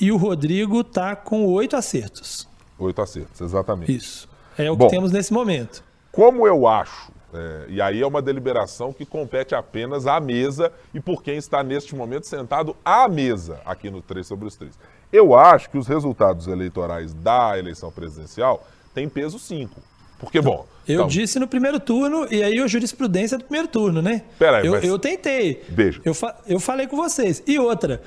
E 0.00 0.12
o 0.12 0.16
Rodrigo 0.16 0.84
tá 0.84 1.16
com 1.16 1.46
8 1.46 1.76
acertos. 1.76 2.48
oito 2.78 3.00
acertos, 3.00 3.40
exatamente. 3.40 3.94
Isso. 3.94 4.28
É 4.58 4.70
o 4.70 4.76
Bom. 4.76 4.86
que 4.86 4.90
temos 4.90 5.10
nesse 5.10 5.32
momento. 5.32 5.82
Como 6.12 6.46
eu 6.46 6.66
acho, 6.66 7.10
é, 7.36 7.66
e 7.68 7.80
aí 7.80 8.00
é 8.02 8.06
uma 8.06 8.22
deliberação 8.22 8.92
que 8.92 9.04
compete 9.06 9.54
apenas 9.54 10.06
à 10.06 10.18
mesa 10.20 10.72
e 10.94 11.00
por 11.00 11.22
quem 11.22 11.36
está 11.36 11.62
neste 11.62 11.94
momento 11.94 12.26
sentado 12.26 12.76
à 12.84 13.08
mesa 13.08 13.60
aqui 13.64 13.90
no 13.90 14.00
3 14.02 14.26
sobre 14.26 14.46
os 14.48 14.56
3. 14.56 14.72
Eu 15.12 15.34
acho 15.36 15.70
que 15.70 15.78
os 15.78 15.86
resultados 15.86 16.46
eleitorais 16.48 17.12
da 17.14 17.58
eleição 17.58 17.90
presidencial 17.92 18.66
têm 18.94 19.08
peso 19.08 19.38
5. 19.38 19.80
Porque, 20.18 20.40
bom. 20.40 20.66
Eu 20.88 20.94
então, 20.94 21.06
disse 21.08 21.38
no 21.38 21.46
primeiro 21.46 21.78
turno, 21.78 22.26
e 22.32 22.42
aí 22.42 22.58
a 22.58 22.66
jurisprudência 22.66 23.36
do 23.36 23.44
primeiro 23.44 23.68
turno, 23.68 24.00
né? 24.00 24.22
Peraí, 24.38 24.64
eu, 24.66 24.72
mas- 24.72 24.84
eu 24.84 24.98
tentei. 24.98 25.62
Beijo. 25.68 26.00
Eu, 26.04 26.14
fa- 26.14 26.36
eu 26.46 26.58
falei 26.58 26.86
com 26.86 26.96
vocês. 26.96 27.42
E 27.46 27.58
outra, 27.58 28.00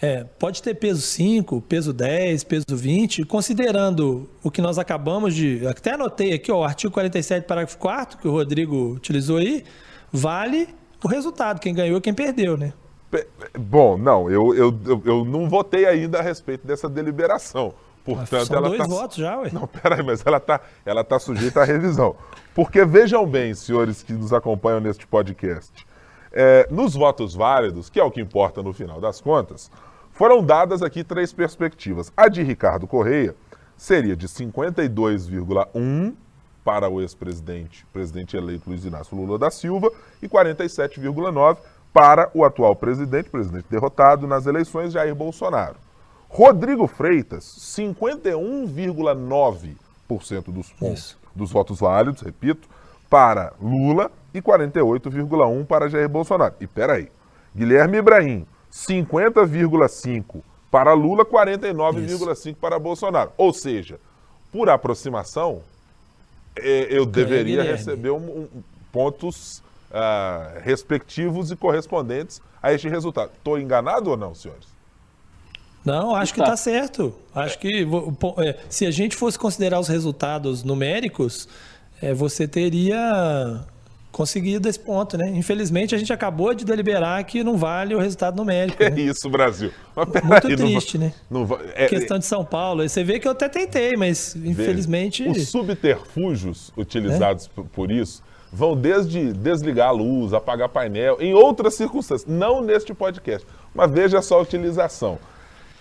É, 0.00 0.24
pode 0.38 0.62
ter 0.62 0.74
peso 0.74 1.02
5, 1.02 1.60
peso 1.62 1.92
10, 1.92 2.44
peso 2.44 2.64
20, 2.70 3.24
considerando 3.24 4.28
o 4.42 4.50
que 4.50 4.62
nós 4.62 4.78
acabamos 4.78 5.34
de. 5.34 5.66
Até 5.66 5.94
anotei 5.94 6.32
aqui, 6.32 6.52
ó, 6.52 6.60
o 6.60 6.64
artigo 6.64 6.92
47, 6.92 7.46
parágrafo 7.46 7.78
4, 7.78 8.18
que 8.18 8.28
o 8.28 8.30
Rodrigo 8.30 8.92
utilizou 8.94 9.38
aí, 9.38 9.64
vale 10.12 10.68
o 11.02 11.08
resultado, 11.08 11.60
quem 11.60 11.74
ganhou 11.74 12.00
quem 12.00 12.14
perdeu, 12.14 12.56
né? 12.56 12.72
Bom, 13.58 13.96
não, 13.96 14.30
eu, 14.30 14.54
eu, 14.54 14.78
eu, 14.84 15.02
eu 15.04 15.24
não 15.24 15.48
votei 15.48 15.86
ainda 15.86 16.18
a 16.18 16.22
respeito 16.22 16.66
dessa 16.66 16.88
deliberação. 16.88 17.72
Portanto, 18.04 18.46
São 18.46 18.56
ela 18.56 18.68
dois 18.68 18.80
tá... 18.80 18.86
votos 18.86 19.16
já, 19.16 19.38
ué. 19.38 19.50
Não, 19.52 19.66
peraí, 19.66 20.02
mas 20.02 20.24
ela 20.24 20.38
está 20.38 20.60
ela 20.84 21.04
tá 21.04 21.18
sujeita 21.18 21.60
à 21.60 21.64
revisão. 21.64 22.14
Porque 22.54 22.84
vejam 22.84 23.26
bem, 23.26 23.54
senhores 23.54 24.02
que 24.02 24.12
nos 24.12 24.32
acompanham 24.32 24.80
neste 24.80 25.06
podcast, 25.06 25.86
é, 26.32 26.66
nos 26.70 26.94
votos 26.94 27.34
válidos, 27.34 27.90
que 27.90 27.98
é 28.00 28.04
o 28.04 28.10
que 28.10 28.20
importa 28.20 28.62
no 28.62 28.72
final 28.72 29.00
das 29.00 29.20
contas, 29.20 29.70
foram 30.18 30.42
dadas 30.42 30.82
aqui 30.82 31.02
três 31.04 31.32
perspectivas. 31.32 32.12
A 32.16 32.26
de 32.26 32.42
Ricardo 32.42 32.88
Correia 32.88 33.36
seria 33.76 34.16
de 34.16 34.26
52,1 34.26 36.14
para 36.64 36.88
o 36.88 37.00
ex-presidente, 37.00 37.86
presidente 37.92 38.36
eleito 38.36 38.68
Luiz 38.68 38.84
Inácio 38.84 39.16
Lula 39.16 39.38
da 39.38 39.48
Silva, 39.48 39.92
e 40.20 40.28
47,9 40.28 41.58
para 41.92 42.28
o 42.34 42.44
atual 42.44 42.74
presidente, 42.74 43.30
presidente 43.30 43.66
derrotado 43.70 44.26
nas 44.26 44.44
eleições, 44.44 44.92
Jair 44.92 45.14
Bolsonaro. 45.14 45.76
Rodrigo 46.28 46.88
Freitas, 46.88 47.44
51,9% 47.44 49.76
dos 50.48 50.72
pontos, 50.72 51.16
dos 51.32 51.52
votos 51.52 51.78
válidos, 51.78 52.22
repito, 52.22 52.68
para 53.08 53.52
Lula 53.62 54.10
e 54.34 54.42
48,1% 54.42 55.64
para 55.64 55.88
Jair 55.88 56.08
Bolsonaro. 56.08 56.56
E 56.60 56.66
peraí, 56.66 57.08
Guilherme 57.54 57.98
Ibrahim, 57.98 58.44
50,5% 58.72 60.42
para 60.70 60.92
Lula, 60.92 61.24
49,5% 61.24 62.56
para 62.60 62.78
Bolsonaro. 62.78 63.32
Ou 63.36 63.52
seja, 63.52 63.98
por 64.52 64.68
aproximação, 64.68 65.62
eh, 66.56 66.88
eu 66.90 67.06
deveria 67.06 67.62
Guilherme. 67.62 67.72
receber 67.72 68.10
um, 68.10 68.16
um, 68.16 68.48
pontos 68.92 69.62
ah, 69.92 70.58
respectivos 70.62 71.50
e 71.50 71.56
correspondentes 71.56 72.40
a 72.62 72.72
este 72.72 72.88
resultado. 72.88 73.30
Estou 73.36 73.58
enganado 73.58 74.10
ou 74.10 74.16
não, 74.16 74.34
senhores? 74.34 74.66
Não, 75.84 76.14
acho 76.14 76.34
que 76.34 76.40
Tá. 76.40 76.46
tá 76.46 76.56
certo. 76.56 77.14
Acho 77.34 77.58
que 77.58 77.86
é, 78.38 78.58
se 78.68 78.84
a 78.84 78.90
gente 78.90 79.16
fosse 79.16 79.38
considerar 79.38 79.80
os 79.80 79.88
resultados 79.88 80.62
numéricos, 80.62 81.48
é, 82.02 82.12
você 82.12 82.46
teria 82.46 83.64
conseguido 84.10 84.68
esse 84.68 84.78
ponto, 84.80 85.16
né? 85.18 85.28
Infelizmente, 85.30 85.94
a 85.94 85.98
gente 85.98 86.12
acabou 86.12 86.52
de 86.54 86.64
deliberar 86.64 87.22
que 87.24 87.44
não 87.44 87.56
vale 87.56 87.94
o 87.94 87.98
resultado 87.98 88.36
numérico. 88.36 88.82
É 88.82 88.90
né? 88.90 89.00
isso, 89.00 89.28
Brasil. 89.28 89.70
Muito 89.96 90.22
não 90.22 90.28
va- 90.28 90.40
triste, 90.40 90.98
né? 90.98 91.12
não 91.30 91.46
va- 91.46 91.60
é- 91.74 91.86
Questão 91.86 92.18
de 92.18 92.24
São 92.24 92.44
Paulo. 92.44 92.88
Você 92.88 93.04
vê 93.04 93.18
que 93.20 93.28
eu 93.28 93.32
até 93.32 93.48
tentei, 93.48 93.96
mas 93.96 94.34
infelizmente. 94.36 95.28
Os 95.28 95.48
subterfúgios 95.48 96.72
utilizados 96.76 97.50
É. 97.56 97.62
por, 97.72 97.90
isso 97.90 98.22
vão 98.52 98.74
desde 98.74 99.32
desligar 99.34 99.88
a 99.88 99.92
luz, 99.92 100.32
apagar 100.32 100.70
painel, 100.70 101.18
em 101.20 101.34
outras 101.34 101.74
circunstâncias, 101.74 102.24
não 102.26 102.62
neste 102.62 102.94
podcast. 102.94 103.46
Mas 103.74 103.90
veja 103.90 104.22
só 104.22 104.38
a 104.38 104.42
utilização. 104.42 105.18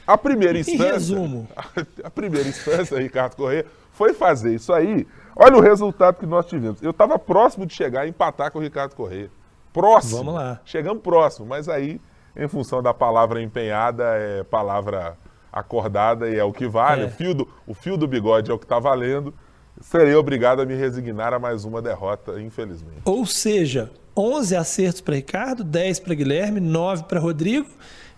A 0.06 0.18
primeira 0.18 0.58
Em 0.58 0.62
instância. 0.62 0.92
resumo. 0.94 1.48
A, 2.04 2.10
primeira 2.10 2.48
instância, 2.48 2.98
Ricardo 3.00 3.36
Corrêa, 3.36 3.66
foi 3.94 4.14
fazer 4.14 4.54
isso 4.56 4.72
aí. 4.74 5.08
Olha 5.40 5.56
o 5.56 5.62
resultado 5.62 6.16
que 6.16 6.26
nós 6.26 6.48
tivemos. 6.48 6.82
Eu 6.82 6.90
estava 6.90 7.20
próximo 7.20 7.66
de 7.66 7.74
chegar 7.74 8.02
a 8.02 8.08
empatar 8.08 8.52
com 8.52 8.58
o 8.58 8.62
Ricardo 8.62 8.96
Corrêa. 8.96 9.30
Próximo. 9.72 10.18
Vamos 10.18 10.34
lá. 10.34 10.60
Chegamos 10.66 11.04
próximo, 11.04 11.46
mas 11.46 11.70
aí, 11.70 12.02
em 12.36 12.48
função 12.48 12.82
da 12.82 12.92
palavra 12.92 13.40
empenhada, 13.40 14.04
é 14.16 14.44
palavra 14.44 15.16
acordada 15.52 16.28
e 16.28 16.40
é 16.40 16.44
o 16.44 16.52
que 16.52 16.68
vale. 16.68 17.04
É. 17.04 17.06
O, 17.06 17.10
fio 17.12 17.34
do, 17.36 17.48
o 17.68 17.74
fio 17.76 17.96
do 17.96 18.08
bigode 18.08 18.50
é 18.50 18.54
o 18.54 18.58
que 18.58 18.66
está 18.66 18.80
valendo. 18.80 19.32
Serei 19.80 20.16
obrigado 20.16 20.60
a 20.60 20.66
me 20.66 20.74
resignar 20.74 21.34
a 21.34 21.38
mais 21.40 21.66
uma 21.66 21.84
derrota, 21.84 22.42
infelizmente. 22.42 23.02
Ou 23.06 23.24
seja, 23.28 23.92
11 24.18 24.56
acertos 24.56 25.02
para 25.02 25.14
Ricardo, 25.14 25.64
10 25.64 26.00
para 26.00 26.16
Guilherme, 26.16 26.60
9 26.60 27.04
para 27.04 27.20
Rodrigo. 27.20 27.68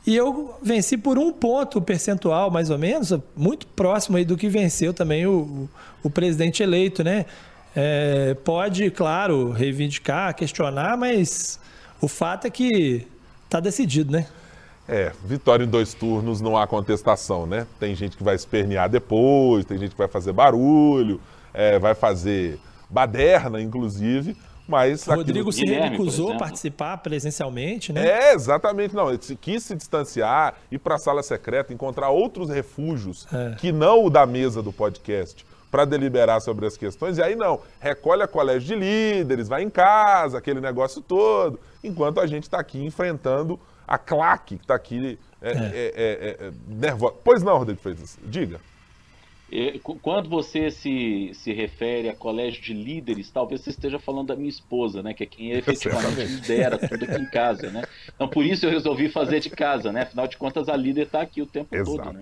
E 0.09 0.15
eu 0.15 0.55
venci 0.59 0.97
por 0.97 1.19
um 1.19 1.31
ponto 1.31 1.79
percentual, 1.79 2.49
mais 2.49 2.71
ou 2.71 2.79
menos, 2.79 3.13
muito 3.37 3.67
próximo 3.67 4.17
aí 4.17 4.25
do 4.25 4.35
que 4.35 4.49
venceu 4.49 4.91
também 4.91 5.27
o, 5.27 5.69
o, 6.01 6.09
presidente 6.09 6.63
eleito, 6.63 7.03
né? 7.03 7.27
É, 7.75 8.33
pode, 8.43 8.89
claro, 8.89 9.51
reivindicar, 9.51 10.33
questionar, 10.33 10.97
mas 10.97 11.59
o 12.01 12.07
fato 12.07 12.47
é 12.47 12.49
que 12.49 13.05
tá 13.47 13.59
decidido, 13.59 14.11
né? 14.11 14.25
É, 14.87 15.11
vitória 15.23 15.63
em 15.63 15.69
dois 15.69 15.93
turnos 15.93 16.41
não 16.41 16.57
há 16.57 16.65
contestação, 16.65 17.45
né? 17.45 17.67
Tem 17.79 17.93
gente 17.93 18.17
que 18.17 18.23
vai 18.23 18.33
espernear 18.33 18.89
depois, 18.89 19.63
tem 19.63 19.77
gente 19.77 19.91
que 19.91 19.97
vai 19.99 20.07
fazer 20.07 20.33
barulho, 20.33 21.21
é, 21.53 21.77
vai 21.77 21.93
fazer 21.93 22.59
baderna, 22.89 23.61
inclusive, 23.61 24.35
mas. 24.67 25.01
aquilo- 25.03 25.17
Rodrigo 25.17 25.51
se 25.51 25.65
recusou 25.65 26.33
a 26.33 26.37
participar 26.37 26.97
presencialmente, 26.97 27.91
né? 27.93 28.07
É, 28.07 28.33
exatamente. 28.33 28.95
Não, 28.95 29.09
ele 29.09 29.19
quis 29.39 29.63
se 29.63 29.75
distanciar, 29.75 30.55
ir 30.71 30.79
para 30.79 30.95
a 30.95 30.99
sala 30.99 31.21
secreta, 31.23 31.73
encontrar 31.73 32.09
outros 32.09 32.49
refúgios 32.49 33.27
É. 33.33 33.55
que 33.57 33.71
não 33.71 34.03
o 34.05 34.09
da 34.09 34.25
mesa 34.25 34.61
do 34.61 34.71
podcast 34.73 35.45
para 35.71 35.85
deliberar 35.85 36.41
sobre 36.41 36.65
as 36.65 36.75
questões. 36.75 37.17
E 37.19 37.21
aí 37.23 37.35
não, 37.35 37.59
recolhe 37.79 38.23
a 38.23 38.27
colégio 38.27 38.67
de 38.69 38.75
líderes, 38.75 39.47
vai 39.47 39.61
em 39.61 39.69
casa, 39.69 40.37
aquele 40.39 40.59
negócio 40.59 40.99
todo, 41.01 41.59
enquanto 41.83 42.19
a 42.19 42.25
gente 42.25 42.43
está 42.43 42.59
aqui 42.59 42.83
enfrentando 42.83 43.59
a 43.87 43.97
claque 43.97 44.57
que 44.57 44.63
está 44.63 44.73
aqui 44.75 45.17
é, 45.41 45.51
é, 45.51 45.55
é, 45.55 46.47
é, 46.47 46.51
nervosa. 46.67 47.13
Pois 47.23 47.41
não, 47.43 47.57
Rodrigo 47.57 47.79
Freitas, 47.81 48.17
diga. 48.23 48.59
Quando 50.01 50.29
você 50.29 50.69
se, 50.71 51.31
se 51.33 51.51
refere 51.53 52.09
a 52.09 52.15
colégio 52.15 52.61
de 52.61 52.73
líderes, 52.73 53.29
talvez 53.29 53.61
você 53.61 53.69
esteja 53.71 53.99
falando 53.99 54.27
da 54.27 54.35
minha 54.35 54.49
esposa, 54.49 55.01
né? 55.01 55.13
Que 55.13 55.23
é 55.23 55.25
quem 55.25 55.51
efetivamente 55.57 56.23
lidera 56.23 56.77
tudo 56.77 57.05
aqui 57.05 57.21
em 57.21 57.25
casa, 57.29 57.69
né? 57.69 57.83
Então 58.13 58.27
por 58.27 58.45
isso 58.45 58.65
eu 58.65 58.69
resolvi 58.69 59.09
fazer 59.09 59.39
de 59.39 59.49
casa, 59.49 59.91
né? 59.91 60.03
Afinal 60.03 60.27
de 60.27 60.37
contas, 60.37 60.69
a 60.69 60.75
líder 60.75 61.03
está 61.03 61.21
aqui 61.21 61.41
o 61.41 61.45
tempo 61.45 61.69
todo, 61.83 62.01
Exato. 62.01 62.13
né? 62.13 62.21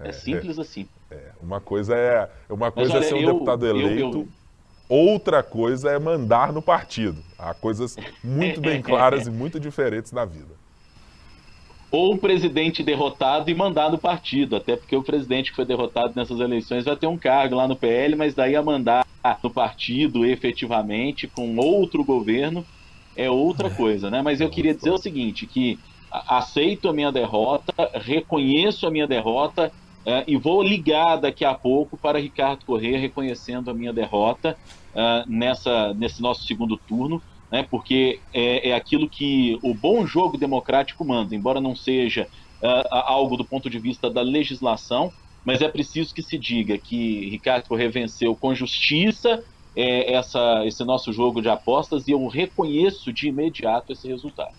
É. 0.00 0.08
É, 0.08 0.12
simples 0.12 0.58
assim. 0.58 0.86
É, 1.10 1.30
uma 1.42 1.60
coisa 1.60 1.96
é 1.96 2.28
uma 2.50 2.70
coisa 2.70 2.94
olha, 2.94 3.00
é 3.00 3.02
ser 3.02 3.14
um 3.14 3.20
eu- 3.20 3.32
deputado 3.32 3.66
eu- 3.66 3.76
eleito, 3.76 4.18
eu- 4.18 4.28
outra 4.88 5.42
coisa 5.42 5.90
é 5.90 5.98
mandar 5.98 6.52
no 6.52 6.60
partido. 6.60 7.22
Há 7.38 7.54
coisas 7.54 7.96
muito 8.22 8.60
bem 8.62 8.82
claras 8.82 9.26
e 9.26 9.30
muito 9.30 9.58
diferentes 9.58 10.12
na 10.12 10.24
vida. 10.24 10.57
Ou 11.90 12.14
o 12.14 12.18
presidente 12.18 12.82
derrotado 12.82 13.50
e 13.50 13.54
mandar 13.54 13.90
no 13.90 13.98
partido, 13.98 14.56
até 14.56 14.76
porque 14.76 14.94
o 14.94 15.02
presidente 15.02 15.50
que 15.50 15.56
foi 15.56 15.64
derrotado 15.64 16.12
nessas 16.14 16.38
eleições 16.38 16.84
vai 16.84 16.96
ter 16.96 17.06
um 17.06 17.16
cargo 17.16 17.56
lá 17.56 17.66
no 17.66 17.76
PL, 17.76 18.14
mas 18.14 18.34
daí 18.34 18.54
a 18.54 18.62
mandar 18.62 19.06
no 19.42 19.50
partido 19.50 20.24
efetivamente 20.24 21.26
com 21.26 21.56
outro 21.56 22.04
governo 22.04 22.64
é 23.16 23.30
outra 23.30 23.70
coisa, 23.70 24.10
né? 24.10 24.22
Mas 24.22 24.40
eu 24.40 24.48
queria 24.48 24.74
dizer 24.74 24.90
o 24.90 24.98
seguinte, 24.98 25.46
que 25.46 25.78
aceito 26.10 26.88
a 26.88 26.92
minha 26.92 27.10
derrota, 27.10 27.72
reconheço 27.94 28.86
a 28.86 28.90
minha 28.90 29.06
derrota 29.06 29.72
eh, 30.06 30.24
e 30.26 30.36
vou 30.36 30.62
ligar 30.62 31.16
daqui 31.16 31.44
a 31.44 31.54
pouco 31.54 31.96
para 31.96 32.18
Ricardo 32.18 32.64
Corrêa 32.64 32.98
reconhecendo 32.98 33.70
a 33.70 33.74
minha 33.74 33.92
derrota 33.92 34.56
ah, 34.94 35.24
nessa, 35.26 35.94
nesse 35.94 36.20
nosso 36.20 36.44
segundo 36.44 36.76
turno, 36.76 37.22
né? 37.50 37.66
Porque 37.68 38.20
é, 38.32 38.70
é 38.70 38.74
aquilo 38.74 39.08
que 39.08 39.58
o 39.62 39.74
bom 39.74 40.06
jogo 40.06 40.36
democrático 40.36 41.04
manda, 41.04 41.34
embora 41.34 41.60
não 41.60 41.74
seja 41.74 42.28
ah, 42.62 43.04
algo 43.12 43.36
do 43.36 43.44
ponto 43.44 43.70
de 43.70 43.78
vista 43.78 44.10
da 44.10 44.20
legislação, 44.20 45.12
mas 45.44 45.62
é 45.62 45.68
preciso 45.68 46.14
que 46.14 46.22
se 46.22 46.36
diga 46.36 46.76
que 46.76 47.28
Ricardo 47.30 47.68
Corrêa 47.68 47.90
venceu 47.90 48.34
com 48.34 48.54
justiça 48.54 49.42
é, 49.76 50.12
essa, 50.12 50.66
esse 50.66 50.84
nosso 50.84 51.12
jogo 51.12 51.40
de 51.40 51.48
apostas 51.48 52.08
e 52.08 52.10
eu 52.10 52.26
reconheço 52.26 53.12
de 53.12 53.28
imediato 53.28 53.92
esse 53.92 54.08
resultado. 54.08 54.52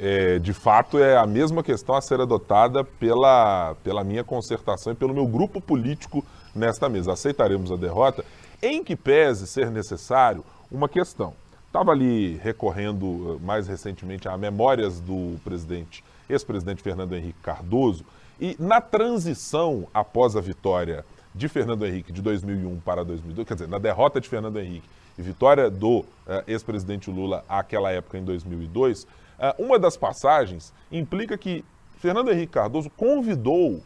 É, 0.00 0.38
de 0.38 0.52
fato, 0.52 0.98
é 0.98 1.16
a 1.16 1.26
mesma 1.26 1.62
questão 1.62 1.94
a 1.94 2.00
ser 2.00 2.20
adotada 2.20 2.82
pela, 2.82 3.76
pela 3.84 4.02
minha 4.02 4.24
concertação 4.24 4.92
e 4.92 4.96
pelo 4.96 5.14
meu 5.14 5.26
grupo 5.26 5.60
político 5.60 6.24
nesta 6.54 6.88
mesa. 6.88 7.12
Aceitaremos 7.12 7.70
a 7.70 7.76
derrota, 7.76 8.24
em 8.62 8.82
que 8.82 8.96
pese 8.96 9.46
ser 9.46 9.70
necessário 9.70 10.44
uma 10.70 10.88
questão. 10.88 11.34
Estava 11.72 11.90
ali 11.92 12.36
recorrendo 12.36 13.40
eh, 13.40 13.46
mais 13.46 13.66
recentemente 13.66 14.28
a 14.28 14.36
memórias 14.36 15.00
do 15.00 15.40
presidente, 15.42 16.04
ex-presidente 16.28 16.82
Fernando 16.82 17.16
Henrique 17.16 17.38
Cardoso, 17.42 18.04
e 18.38 18.54
na 18.58 18.78
transição 18.78 19.88
após 19.94 20.36
a 20.36 20.40
vitória 20.42 21.02
de 21.34 21.48
Fernando 21.48 21.86
Henrique 21.86 22.12
de 22.12 22.20
2001 22.20 22.78
para 22.80 23.02
2002, 23.02 23.48
quer 23.48 23.54
dizer, 23.54 23.68
na 23.68 23.78
derrota 23.78 24.20
de 24.20 24.28
Fernando 24.28 24.60
Henrique 24.60 24.86
e 25.16 25.22
vitória 25.22 25.70
do 25.70 26.04
eh, 26.28 26.44
ex-presidente 26.48 27.10
Lula 27.10 27.42
àquela 27.48 27.90
época 27.90 28.18
em 28.18 28.22
2002, 28.22 29.06
eh, 29.38 29.54
uma 29.58 29.78
das 29.78 29.96
passagens 29.96 30.74
implica 30.92 31.38
que 31.38 31.64
Fernando 32.00 32.30
Henrique 32.30 32.52
Cardoso 32.52 32.90
convidou 32.90 33.82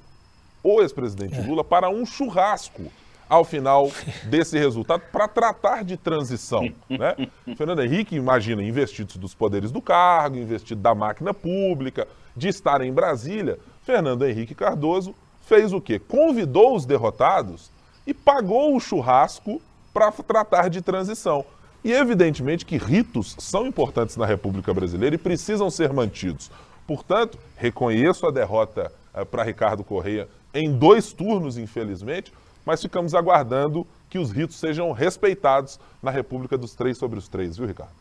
o 0.61 0.83
ex-presidente 0.83 1.41
Lula 1.41 1.63
para 1.63 1.89
um 1.89 2.05
churrasco 2.05 2.91
ao 3.29 3.45
final 3.45 3.91
desse 4.25 4.59
resultado 4.59 5.03
para 5.13 5.27
tratar 5.27 5.85
de 5.85 5.97
transição. 5.97 6.73
Né? 6.89 7.29
Fernando 7.57 7.83
Henrique, 7.83 8.17
imagina, 8.17 8.63
investido 8.63 9.19
dos 9.19 9.35
poderes 9.35 9.71
do 9.71 9.83
cargo, 9.83 10.37
investido 10.37 10.81
da 10.81 10.95
máquina 10.95 11.35
pública, 11.35 12.07
de 12.37 12.49
estar 12.49 12.81
em 12.83 12.93
Brasília, 12.93 13.59
Fernando 13.83 14.27
Henrique 14.27 14.55
Cardoso 14.55 15.15
fez 15.41 15.73
o 15.73 15.81
quê? 15.81 15.99
Convidou 15.99 16.75
os 16.75 16.85
derrotados 16.85 17.71
e 18.07 18.13
pagou 18.13 18.75
o 18.75 18.81
churrasco 18.81 19.63
para 19.95 20.11
tratar 20.11 20.69
de 20.69 20.83
transição. 20.83 21.45
E 21.85 21.93
evidentemente 21.93 22.67
que 22.67 22.77
ritos 22.77 23.37
são 23.39 23.67
importantes 23.67 24.17
na 24.17 24.27
República 24.27 24.75
Brasileira 24.75 25.15
e 25.15 25.19
precisam 25.19 25.71
ser 25.71 25.93
mantidos. 25.93 26.51
Portanto, 26.87 27.39
reconheço 27.57 28.27
a 28.27 28.31
derrota 28.31 28.93
uh, 29.15 29.25
para 29.25 29.45
Ricardo 29.45 29.85
Correia 29.85 30.29
em 30.53 30.73
dois 30.73 31.13
turnos, 31.13 31.57
infelizmente, 31.57 32.33
mas 32.67 32.83
ficamos 32.83 33.15
aguardando 33.15 33.87
que 34.11 34.19
os 34.19 34.33
ritos 34.33 34.57
sejam 34.57 34.91
respeitados 34.91 35.79
na 36.03 36.11
República 36.11 36.59
dos 36.59 36.75
Três 36.75 36.99
sobre 36.99 37.19
os 37.19 37.29
Três, 37.29 37.57
viu, 37.57 37.67
Ricardo? 37.67 37.93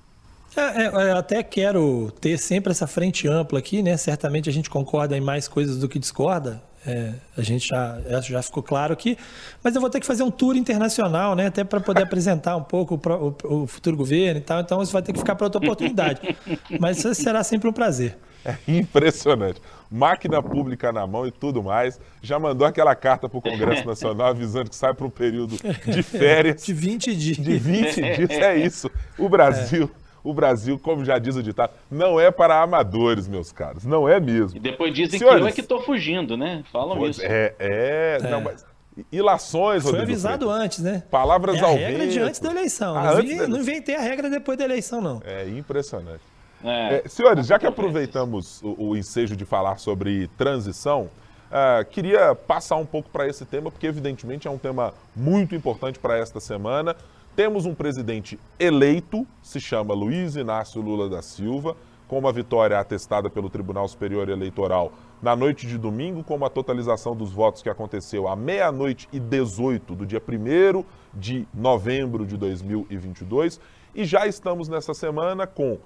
É, 0.56 0.86
é, 0.86 1.12
eu 1.12 1.18
até 1.18 1.44
quero 1.44 2.12
ter 2.20 2.38
sempre 2.38 2.72
essa 2.72 2.88
frente 2.88 3.28
ampla 3.28 3.60
aqui, 3.60 3.84
né? 3.84 3.96
Certamente 3.98 4.50
a 4.50 4.54
gente 4.54 4.70
concorda 4.70 5.16
em 5.16 5.22
mais 5.22 5.48
coisas 5.48 5.78
do 5.78 5.88
que 5.88 6.00
discorda. 6.00 6.64
É, 6.88 7.14
a 7.36 7.42
gente 7.42 7.68
já, 7.68 8.00
já 8.22 8.42
ficou 8.44 8.62
claro 8.62 8.94
aqui, 8.94 9.18
mas 9.64 9.74
eu 9.74 9.82
vou 9.82 9.90
ter 9.90 10.00
que 10.00 10.06
fazer 10.06 10.22
um 10.22 10.30
tour 10.30 10.56
internacional, 10.56 11.36
né? 11.36 11.48
Até 11.48 11.64
para 11.64 11.80
poder 11.80 12.04
apresentar 12.04 12.56
um 12.56 12.64
pouco 12.64 12.96
o, 12.96 13.36
o, 13.48 13.64
o, 13.64 13.68
futuro 13.68 13.98
governo 13.98 14.40
e 14.40 14.44
tal. 14.44 14.62
Então 14.62 14.82
isso 14.82 14.94
vai 14.94 15.02
ter 15.02 15.12
que 15.12 15.20
ficar 15.20 15.36
para 15.36 15.46
outra 15.46 15.60
oportunidade. 15.60 16.22
mas 16.80 16.98
será 16.98 17.44
sempre 17.44 17.68
um 17.68 17.74
prazer. 17.74 18.18
É 18.46 18.56
impressionante. 18.68 19.62
Máquina 19.90 20.42
pública 20.42 20.92
na 20.92 21.06
mão 21.08 21.26
e 21.26 21.32
tudo 21.32 21.64
mais. 21.64 22.00
Já 22.22 22.38
mandou 22.38 22.68
aquela 22.68 22.96
carta 22.96 23.28
para 23.28 23.38
o 23.38 23.42
Congresso 23.42 23.86
Nacional 23.88 24.28
avisando 24.28 24.70
que 24.70 24.76
sai 24.76 24.94
para 24.94 25.06
um 25.06 25.10
período 25.10 25.58
de 25.86 26.04
férias. 26.04 26.64
De 26.64 26.74
20 26.74 27.16
dias. 27.16 27.38
De 27.38 27.58
20 27.58 28.02
dias, 28.02 28.30
é 28.30 28.58
isso. 28.58 28.90
O 29.18 29.28
Brasil. 29.28 29.90
É 30.02 30.06
o 30.26 30.34
Brasil, 30.34 30.80
como 30.80 31.06
já 31.06 31.20
diz 31.20 31.36
o 31.36 31.44
ditado, 31.44 31.72
não 31.90 32.20
é 32.20 32.32
para 32.32 32.60
amadores, 32.60 33.28
meus 33.28 33.52
caros. 33.52 33.86
Não 33.86 34.10
é 34.10 34.20
mesmo. 34.20 34.58
E 34.58 34.60
depois 34.60 34.92
dizem 34.92 35.20
Senhores, 35.20 35.38
que 35.38 35.44
eu 35.44 35.48
é 35.48 35.52
que 35.52 35.62
estou 35.62 35.84
fugindo, 35.84 36.36
né? 36.36 36.64
Falam 36.72 36.98
pois, 36.98 37.18
isso. 37.18 37.26
É, 37.26 37.54
é, 37.60 38.18
é. 38.20 38.30
Não, 38.32 38.42
mas 38.42 38.66
ilações, 39.12 39.84
Foi 39.84 40.00
avisado 40.00 40.48
Freire. 40.48 40.66
antes, 40.66 40.80
né? 40.80 41.04
Palavras 41.12 41.58
é 41.58 41.62
ao 41.62 41.74
a 41.74 41.78
regra 41.78 42.08
de 42.08 42.20
antes 42.20 42.40
da 42.40 42.50
eleição. 42.50 42.98
Ah, 42.98 43.22
não, 43.22 43.38
da... 43.38 43.48
não 43.48 43.60
inventei 43.60 43.96
a 43.96 44.02
regra 44.02 44.30
depois 44.30 44.58
da 44.58 44.66
eleição, 44.66 45.00
não. 45.00 45.22
É 45.24 45.48
impressionante. 45.48 46.22
É. 46.66 47.04
É, 47.06 47.08
senhores, 47.08 47.46
já 47.46 47.60
que 47.60 47.68
aproveitamos 47.68 48.60
o, 48.64 48.90
o, 48.90 48.98
ensejo 48.98 49.36
de 49.36 49.46
falar 49.46 49.78
sobre 49.78 50.28
transição, 50.30 51.12
uh, 51.52 51.86
queria 51.92 52.34
passar 52.34 52.78
um 52.78 52.86
pouco 52.86 53.08
para 53.12 53.28
esse 53.28 53.46
tema, 53.46 53.70
porque 53.70 53.86
evidentemente 53.86 54.48
é 54.48 54.52
um 54.52 54.58
tema 54.58 54.92
muito 55.16 55.54
importante 55.54 56.00
para 56.00 56.18
esta 56.18 56.40
semana. 56.40 56.96
Temos 57.36 57.68
um 57.68 57.76
presidente 57.76 58.40
eleito, 58.58 59.28
se 59.44 59.60
chama 59.60 59.94
Luiz 59.94 60.36
Inácio 60.36 60.82
Lula 60.82 61.08
da 61.08 61.22
Silva, 61.22 61.78
com 62.08 62.18
uma 62.18 62.32
vitória 62.32 62.80
atestada 62.80 63.30
pelo 63.30 63.50
Tribunal 63.50 63.88
Superior 63.88 64.28
Eleitoral 64.30 64.92
na 65.22 65.36
noite 65.36 65.68
de 65.68 65.78
domingo, 65.78 66.24
com 66.24 66.36
uma 66.36 66.50
totalização 66.50 67.16
dos 67.16 67.32
votos 67.32 67.62
que 67.62 67.70
aconteceu 67.70 68.28
à 68.28 68.36
meia-noite 68.36 69.08
e 69.12 69.20
18 69.20 69.96
do 69.96 70.06
dia 70.06 70.22
1 70.22 70.84
de 71.14 71.48
novembro 71.54 72.26
de 72.26 72.38
2022. 72.38 73.60
E 73.94 74.04
já 74.04 74.28
estamos 74.28 74.68
nessa 74.68 74.94
semana 74.94 75.48
com, 75.48 75.80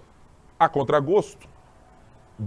a 0.60 0.68
contragosto, 0.68 1.48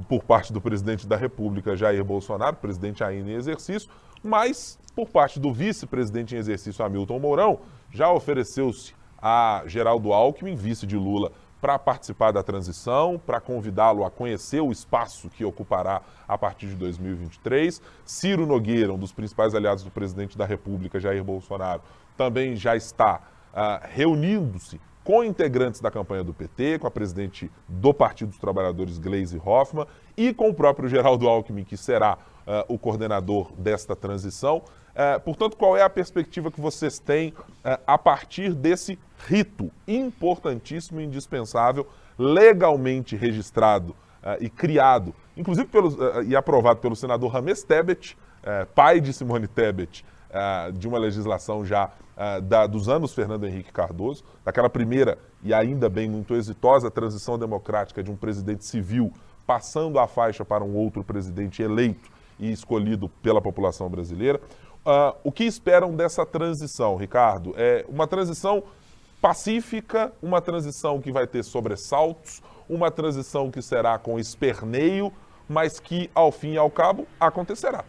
por 0.08 0.22
parte 0.22 0.52
do 0.52 0.60
presidente 0.60 1.06
da 1.06 1.16
República, 1.16 1.76
Jair 1.76 2.04
Bolsonaro, 2.04 2.56
presidente 2.56 3.02
ainda 3.02 3.30
em 3.30 3.34
exercício, 3.34 3.90
mas 4.22 4.78
por 4.94 5.08
parte 5.08 5.40
do 5.40 5.52
vice-presidente 5.52 6.34
em 6.34 6.38
exercício, 6.38 6.84
Hamilton 6.84 7.18
Mourão, 7.18 7.60
já 7.90 8.10
ofereceu-se 8.10 8.94
a 9.20 9.62
Geraldo 9.66 10.12
Alckmin, 10.12 10.54
vice 10.54 10.86
de 10.86 10.96
Lula, 10.96 11.32
para 11.60 11.78
participar 11.78 12.32
da 12.32 12.42
transição, 12.42 13.20
para 13.24 13.40
convidá-lo 13.40 14.04
a 14.04 14.10
conhecer 14.10 14.60
o 14.60 14.72
espaço 14.72 15.30
que 15.30 15.44
ocupará 15.44 16.02
a 16.26 16.36
partir 16.36 16.66
de 16.66 16.74
2023. 16.74 17.80
Ciro 18.04 18.46
Nogueira, 18.46 18.92
um 18.92 18.98
dos 18.98 19.12
principais 19.12 19.54
aliados 19.54 19.84
do 19.84 19.90
presidente 19.90 20.36
da 20.36 20.44
República, 20.44 20.98
Jair 20.98 21.22
Bolsonaro, 21.22 21.80
também 22.16 22.56
já 22.56 22.74
está 22.74 23.20
uh, 23.52 23.86
reunindo-se 23.90 24.80
com 25.04 25.24
integrantes 25.24 25.80
da 25.80 25.90
campanha 25.90 26.22
do 26.22 26.32
PT, 26.32 26.78
com 26.78 26.86
a 26.86 26.90
presidente 26.90 27.50
do 27.68 27.92
Partido 27.92 28.28
dos 28.28 28.38
Trabalhadores, 28.38 28.98
Gleisi 28.98 29.40
Hoffmann, 29.44 29.86
e 30.16 30.32
com 30.32 30.48
o 30.48 30.54
próprio 30.54 30.88
Geraldo 30.88 31.28
Alckmin, 31.28 31.64
que 31.64 31.76
será 31.76 32.18
uh, 32.46 32.72
o 32.72 32.78
coordenador 32.78 33.52
desta 33.52 33.96
transição. 33.96 34.58
Uh, 34.58 35.20
portanto, 35.20 35.56
qual 35.56 35.76
é 35.76 35.82
a 35.82 35.90
perspectiva 35.90 36.50
que 36.50 36.60
vocês 36.60 36.98
têm 36.98 37.30
uh, 37.30 37.80
a 37.86 37.98
partir 37.98 38.54
desse 38.54 38.98
rito 39.26 39.70
importantíssimo 39.88 41.00
e 41.00 41.04
indispensável, 41.04 41.86
legalmente 42.18 43.16
registrado 43.16 43.94
e 44.38 44.48
criado, 44.48 45.12
inclusive 45.36 45.68
e 46.26 46.36
aprovado 46.36 46.78
pelo 46.78 46.94
senador 46.94 47.28
Rames 47.32 47.64
Tebet, 47.64 48.16
pai 48.72 49.00
de 49.00 49.12
Simone 49.12 49.48
Tebet, 49.48 50.04
de 50.74 50.88
uma 50.88 50.98
legislação 50.98 51.64
já 51.64 51.90
da, 52.44 52.66
dos 52.66 52.88
anos 52.88 53.12
Fernando 53.12 53.46
Henrique 53.46 53.72
Cardoso, 53.72 54.24
daquela 54.44 54.70
primeira 54.70 55.18
e 55.42 55.52
ainda 55.52 55.88
bem 55.88 56.08
muito 56.08 56.34
exitosa 56.34 56.90
transição 56.90 57.38
democrática 57.38 58.02
de 58.02 58.10
um 58.10 58.16
presidente 58.16 58.64
civil 58.64 59.12
passando 59.46 59.98
a 59.98 60.06
faixa 60.06 60.44
para 60.44 60.64
um 60.64 60.74
outro 60.74 61.02
presidente 61.02 61.62
eleito 61.62 62.10
e 62.38 62.50
escolhido 62.50 63.08
pela 63.22 63.40
população 63.40 63.88
brasileira. 63.88 64.40
Uh, 64.84 65.14
o 65.22 65.30
que 65.30 65.44
esperam 65.44 65.94
dessa 65.94 66.26
transição, 66.26 66.96
Ricardo? 66.96 67.54
É 67.56 67.84
uma 67.88 68.06
transição 68.06 68.64
pacífica, 69.20 70.12
uma 70.20 70.40
transição 70.40 71.00
que 71.00 71.12
vai 71.12 71.26
ter 71.26 71.44
sobressaltos, 71.44 72.42
uma 72.68 72.90
transição 72.90 73.50
que 73.50 73.62
será 73.62 73.98
com 73.98 74.18
esperneio, 74.18 75.12
mas 75.48 75.78
que, 75.78 76.10
ao 76.14 76.32
fim 76.32 76.52
e 76.52 76.58
ao 76.58 76.70
cabo, 76.70 77.06
acontecerá. 77.20 77.84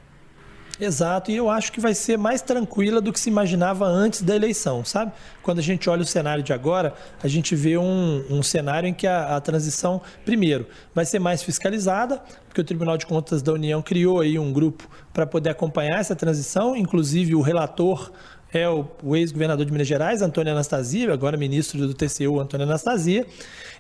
Exato, 0.80 1.30
e 1.30 1.36
eu 1.36 1.52
acho 1.52 1.72
que 1.72 1.80
vai 1.80 1.94
ser 1.94 2.18
mais 2.18 2.42
tranquila 2.42 3.00
do 3.00 3.14
que 3.14 3.20
se 3.20 3.30
imaginava 3.30 3.86
antes 3.86 4.24
da 4.24 4.36
eleição, 4.36 4.84
sabe? 4.84 5.12
Quando 5.44 5.60
a 5.60 5.62
gente 5.62 5.88
olha 5.88 6.02
o 6.02 6.06
cenário 6.06 6.44
de 6.44 6.52
agora, 6.52 6.96
a 7.22 7.28
gente 7.28 7.56
vê 7.56 7.78
um, 7.78 8.26
um 8.28 8.42
cenário 8.42 8.90
em 8.90 8.94
que 8.94 9.06
a, 9.06 9.36
a, 9.36 9.42
transição, 9.42 10.02
primeiro, 10.26 10.66
vai 10.94 11.06
ser 11.06 11.20
mais 11.20 11.44
fiscalizada, 11.44 12.24
porque 12.48 12.60
o 12.60 12.64
Tribunal 12.64 12.98
de 12.98 13.06
Contas 13.06 13.44
da 13.44 13.54
União 13.54 13.84
criou 13.84 14.20
aí 14.20 14.40
um 14.40 14.52
grupo 14.52 14.90
para 15.14 15.28
poder 15.28 15.52
acompanhar 15.52 16.00
essa 16.00 16.16
transição, 16.16 16.76
inclusive 16.76 17.36
o 17.36 17.42
relator 17.42 18.12
é 18.54 18.70
o, 18.70 18.86
o 19.02 19.16
ex-governador 19.16 19.66
de 19.66 19.72
Minas 19.72 19.88
Gerais, 19.88 20.22
Antônio 20.22 20.54
Anastasia, 20.54 21.12
agora 21.12 21.36
ministro 21.36 21.88
do 21.88 21.94
TCU, 21.94 22.40
Antônio 22.40 22.66
Anastasia. 22.66 23.26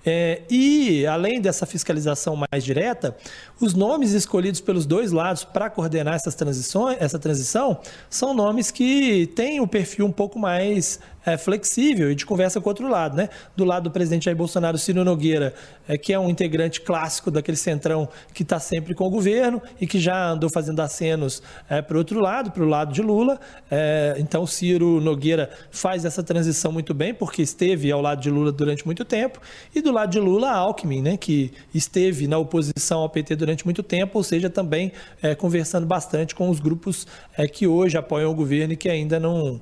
É, 0.06 0.42
e, 0.50 1.06
além 1.06 1.40
dessa 1.40 1.66
fiscalização 1.66 2.36
mais 2.36 2.64
direta, 2.64 3.16
os 3.62 3.74
nomes 3.74 4.12
escolhidos 4.12 4.60
pelos 4.60 4.86
dois 4.86 5.12
lados 5.12 5.46
para 5.46 5.70
coordenar 5.70 6.16
essas 6.16 6.36
transições, 6.36 6.98
essa 7.00 7.18
transição 7.18 7.80
são 8.10 8.34
nomes 8.34 8.70
que 8.70 9.28
têm 9.28 9.62
o 9.62 9.68
perfil 9.68 10.06
um 10.06 10.12
pouco 10.12 10.38
mais 10.38 11.00
é, 11.26 11.38
flexível 11.38 12.12
e 12.12 12.16
de 12.16 12.26
conversa 12.26 12.60
com 12.60 12.68
o 12.68 12.72
outro 12.72 12.88
lado. 12.88 13.16
Né? 13.16 13.30
Do 13.56 13.64
lado 13.64 13.84
do 13.84 13.92
presidente 13.92 14.26
Jair 14.26 14.38
Bolsonaro, 14.38 14.78
Ciro 14.78 15.04
Nogueira, 15.04 15.54
é, 15.88 15.98
que 15.98 16.14
é 16.14 16.20
um 16.20 16.30
integrante 16.30 16.82
clássico 16.82 17.30
daquele 17.32 17.58
centrão 17.58 18.08
que 18.34 18.44
está 18.44 18.60
sempre 18.60 18.94
com 18.94 19.06
o 19.06 19.10
governo 19.10 19.62
e 19.80 19.88
que 19.88 20.00
já 20.00 20.30
andou 20.30 20.50
fazendo 20.50 20.82
acenos 20.82 21.42
é, 21.70 21.82
para 21.82 21.96
o 21.96 21.98
outro 22.00 22.20
lado, 22.20 22.52
para 22.52 22.64
o 22.64 22.68
lado 22.68 22.94
de 22.94 23.02
Lula. 23.02 23.40
É, 23.70 24.16
então, 24.18 24.46
Ciro 24.46 25.00
Nogueira 25.02 25.50
faz 25.72 26.06
essa 26.06 26.24
transição 26.24 26.72
muito 26.72 26.94
bem, 26.94 27.14
porque 27.14 27.42
esteve 27.42 27.92
ao 27.92 28.02
lado 28.02 28.22
de 28.22 28.30
Lula 28.30 28.52
durante 28.52 28.86
muito 28.86 29.06
tempo. 29.06 29.40
E 29.74 29.82
do 29.82 29.92
lado 29.92 30.12
de 30.12 30.20
Lula, 30.20 30.52
Alckmin, 30.52 31.02
né, 31.02 31.18
que 31.18 31.52
esteve 31.74 32.28
na 32.28 32.38
oposição 32.38 33.02
ao 33.02 33.10
PT 33.10 33.36
durante 33.36 33.66
muito 33.66 33.84
tempo, 33.84 34.18
ou 34.18 34.24
seja, 34.24 34.50
também 34.50 34.92
é, 35.22 35.36
conversando 35.36 35.86
bastante 35.86 36.36
com 36.36 36.50
os 36.50 36.60
grupos 36.60 37.08
é, 37.38 37.48
que 37.48 37.68
hoje 37.68 37.98
apoiam 37.98 38.32
o 38.32 38.36
governo 38.36 38.74
e 38.74 38.78
que 38.78 38.90
ainda 38.90 39.20
não 39.20 39.62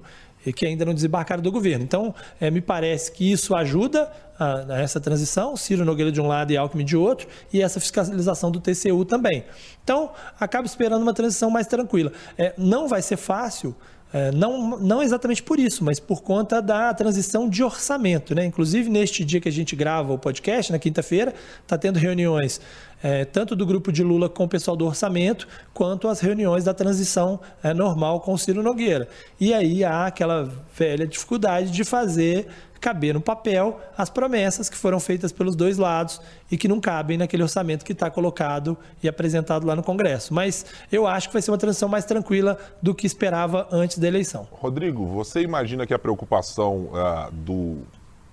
que 0.55 0.65
ainda 0.65 0.85
não 0.85 0.93
desembarcaram 0.93 1.43
do 1.43 1.51
governo. 1.51 1.83
Então, 1.83 2.15
é, 2.39 2.49
me 2.49 2.61
parece 2.61 3.11
que 3.11 3.29
isso 3.29 3.53
ajuda 3.53 4.11
a, 4.39 4.73
a, 4.73 4.81
essa 4.81 4.99
transição, 4.99 5.57
Ciro 5.57 5.83
Nogueira 5.83 6.11
de 6.11 6.21
um 6.21 6.27
lado 6.27 6.51
e 6.51 6.57
Alckmin 6.57 6.85
de 6.85 6.95
outro, 6.95 7.27
e 7.51 7.61
essa 7.61 7.79
fiscalização 7.79 8.49
do 8.49 8.59
TCU 8.59 9.03
também. 9.03 9.43
Então, 9.83 10.11
acaba 10.39 10.65
esperando 10.65 11.01
uma 11.01 11.13
transição 11.13 11.49
mais 11.49 11.67
tranquila. 11.67 12.11
É, 12.37 12.53
não 12.57 12.87
vai 12.87 13.01
ser 13.01 13.17
fácil, 13.17 13.75
é, 14.13 14.29
não, 14.31 14.77
não 14.77 15.01
exatamente 15.01 15.41
por 15.41 15.57
isso, 15.57 15.83
mas 15.85 15.99
por 15.99 16.21
conta 16.21 16.61
da 16.61 16.93
transição 16.93 17.47
de 17.47 17.63
orçamento. 17.63 18.35
Né? 18.35 18.45
Inclusive, 18.45 18.89
neste 18.89 19.23
dia 19.23 19.39
que 19.39 19.47
a 19.47 19.51
gente 19.51 19.75
grava 19.75 20.11
o 20.11 20.17
podcast, 20.17 20.71
na 20.71 20.79
quinta-feira, 20.79 21.33
está 21.61 21.77
tendo 21.77 21.97
reuniões 21.97 22.59
é, 23.03 23.25
tanto 23.25 23.55
do 23.55 23.65
grupo 23.65 23.91
de 23.91 24.03
Lula 24.03 24.29
com 24.29 24.43
o 24.43 24.47
pessoal 24.47 24.75
do 24.77 24.85
orçamento, 24.85 25.47
quanto 25.73 26.07
as 26.07 26.19
reuniões 26.19 26.63
da 26.63 26.73
transição 26.73 27.39
é, 27.63 27.73
normal 27.73 28.21
com 28.21 28.33
o 28.33 28.37
Ciro 28.37 28.61
Nogueira. 28.61 29.07
E 29.39 29.53
aí 29.53 29.83
há 29.83 30.07
aquela 30.07 30.49
velha 30.75 31.07
dificuldade 31.07 31.71
de 31.71 31.83
fazer 31.83 32.47
caber 32.81 33.13
no 33.13 33.21
papel 33.21 33.79
as 33.95 34.09
promessas 34.09 34.67
que 34.67 34.75
foram 34.75 34.99
feitas 34.99 35.31
pelos 35.31 35.55
dois 35.55 35.77
lados 35.77 36.19
e 36.49 36.57
que 36.57 36.67
não 36.67 36.81
cabem 36.81 37.15
naquele 37.15 37.43
orçamento 37.43 37.85
que 37.85 37.91
está 37.91 38.09
colocado 38.09 38.75
e 39.03 39.07
apresentado 39.07 39.67
lá 39.67 39.75
no 39.75 39.83
Congresso. 39.83 40.33
Mas 40.33 40.65
eu 40.91 41.05
acho 41.05 41.29
que 41.29 41.33
vai 41.33 41.41
ser 41.43 41.51
uma 41.51 41.59
transição 41.59 41.87
mais 41.87 42.05
tranquila 42.05 42.57
do 42.81 42.95
que 42.95 43.05
esperava 43.05 43.67
antes 43.71 43.99
da 43.99 44.07
eleição. 44.07 44.47
Rodrigo, 44.51 45.05
você 45.05 45.41
imagina 45.41 45.85
que 45.85 45.93
a 45.93 45.99
preocupação 45.99 46.89
uh, 46.89 47.31
do 47.31 47.83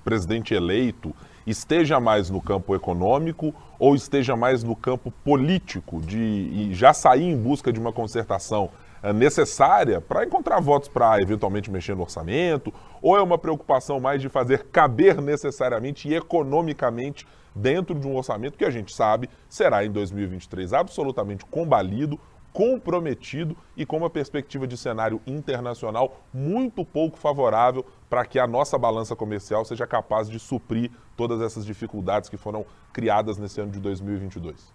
presidente 0.02 0.54
eleito 0.54 1.14
esteja 1.46 2.00
mais 2.00 2.30
no 2.30 2.40
campo 2.40 2.74
econômico 2.74 3.54
ou 3.78 3.94
esteja 3.94 4.34
mais 4.36 4.62
no 4.64 4.74
campo 4.74 5.10
político, 5.24 6.00
de 6.00 6.72
já 6.74 6.92
sair 6.92 7.24
em 7.24 7.36
busca 7.36 7.72
de 7.72 7.78
uma 7.78 7.92
concertação 7.92 8.70
é, 9.02 9.12
necessária 9.12 10.00
para 10.00 10.24
encontrar 10.24 10.60
votos 10.60 10.88
para 10.88 11.20
eventualmente 11.20 11.70
mexer 11.70 11.94
no 11.94 12.02
orçamento, 12.02 12.72
ou 13.00 13.16
é 13.16 13.22
uma 13.22 13.38
preocupação 13.38 14.00
mais 14.00 14.20
de 14.20 14.28
fazer 14.28 14.64
caber 14.72 15.20
necessariamente 15.20 16.08
e 16.08 16.14
economicamente 16.14 17.26
dentro 17.54 17.94
de 17.94 18.06
um 18.06 18.16
orçamento 18.16 18.58
que 18.58 18.64
a 18.64 18.70
gente 18.70 18.94
sabe 18.94 19.28
será 19.48 19.84
em 19.84 19.90
2023 19.90 20.72
absolutamente 20.72 21.44
combalido, 21.44 22.18
comprometido 22.52 23.56
e 23.76 23.84
com 23.84 23.98
uma 23.98 24.10
perspectiva 24.10 24.66
de 24.66 24.76
cenário 24.76 25.20
internacional 25.26 26.24
muito 26.32 26.84
pouco 26.84 27.18
favorável 27.18 27.84
para 28.08 28.24
que 28.24 28.38
a 28.38 28.46
nossa 28.46 28.78
balança 28.78 29.14
comercial 29.14 29.64
seja 29.64 29.86
capaz 29.86 30.28
de 30.28 30.38
suprir 30.38 30.90
todas 31.16 31.40
essas 31.40 31.64
dificuldades 31.64 32.28
que 32.28 32.36
foram 32.36 32.64
criadas 32.92 33.38
nesse 33.38 33.60
ano 33.60 33.70
de 33.70 33.80
2022. 33.80 34.72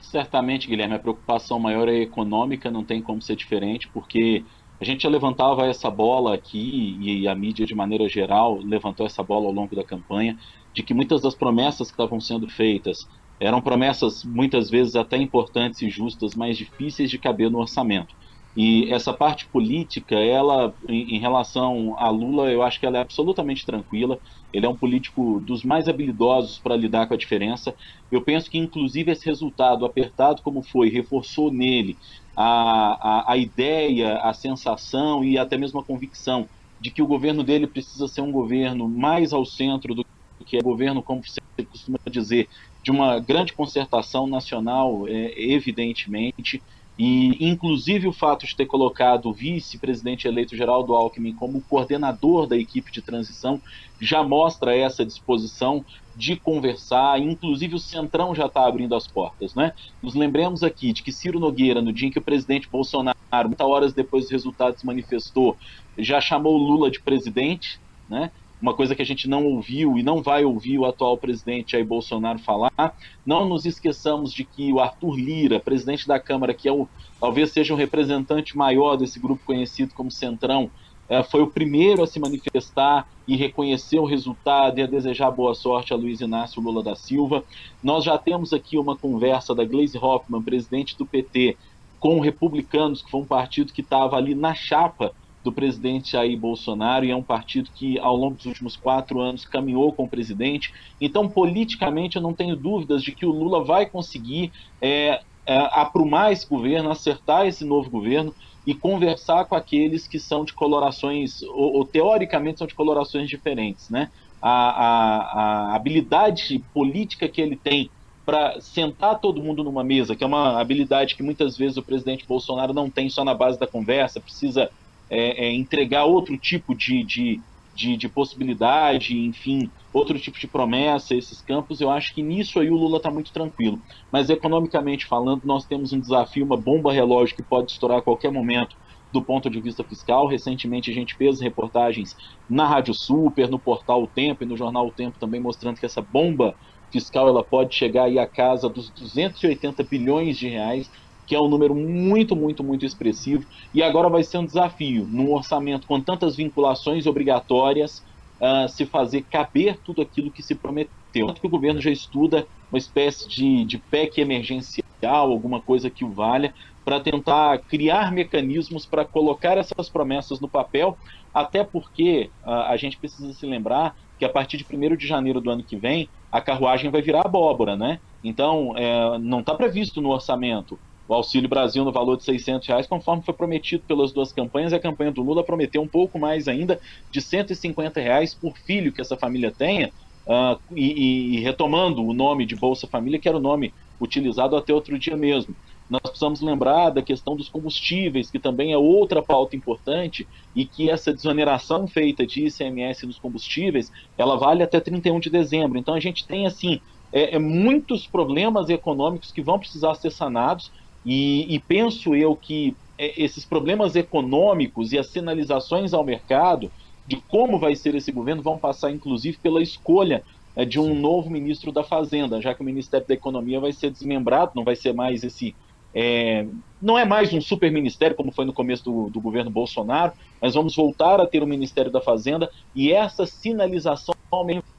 Certamente, 0.00 0.66
Guilherme, 0.66 0.96
a 0.96 0.98
preocupação 0.98 1.60
maior 1.60 1.88
é 1.88 1.94
econômica, 1.94 2.70
não 2.70 2.84
tem 2.84 3.00
como 3.00 3.22
ser 3.22 3.36
diferente, 3.36 3.88
porque 3.88 4.44
a 4.80 4.84
gente 4.84 5.04
já 5.04 5.08
levantava 5.08 5.64
essa 5.66 5.88
bola 5.88 6.34
aqui, 6.34 6.98
e 7.00 7.28
a 7.28 7.34
mídia, 7.36 7.64
de 7.64 7.72
maneira 7.74 8.08
geral, 8.08 8.58
levantou 8.58 9.06
essa 9.06 9.22
bola 9.22 9.46
ao 9.46 9.52
longo 9.52 9.76
da 9.76 9.84
campanha, 9.84 10.36
de 10.74 10.82
que 10.82 10.92
muitas 10.92 11.22
das 11.22 11.36
promessas 11.36 11.86
que 11.86 11.92
estavam 11.92 12.20
sendo 12.20 12.48
feitas 12.48 13.06
eram 13.42 13.60
promessas, 13.60 14.24
muitas 14.24 14.70
vezes, 14.70 14.94
até 14.94 15.16
importantes 15.16 15.82
e 15.82 15.90
justas, 15.90 16.34
mas 16.34 16.56
difíceis 16.56 17.10
de 17.10 17.18
caber 17.18 17.50
no 17.50 17.58
orçamento. 17.58 18.14
E 18.54 18.92
essa 18.92 19.12
parte 19.14 19.48
política, 19.48 20.14
ela, 20.14 20.74
em, 20.86 21.16
em, 21.16 21.18
relação 21.18 21.96
a 21.98 22.10
Lula, 22.10 22.52
eu 22.52 22.62
acho 22.62 22.78
que 22.78 22.84
ela 22.84 22.98
é 22.98 23.00
absolutamente 23.00 23.64
tranquila. 23.64 24.18
Ele 24.52 24.66
é 24.66 24.68
um 24.68 24.76
político 24.76 25.40
dos 25.40 25.64
mais 25.64 25.88
habilidosos 25.88 26.58
para 26.58 26.76
lidar 26.76 27.06
com 27.06 27.14
a 27.14 27.16
diferença. 27.16 27.74
Eu 28.10 28.22
penso 28.22 28.50
que, 28.50 28.58
inclusive, 28.58 29.10
esse 29.10 29.24
resultado, 29.24 29.86
apertado 29.86 30.42
como 30.42 30.62
foi, 30.62 30.90
reforçou 30.90 31.50
nele 31.50 31.96
a, 32.36 33.22
a, 33.22 33.32
a 33.32 33.36
ideia, 33.38 34.18
a 34.18 34.34
sensação 34.34 35.24
e 35.24 35.38
até 35.38 35.56
mesmo 35.56 35.80
a 35.80 35.84
convicção 35.84 36.46
de 36.78 36.90
que 36.90 37.00
o 37.00 37.06
governo 37.06 37.42
dele 37.42 37.66
precisa 37.66 38.06
ser 38.06 38.20
um 38.20 38.32
governo 38.32 38.86
mais 38.86 39.32
ao 39.32 39.46
centro 39.46 39.94
do 39.94 40.04
que 40.44 40.56
é 40.56 40.60
governo, 40.60 41.02
como 41.02 41.22
você 41.22 41.40
costuma 41.64 41.98
dizer, 42.10 42.48
de 42.82 42.90
uma 42.90 43.18
grande 43.20 43.52
concertação 43.52 44.26
nacional, 44.26 45.06
é, 45.08 45.32
evidentemente. 45.36 46.62
E, 46.98 47.48
inclusive, 47.48 48.06
o 48.06 48.12
fato 48.12 48.46
de 48.46 48.54
ter 48.54 48.66
colocado 48.66 49.26
o 49.26 49.32
vice-presidente 49.32 50.28
eleito 50.28 50.56
Geraldo 50.56 50.94
Alckmin 50.94 51.32
como 51.32 51.62
coordenador 51.62 52.46
da 52.46 52.56
equipe 52.56 52.92
de 52.92 53.00
transição 53.00 53.60
já 53.98 54.22
mostra 54.22 54.76
essa 54.76 55.04
disposição 55.04 55.84
de 56.14 56.36
conversar. 56.36 57.18
Inclusive, 57.18 57.76
o 57.76 57.78
Centrão 57.78 58.34
já 58.34 58.46
está 58.46 58.66
abrindo 58.66 58.94
as 58.94 59.06
portas. 59.06 59.54
Né? 59.54 59.72
Nos 60.02 60.14
lembremos 60.14 60.62
aqui 60.62 60.92
de 60.92 61.02
que 61.02 61.10
Ciro 61.10 61.40
Nogueira, 61.40 61.80
no 61.80 61.92
dia 61.92 62.08
em 62.08 62.10
que 62.10 62.18
o 62.18 62.22
presidente 62.22 62.68
Bolsonaro, 62.68 63.16
muitas 63.46 63.66
horas 63.66 63.92
depois 63.94 64.24
dos 64.24 64.32
resultados, 64.32 64.82
manifestou, 64.82 65.56
já 65.96 66.20
chamou 66.20 66.56
Lula 66.58 66.90
de 66.90 67.00
presidente. 67.00 67.80
Né? 68.08 68.30
Uma 68.62 68.72
coisa 68.72 68.94
que 68.94 69.02
a 69.02 69.04
gente 69.04 69.28
não 69.28 69.44
ouviu 69.44 69.98
e 69.98 70.04
não 70.04 70.22
vai 70.22 70.44
ouvir 70.44 70.78
o 70.78 70.86
atual 70.86 71.18
presidente 71.18 71.72
Jair 71.72 71.84
Bolsonaro 71.84 72.38
falar. 72.38 72.96
Não 73.26 73.48
nos 73.48 73.66
esqueçamos 73.66 74.32
de 74.32 74.44
que 74.44 74.72
o 74.72 74.78
Arthur 74.78 75.16
Lira, 75.16 75.58
presidente 75.58 76.06
da 76.06 76.20
Câmara, 76.20 76.54
que 76.54 76.68
é 76.68 76.72
o, 76.72 76.86
talvez 77.18 77.50
seja 77.50 77.74
o 77.74 77.76
representante 77.76 78.56
maior 78.56 78.94
desse 78.94 79.18
grupo 79.18 79.42
conhecido 79.44 79.92
como 79.94 80.12
Centrão, 80.12 80.70
é, 81.08 81.24
foi 81.24 81.42
o 81.42 81.48
primeiro 81.48 82.04
a 82.04 82.06
se 82.06 82.20
manifestar 82.20 83.08
e 83.26 83.36
reconhecer 83.36 83.98
o 83.98 84.04
resultado 84.04 84.78
e 84.78 84.82
a 84.82 84.86
desejar 84.86 85.32
boa 85.32 85.54
sorte 85.54 85.92
a 85.92 85.96
Luiz 85.96 86.20
Inácio 86.20 86.62
Lula 86.62 86.84
da 86.84 86.94
Silva. 86.94 87.44
Nós 87.82 88.04
já 88.04 88.16
temos 88.16 88.52
aqui 88.52 88.78
uma 88.78 88.96
conversa 88.96 89.56
da 89.56 89.64
Gleisi 89.64 89.98
Hoffmann, 89.98 90.40
presidente 90.40 90.96
do 90.96 91.04
PT, 91.04 91.56
com 91.98 92.20
republicanos, 92.20 93.02
que 93.02 93.10
foi 93.10 93.20
um 93.20 93.26
partido 93.26 93.72
que 93.72 93.80
estava 93.80 94.16
ali 94.16 94.36
na 94.36 94.54
chapa 94.54 95.12
do 95.42 95.52
presidente 95.52 96.12
Jair 96.12 96.38
Bolsonaro 96.38 97.04
e 97.04 97.10
é 97.10 97.16
um 97.16 97.22
partido 97.22 97.70
que, 97.74 97.98
ao 97.98 98.16
longo 98.16 98.36
dos 98.36 98.46
últimos 98.46 98.76
quatro 98.76 99.20
anos, 99.20 99.44
caminhou 99.44 99.92
com 99.92 100.04
o 100.04 100.08
presidente. 100.08 100.72
Então, 101.00 101.28
politicamente, 101.28 102.16
eu 102.16 102.22
não 102.22 102.32
tenho 102.32 102.54
dúvidas 102.54 103.02
de 103.02 103.12
que 103.12 103.26
o 103.26 103.32
Lula 103.32 103.64
vai 103.64 103.86
conseguir 103.86 104.52
é, 104.80 105.20
é, 105.44 105.56
aprumar 105.72 106.32
esse 106.32 106.48
governo, 106.48 106.90
acertar 106.90 107.46
esse 107.46 107.64
novo 107.64 107.90
governo 107.90 108.34
e 108.64 108.74
conversar 108.74 109.44
com 109.46 109.56
aqueles 109.56 110.06
que 110.06 110.20
são 110.20 110.44
de 110.44 110.52
colorações, 110.52 111.42
ou, 111.42 111.78
ou 111.78 111.84
teoricamente 111.84 112.58
são 112.58 112.66
de 112.66 112.74
colorações 112.74 113.28
diferentes. 113.28 113.90
Né? 113.90 114.10
A, 114.40 114.50
a, 114.50 115.72
a 115.72 115.74
habilidade 115.74 116.62
política 116.72 117.28
que 117.28 117.40
ele 117.40 117.56
tem 117.56 117.90
para 118.24 118.60
sentar 118.60 119.18
todo 119.18 119.42
mundo 119.42 119.64
numa 119.64 119.82
mesa, 119.82 120.14
que 120.14 120.22
é 120.22 120.26
uma 120.26 120.60
habilidade 120.60 121.16
que 121.16 121.24
muitas 121.24 121.56
vezes 121.56 121.76
o 121.76 121.82
presidente 121.82 122.24
Bolsonaro 122.24 122.72
não 122.72 122.88
tem 122.88 123.10
só 123.10 123.24
na 123.24 123.34
base 123.34 123.58
da 123.58 123.66
conversa, 123.66 124.20
precisa 124.20 124.70
é, 125.12 125.44
é, 125.44 125.52
entregar 125.52 126.06
outro 126.06 126.38
tipo 126.38 126.74
de, 126.74 127.04
de, 127.04 127.40
de, 127.74 127.98
de, 127.98 128.08
possibilidade, 128.08 129.14
enfim, 129.14 129.70
outro 129.92 130.18
tipo 130.18 130.38
de 130.38 130.46
promessa 130.46 131.12
a 131.12 131.16
esses 131.18 131.42
campos, 131.42 131.82
eu 131.82 131.90
acho 131.90 132.14
que 132.14 132.22
nisso 132.22 132.58
aí 132.58 132.70
o 132.70 132.76
Lula 132.76 132.96
está 132.96 133.10
muito 133.10 133.30
tranquilo. 133.30 133.78
Mas 134.10 134.30
economicamente 134.30 135.04
falando, 135.04 135.42
nós 135.44 135.66
temos 135.66 135.92
um 135.92 136.00
desafio, 136.00 136.46
uma 136.46 136.56
bomba 136.56 136.90
relógio 136.90 137.36
que 137.36 137.42
pode 137.42 137.72
estourar 137.72 137.98
a 137.98 138.02
qualquer 138.02 138.32
momento 138.32 138.74
do 139.12 139.20
ponto 139.20 139.50
de 139.50 139.60
vista 139.60 139.84
fiscal. 139.84 140.26
Recentemente 140.26 140.90
a 140.90 140.94
gente 140.94 141.14
fez 141.14 141.42
reportagens 141.42 142.16
na 142.48 142.66
Rádio 142.66 142.94
Super, 142.94 143.50
no 143.50 143.58
portal 143.58 144.02
O 144.02 144.06
Tempo 144.06 144.44
e 144.44 144.46
no 144.46 144.56
jornal 144.56 144.86
O 144.86 144.92
Tempo 144.92 145.18
também 145.18 145.38
mostrando 145.38 145.78
que 145.78 145.84
essa 145.84 146.00
bomba 146.00 146.54
fiscal 146.90 147.28
ela 147.28 147.44
pode 147.44 147.74
chegar 147.74 148.04
aí 148.04 148.18
à 148.18 148.26
casa 148.26 148.66
dos 148.66 148.88
280 148.88 149.82
bilhões 149.84 150.38
de 150.38 150.48
reais 150.48 150.90
que 151.26 151.34
é 151.34 151.40
um 151.40 151.48
número 151.48 151.74
muito, 151.74 152.34
muito, 152.34 152.62
muito 152.62 152.84
expressivo. 152.84 153.44
E 153.72 153.82
agora 153.82 154.08
vai 154.08 154.22
ser 154.22 154.38
um 154.38 154.46
desafio, 154.46 155.06
num 155.08 155.32
orçamento 155.32 155.86
com 155.86 156.00
tantas 156.00 156.36
vinculações 156.36 157.06
obrigatórias, 157.06 158.02
uh, 158.40 158.68
se 158.68 158.84
fazer 158.84 159.22
caber 159.22 159.78
tudo 159.84 160.02
aquilo 160.02 160.30
que 160.30 160.42
se 160.42 160.54
prometeu. 160.54 161.26
Tanto 161.26 161.40
que 161.40 161.46
o 161.46 161.50
governo 161.50 161.80
já 161.80 161.90
estuda 161.90 162.46
uma 162.70 162.78
espécie 162.78 163.28
de, 163.28 163.64
de 163.64 163.78
PEC 163.78 164.18
emergencial, 164.20 164.82
alguma 165.30 165.60
coisa 165.60 165.90
que 165.90 166.04
o 166.04 166.10
valha, 166.10 166.54
para 166.84 167.00
tentar 167.00 167.58
criar 167.58 168.10
mecanismos 168.10 168.86
para 168.86 169.04
colocar 169.04 169.56
essas 169.56 169.88
promessas 169.88 170.40
no 170.40 170.48
papel, 170.48 170.96
até 171.32 171.62
porque 171.62 172.30
uh, 172.44 172.50
a 172.50 172.76
gente 172.76 172.98
precisa 172.98 173.32
se 173.32 173.46
lembrar 173.46 173.94
que 174.18 174.24
a 174.24 174.28
partir 174.28 174.56
de 174.56 174.64
1 174.64 174.96
de 174.96 175.06
janeiro 175.06 175.40
do 175.40 175.50
ano 175.50 175.62
que 175.62 175.76
vem, 175.76 176.08
a 176.30 176.40
carruagem 176.40 176.90
vai 176.90 177.02
virar 177.02 177.22
abóbora, 177.22 177.76
né? 177.76 178.00
Então, 178.22 178.72
é, 178.76 179.18
não 179.18 179.40
está 179.40 179.54
previsto 179.54 180.00
no 180.00 180.10
orçamento 180.10 180.78
Auxílio 181.14 181.48
Brasil 181.48 181.84
no 181.84 181.92
valor 181.92 182.16
de 182.16 182.24
600 182.24 182.66
reais, 182.66 182.86
conforme 182.86 183.22
foi 183.22 183.34
prometido 183.34 183.82
pelas 183.86 184.12
duas 184.12 184.32
campanhas. 184.32 184.72
A 184.72 184.78
campanha 184.78 185.10
do 185.10 185.22
Lula 185.22 185.44
prometeu 185.44 185.82
um 185.82 185.88
pouco 185.88 186.18
mais 186.18 186.48
ainda, 186.48 186.80
de 187.10 187.20
150 187.20 188.00
reais 188.00 188.34
por 188.34 188.56
filho 188.58 188.92
que 188.92 189.00
essa 189.00 189.16
família 189.16 189.52
tenha, 189.56 189.90
uh, 190.26 190.60
e, 190.74 191.36
e, 191.36 191.40
retomando 191.40 192.04
o 192.04 192.12
nome 192.12 192.46
de 192.46 192.56
Bolsa 192.56 192.86
Família, 192.86 193.18
que 193.18 193.28
era 193.28 193.36
o 193.36 193.40
nome 193.40 193.72
utilizado 194.00 194.56
até 194.56 194.72
outro 194.72 194.98
dia 194.98 195.16
mesmo. 195.16 195.54
Nós 195.88 196.00
precisamos 196.02 196.40
lembrar 196.40 196.90
da 196.90 197.02
questão 197.02 197.36
dos 197.36 197.48
combustíveis, 197.48 198.30
que 198.30 198.38
também 198.38 198.72
é 198.72 198.78
outra 198.78 199.22
pauta 199.22 199.54
importante, 199.54 200.26
e 200.56 200.64
que 200.64 200.88
essa 200.88 201.12
desoneração 201.12 201.86
feita 201.86 202.26
de 202.26 202.46
ICMS 202.46 203.06
nos 203.06 203.18
combustíveis, 203.18 203.90
ela 204.16 204.36
vale 204.36 204.62
até 204.62 204.80
31 204.80 205.20
de 205.20 205.28
dezembro. 205.28 205.78
Então 205.78 205.94
a 205.94 206.00
gente 206.00 206.26
tem, 206.26 206.46
assim, 206.46 206.80
é, 207.12 207.36
é 207.36 207.38
muitos 207.38 208.06
problemas 208.06 208.70
econômicos 208.70 209.30
que 209.30 209.42
vão 209.42 209.58
precisar 209.58 209.94
ser 209.96 210.10
sanados, 210.10 210.72
e, 211.04 211.54
e 211.54 211.58
penso 211.58 212.14
eu 212.14 212.36
que 212.36 212.76
é, 212.98 213.20
esses 213.22 213.44
problemas 213.44 213.96
econômicos 213.96 214.92
e 214.92 214.98
as 214.98 215.08
sinalizações 215.08 215.92
ao 215.92 216.04
mercado 216.04 216.70
de 217.06 217.16
como 217.28 217.58
vai 217.58 217.74
ser 217.74 217.94
esse 217.94 218.12
governo 218.12 218.42
vão 218.42 218.58
passar, 218.58 218.90
inclusive, 218.90 219.38
pela 219.38 219.62
escolha 219.62 220.22
é, 220.54 220.64
de 220.64 220.78
um 220.78 220.94
novo 220.94 221.28
ministro 221.30 221.72
da 221.72 221.82
Fazenda, 221.82 222.40
já 222.40 222.54
que 222.54 222.62
o 222.62 222.64
Ministério 222.64 223.06
da 223.06 223.14
Economia 223.14 223.58
vai 223.58 223.72
ser 223.72 223.90
desmembrado, 223.90 224.52
não 224.54 224.64
vai 224.64 224.76
ser 224.76 224.92
mais 224.92 225.24
esse. 225.24 225.56
É, 225.94 226.46
não 226.80 226.98
é 226.98 227.04
mais 227.04 227.32
um 227.32 227.40
super 227.40 227.70
ministério 227.70 228.16
como 228.16 228.32
foi 228.32 228.44
no 228.44 228.52
começo 228.52 228.82
do, 228.82 229.10
do, 229.10 229.20
governo 229.20 229.50
Bolsonaro, 229.50 230.12
mas 230.40 230.54
vamos 230.54 230.74
voltar 230.74 231.20
a 231.20 231.26
ter 231.26 231.42
o 231.42 231.46
Ministério 231.46 231.92
da 231.92 232.00
Fazenda 232.00 232.50
e 232.74 232.90
essa 232.92 233.26
sinalização 233.26 234.14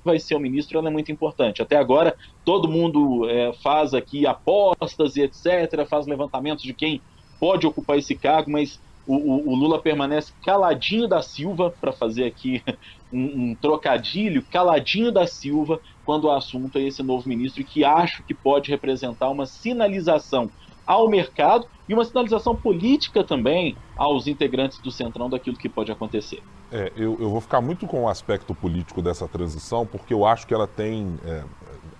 vai 0.03 0.19
ser 0.19 0.35
o 0.35 0.39
ministro 0.39 0.79
ela 0.79 0.89
é 0.89 0.91
muito 0.91 1.11
importante. 1.11 1.61
Até 1.61 1.77
agora, 1.77 2.15
todo 2.43 2.67
mundo 2.67 3.29
é, 3.29 3.53
faz 3.61 3.93
aqui 3.93 4.25
apostas 4.25 5.15
e 5.15 5.21
etc., 5.21 5.85
faz 5.87 6.07
levantamentos 6.07 6.63
de 6.63 6.73
quem 6.73 6.99
pode 7.39 7.67
ocupar 7.67 7.97
esse 7.97 8.15
cargo, 8.15 8.51
mas 8.51 8.79
o, 9.05 9.15
o, 9.15 9.49
o 9.49 9.55
Lula 9.55 9.79
permanece 9.79 10.33
caladinho 10.43 11.07
da 11.07 11.21
Silva, 11.21 11.73
para 11.79 11.91
fazer 11.91 12.25
aqui 12.25 12.63
um, 13.11 13.51
um, 13.51 13.55
trocadilho, 13.55 14.43
caladinho 14.43 15.11
da 15.11 15.27
Silva, 15.27 15.79
quando 16.05 16.25
o 16.25 16.31
assunto 16.31 16.77
é 16.77 16.81
esse 16.81 17.03
novo 17.03 17.27
ministro, 17.27 17.63
que 17.63 17.83
acho 17.83 18.23
que 18.23 18.33
pode 18.33 18.71
representar 18.71 19.29
uma 19.29 19.45
sinalização 19.45 20.49
ao 20.85 21.09
mercado 21.09 21.67
e 21.87 21.93
uma 21.93 22.05
sinalização 22.05 22.55
política 22.55 23.23
também 23.23 23.75
aos 23.95 24.27
integrantes 24.27 24.79
do 24.79 24.91
Centrão 24.91 25.29
daquilo 25.29 25.57
que 25.57 25.69
pode 25.69 25.91
acontecer. 25.91 26.41
É, 26.71 26.91
eu, 26.95 27.17
eu, 27.19 27.29
vou 27.29 27.39
ficar 27.39 27.61
muito 27.61 27.85
com 27.85 28.03
o 28.03 28.09
aspecto 28.09 28.55
político 28.55 29.01
dessa 29.01 29.27
transição, 29.27 29.85
porque 29.85 30.13
eu 30.13 30.25
acho 30.25 30.47
que 30.47 30.53
ela 30.53 30.67
tem, 30.67 31.19
é, 31.25 31.43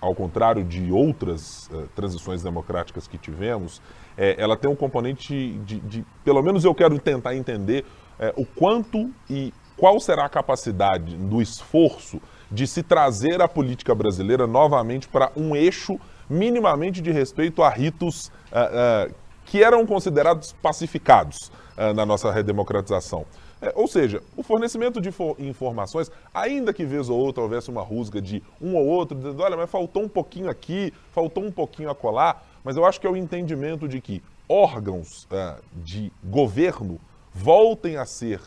ao 0.01 0.15
contrário 0.15 0.63
de 0.63 0.91
outras 0.91 1.69
é, 1.71 1.85
transições 1.95 2.41
democráticas 2.41 3.07
que 3.07 3.17
tivemos, 3.17 3.81
é, 4.17 4.35
ela 4.37 4.57
tem 4.57 4.69
um 4.69 4.75
componente 4.75 5.59
de, 5.65 5.79
de, 5.79 6.05
pelo 6.23 6.41
menos 6.41 6.65
eu 6.65 6.73
quero 6.73 6.97
tentar 6.97 7.35
entender 7.35 7.85
é, 8.17 8.33
o 8.35 8.45
quanto 8.45 9.11
e 9.29 9.53
qual 9.77 9.99
será 9.99 10.25
a 10.25 10.29
capacidade 10.29 11.17
do 11.17 11.41
esforço 11.41 12.21
de 12.51 12.65
se 12.67 12.83
trazer 12.83 13.41
a 13.41 13.47
política 13.47 13.93
brasileira 13.93 14.47
novamente 14.47 15.07
para 15.07 15.31
um 15.35 15.55
eixo 15.55 15.99
minimamente 16.29 17.01
de 17.01 17.11
respeito 17.11 17.61
a 17.61 17.69
ritos 17.69 18.27
uh, 18.51 19.09
uh, 19.09 19.15
que 19.45 19.63
eram 19.63 19.85
considerados 19.85 20.53
pacificados 20.53 21.51
uh, 21.77 21.93
na 21.93 22.05
nossa 22.05 22.31
redemocratização. 22.31 23.25
É, 23.61 23.71
ou 23.75 23.87
seja, 23.87 24.21
o 24.35 24.43
fornecimento 24.43 24.99
de 24.99 25.09
informações, 25.39 26.11
ainda 26.33 26.73
que 26.73 26.85
vez 26.85 27.09
ou 27.09 27.17
outra 27.17 27.43
houvesse 27.43 27.69
uma 27.69 27.81
rusga 27.81 28.21
de 28.21 28.43
um 28.61 28.75
ou 28.75 28.85
outro, 28.85 29.17
dizendo, 29.17 29.41
olha, 29.41 29.55
mas 29.55 29.69
faltou 29.69 30.03
um 30.03 30.09
pouquinho 30.09 30.49
aqui, 30.49 30.93
faltou 31.11 31.43
um 31.45 31.51
pouquinho 31.51 31.89
acolá, 31.89 32.41
mas 32.63 32.75
eu 32.75 32.85
acho 32.85 32.99
que 32.99 33.07
é 33.07 33.09
o 33.09 33.15
entendimento 33.15 33.87
de 33.87 34.01
que 34.01 34.21
órgãos 34.49 35.25
de 35.73 36.11
governo 36.21 36.99
voltem 37.33 37.95
a 37.95 38.05
ser 38.05 38.41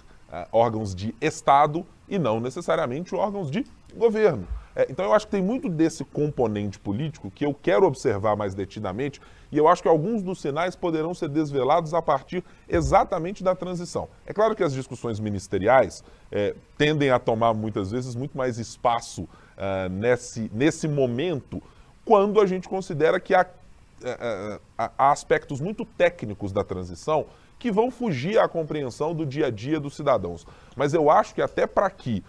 órgãos 0.52 0.94
de 0.94 1.14
Estado 1.18 1.86
e 2.06 2.18
não 2.18 2.38
necessariamente 2.38 3.14
órgãos 3.14 3.50
de 3.50 3.64
governo. 3.94 4.46
É, 4.76 4.86
então 4.90 5.06
eu 5.06 5.14
acho 5.14 5.24
que 5.24 5.32
tem 5.32 5.42
muito 5.42 5.70
desse 5.70 6.04
componente 6.04 6.78
político 6.78 7.30
que 7.30 7.46
eu 7.46 7.54
quero 7.54 7.86
observar 7.86 8.36
mais 8.36 8.54
detidamente 8.54 9.22
e 9.50 9.56
eu 9.56 9.66
acho 9.66 9.80
que 9.80 9.88
alguns 9.88 10.22
dos 10.22 10.40
sinais 10.40 10.76
poderão 10.76 11.14
ser 11.14 11.30
desvelados 11.30 11.94
a 11.94 12.02
partir 12.02 12.44
exatamente 12.68 13.42
da 13.42 13.54
transição. 13.54 14.06
É 14.26 14.34
claro 14.34 14.54
que 14.54 14.62
as 14.62 14.74
discussões 14.74 15.18
ministeriais 15.18 16.04
é, 16.30 16.54
tendem 16.76 17.10
a 17.10 17.18
tomar 17.18 17.54
muitas 17.54 17.90
vezes 17.90 18.14
muito 18.14 18.36
mais 18.36 18.58
espaço 18.58 19.22
uh, 19.22 19.88
nesse, 19.88 20.50
nesse 20.52 20.86
momento 20.86 21.62
quando 22.04 22.38
a 22.38 22.46
gente 22.46 22.68
considera 22.68 23.18
que 23.18 23.34
há, 23.34 23.42
uh, 23.42 24.56
uh, 24.56 24.60
há 24.76 25.10
aspectos 25.10 25.58
muito 25.58 25.86
técnicos 25.86 26.52
da 26.52 26.62
transição 26.62 27.24
que 27.58 27.72
vão 27.72 27.90
fugir 27.90 28.38
à 28.38 28.46
compreensão 28.46 29.14
do 29.14 29.24
dia 29.24 29.46
a 29.46 29.50
dia 29.50 29.80
dos 29.80 29.96
cidadãos. 29.96 30.46
Mas 30.76 30.92
eu 30.92 31.10
acho 31.10 31.34
que 31.34 31.40
até 31.40 31.66
para 31.66 31.88
que, 31.88 32.22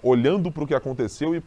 olhando 0.00 0.52
para 0.52 0.62
o 0.62 0.66
que 0.66 0.76
aconteceu 0.76 1.34
e 1.34 1.42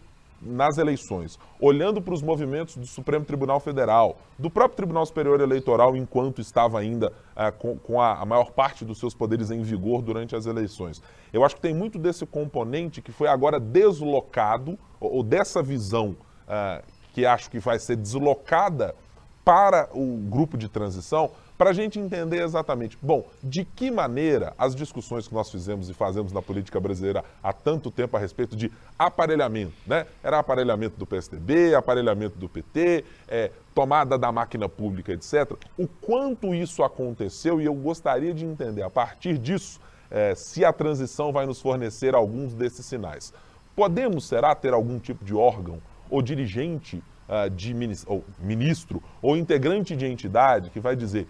nas 0.45 0.77
eleições, 0.77 1.39
olhando 1.59 2.01
para 2.01 2.13
os 2.13 2.21
movimentos 2.21 2.75
do 2.75 2.85
Supremo 2.85 3.25
Tribunal 3.25 3.59
Federal, 3.59 4.17
do 4.37 4.49
próprio 4.49 4.77
Tribunal 4.77 5.05
Superior 5.05 5.41
Eleitoral, 5.41 5.95
enquanto 5.95 6.41
estava 6.41 6.79
ainda 6.79 7.11
uh, 7.35 7.51
com, 7.57 7.77
com 7.77 8.01
a, 8.01 8.19
a, 8.19 8.25
maior 8.25 8.51
parte 8.51 8.83
dos 8.83 8.99
seus 8.99 9.13
poderes 9.13 9.51
em 9.51 9.61
vigor 9.61 10.01
durante 10.01 10.35
as 10.35 10.45
eleições. 10.45 11.01
Eu 11.31 11.43
acho 11.43 11.55
que 11.55 11.61
tem 11.61 11.73
muito 11.73 11.97
desse 11.97 12.25
componente 12.25 13.01
que 13.01 13.11
foi 13.11 13.27
agora 13.27 13.59
deslocado, 13.59 14.77
ou, 14.99 15.15
ou 15.17 15.23
dessa 15.23 15.61
visão 15.61 16.15
uh, 16.47 16.83
que 17.13 17.25
acho 17.25 17.49
que 17.49 17.59
vai 17.59 17.79
ser 17.79 17.95
deslocada 17.95 18.95
para 19.43 19.89
o 19.93 20.17
grupo 20.29 20.57
de 20.57 20.69
transição, 20.69 21.31
para 21.63 21.69
a 21.69 21.73
gente 21.73 21.97
entender 21.97 22.43
exatamente, 22.43 22.97
bom, 23.01 23.25
de 23.41 23.63
que 23.63 23.89
maneira 23.89 24.53
as 24.57 24.75
discussões 24.75 25.29
que 25.29 25.33
nós 25.33 25.49
fizemos 25.49 25.89
e 25.89 25.93
fazemos 25.93 26.33
na 26.33 26.41
política 26.41 26.77
brasileira 26.77 27.23
há 27.41 27.53
tanto 27.53 27.89
tempo 27.89 28.17
a 28.17 28.19
respeito 28.19 28.53
de 28.53 28.69
aparelhamento, 28.99 29.71
né? 29.87 30.05
Era 30.21 30.39
aparelhamento 30.39 30.97
do 30.97 31.05
PSDB, 31.05 31.73
aparelhamento 31.73 32.37
do 32.37 32.49
PT, 32.49 33.05
é, 33.29 33.49
tomada 33.73 34.17
da 34.17 34.29
máquina 34.29 34.67
pública, 34.67 35.13
etc. 35.13 35.53
O 35.77 35.87
quanto 35.87 36.53
isso 36.53 36.83
aconteceu 36.83 37.61
e 37.61 37.65
eu 37.65 37.73
gostaria 37.73 38.33
de 38.33 38.43
entender 38.43 38.81
a 38.81 38.89
partir 38.89 39.37
disso 39.37 39.79
é, 40.11 40.35
se 40.35 40.65
a 40.65 40.73
transição 40.73 41.31
vai 41.31 41.45
nos 41.45 41.61
fornecer 41.61 42.13
alguns 42.13 42.53
desses 42.53 42.85
sinais. 42.85 43.33
Podemos, 43.73 44.27
será, 44.27 44.53
ter 44.53 44.73
algum 44.73 44.99
tipo 44.99 45.23
de 45.23 45.33
órgão 45.33 45.81
ou 46.09 46.21
dirigente 46.21 47.01
uh, 47.29 47.49
de 47.49 47.73
ou, 48.05 48.21
ministro 48.37 49.01
ou 49.21 49.37
integrante 49.37 49.95
de 49.95 50.05
entidade 50.05 50.69
que 50.69 50.81
vai 50.81 50.93
dizer 50.93 51.25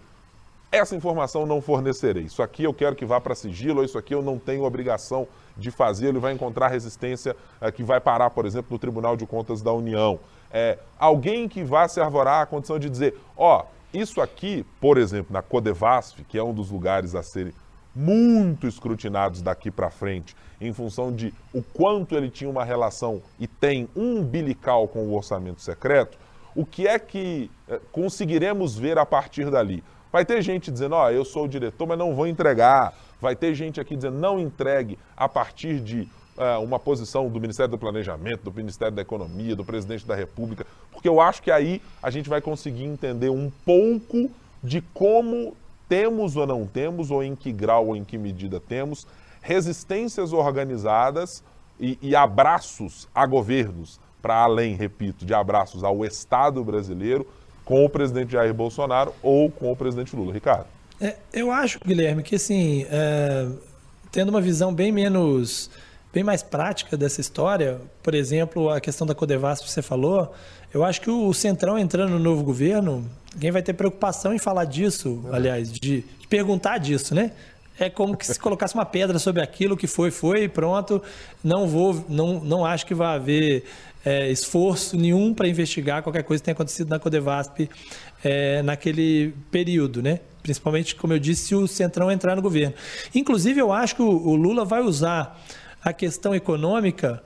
essa 0.76 0.96
informação 0.96 1.46
não 1.46 1.60
fornecerei. 1.60 2.24
Isso 2.24 2.42
aqui 2.42 2.64
eu 2.64 2.74
quero 2.74 2.96
que 2.96 3.04
vá 3.04 3.20
para 3.20 3.34
sigilo, 3.34 3.78
ou 3.78 3.84
isso 3.84 3.98
aqui 3.98 4.14
eu 4.14 4.22
não 4.22 4.38
tenho 4.38 4.64
obrigação 4.64 5.26
de 5.56 5.70
fazer. 5.70 6.08
Ele 6.08 6.18
vai 6.18 6.32
encontrar 6.32 6.68
resistência 6.68 7.36
é, 7.60 7.70
que 7.70 7.82
vai 7.82 8.00
parar, 8.00 8.30
por 8.30 8.46
exemplo, 8.46 8.68
no 8.70 8.78
Tribunal 8.78 9.16
de 9.16 9.26
Contas 9.26 9.62
da 9.62 9.72
União. 9.72 10.18
É, 10.50 10.78
alguém 10.98 11.48
que 11.48 11.62
vá 11.62 11.86
se 11.88 12.00
arvorar 12.00 12.42
a 12.42 12.46
condição 12.46 12.78
de 12.78 12.88
dizer: 12.88 13.18
ó, 13.36 13.64
isso 13.92 14.20
aqui, 14.20 14.66
por 14.80 14.98
exemplo, 14.98 15.32
na 15.32 15.42
Codevasf, 15.42 16.24
que 16.24 16.38
é 16.38 16.42
um 16.42 16.52
dos 16.52 16.70
lugares 16.70 17.14
a 17.14 17.22
serem 17.22 17.52
muito 17.94 18.66
escrutinados 18.66 19.40
daqui 19.40 19.70
para 19.70 19.88
frente, 19.88 20.34
em 20.60 20.72
função 20.72 21.12
de 21.12 21.32
o 21.52 21.62
quanto 21.62 22.16
ele 22.16 22.28
tinha 22.28 22.50
uma 22.50 22.64
relação 22.64 23.22
e 23.38 23.46
tem 23.46 23.88
umbilical 23.94 24.88
com 24.88 25.00
o 25.04 25.14
orçamento 25.14 25.60
secreto, 25.60 26.18
o 26.56 26.64
que 26.64 26.86
é 26.86 26.98
que 26.98 27.50
é, 27.68 27.80
conseguiremos 27.92 28.76
ver 28.76 28.98
a 28.98 29.06
partir 29.06 29.50
dali? 29.50 29.82
Vai 30.14 30.24
ter 30.24 30.40
gente 30.42 30.70
dizendo, 30.70 30.94
ó, 30.94 31.06
oh, 31.06 31.10
eu 31.10 31.24
sou 31.24 31.46
o 31.46 31.48
diretor, 31.48 31.88
mas 31.88 31.98
não 31.98 32.14
vou 32.14 32.28
entregar. 32.28 32.94
Vai 33.20 33.34
ter 33.34 33.52
gente 33.52 33.80
aqui 33.80 33.96
dizendo, 33.96 34.16
não 34.16 34.38
entregue 34.38 34.96
a 35.16 35.28
partir 35.28 35.80
de 35.80 36.02
uh, 36.38 36.62
uma 36.62 36.78
posição 36.78 37.28
do 37.28 37.40
Ministério 37.40 37.72
do 37.72 37.76
Planejamento, 37.76 38.44
do 38.44 38.52
Ministério 38.52 38.94
da 38.94 39.02
Economia, 39.02 39.56
do 39.56 39.64
Presidente 39.64 40.06
da 40.06 40.14
República, 40.14 40.64
porque 40.92 41.08
eu 41.08 41.20
acho 41.20 41.42
que 41.42 41.50
aí 41.50 41.82
a 42.00 42.10
gente 42.10 42.28
vai 42.28 42.40
conseguir 42.40 42.84
entender 42.84 43.28
um 43.28 43.50
pouco 43.66 44.30
de 44.62 44.80
como 44.80 45.56
temos 45.88 46.36
ou 46.36 46.46
não 46.46 46.64
temos, 46.64 47.10
ou 47.10 47.20
em 47.20 47.34
que 47.34 47.50
grau 47.50 47.88
ou 47.88 47.96
em 47.96 48.04
que 48.04 48.16
medida 48.16 48.60
temos, 48.60 49.08
resistências 49.42 50.32
organizadas 50.32 51.42
e, 51.80 51.98
e 52.00 52.14
abraços 52.14 53.08
a 53.12 53.26
governos, 53.26 53.98
para 54.22 54.36
além, 54.36 54.76
repito, 54.76 55.26
de 55.26 55.34
abraços 55.34 55.82
ao 55.82 56.04
Estado 56.04 56.62
brasileiro, 56.62 57.26
com 57.64 57.84
o 57.84 57.88
presidente 57.88 58.32
Jair 58.32 58.52
Bolsonaro 58.52 59.14
ou 59.22 59.50
com 59.50 59.72
o 59.72 59.76
presidente 59.76 60.14
Lula. 60.14 60.32
Ricardo. 60.32 60.66
É, 61.00 61.16
eu 61.32 61.50
acho, 61.50 61.80
Guilherme, 61.84 62.22
que 62.22 62.36
assim, 62.36 62.86
é, 62.90 63.48
tendo 64.12 64.28
uma 64.28 64.40
visão 64.40 64.72
bem 64.72 64.92
menos, 64.92 65.70
bem 66.12 66.22
mais 66.22 66.42
prática 66.42 66.96
dessa 66.96 67.20
história, 67.20 67.80
por 68.02 68.14
exemplo, 68.14 68.70
a 68.70 68.80
questão 68.80 69.06
da 69.06 69.14
Codevasp 69.14 69.64
que 69.64 69.70
você 69.70 69.82
falou, 69.82 70.32
eu 70.72 70.84
acho 70.84 71.00
que 71.00 71.10
o 71.10 71.32
Centrão 71.32 71.78
entrando 71.78 72.10
no 72.10 72.18
novo 72.18 72.42
governo, 72.42 73.08
quem 73.40 73.50
vai 73.50 73.62
ter 73.62 73.72
preocupação 73.72 74.32
em 74.32 74.38
falar 74.38 74.64
disso, 74.66 75.24
é. 75.32 75.36
aliás, 75.36 75.72
de, 75.72 76.02
de 76.02 76.28
perguntar 76.28 76.78
disso, 76.78 77.14
né? 77.14 77.32
é 77.78 77.90
como 77.90 78.16
que 78.16 78.26
se 78.26 78.38
colocasse 78.38 78.74
uma 78.74 78.86
pedra 78.86 79.18
sobre 79.18 79.42
aquilo 79.42 79.76
que 79.76 79.86
foi, 79.86 80.10
foi 80.10 80.44
e 80.44 80.48
pronto. 80.48 81.02
Não 81.42 81.66
vou, 81.66 82.04
não, 82.08 82.40
não 82.40 82.64
acho 82.64 82.86
que 82.86 82.94
vai 82.94 83.16
haver 83.16 83.64
é, 84.04 84.30
esforço 84.30 84.96
nenhum 84.96 85.32
para 85.32 85.48
investigar 85.48 86.02
qualquer 86.02 86.22
coisa 86.22 86.42
que 86.42 86.44
tenha 86.44 86.54
acontecido 86.54 86.90
na 86.90 86.98
Codevasp 86.98 87.68
é, 88.22 88.62
naquele 88.62 89.34
período, 89.50 90.02
né? 90.02 90.20
Principalmente, 90.42 90.94
como 90.94 91.12
eu 91.12 91.18
disse, 91.18 91.48
se 91.48 91.54
o 91.54 91.66
Centrão 91.66 92.10
entrar 92.10 92.36
no 92.36 92.42
governo. 92.42 92.74
Inclusive, 93.14 93.60
eu 93.60 93.72
acho 93.72 93.96
que 93.96 94.02
o, 94.02 94.08
o 94.08 94.34
Lula 94.34 94.64
vai 94.64 94.82
usar 94.82 95.40
a 95.82 95.92
questão 95.92 96.34
econômica 96.34 97.22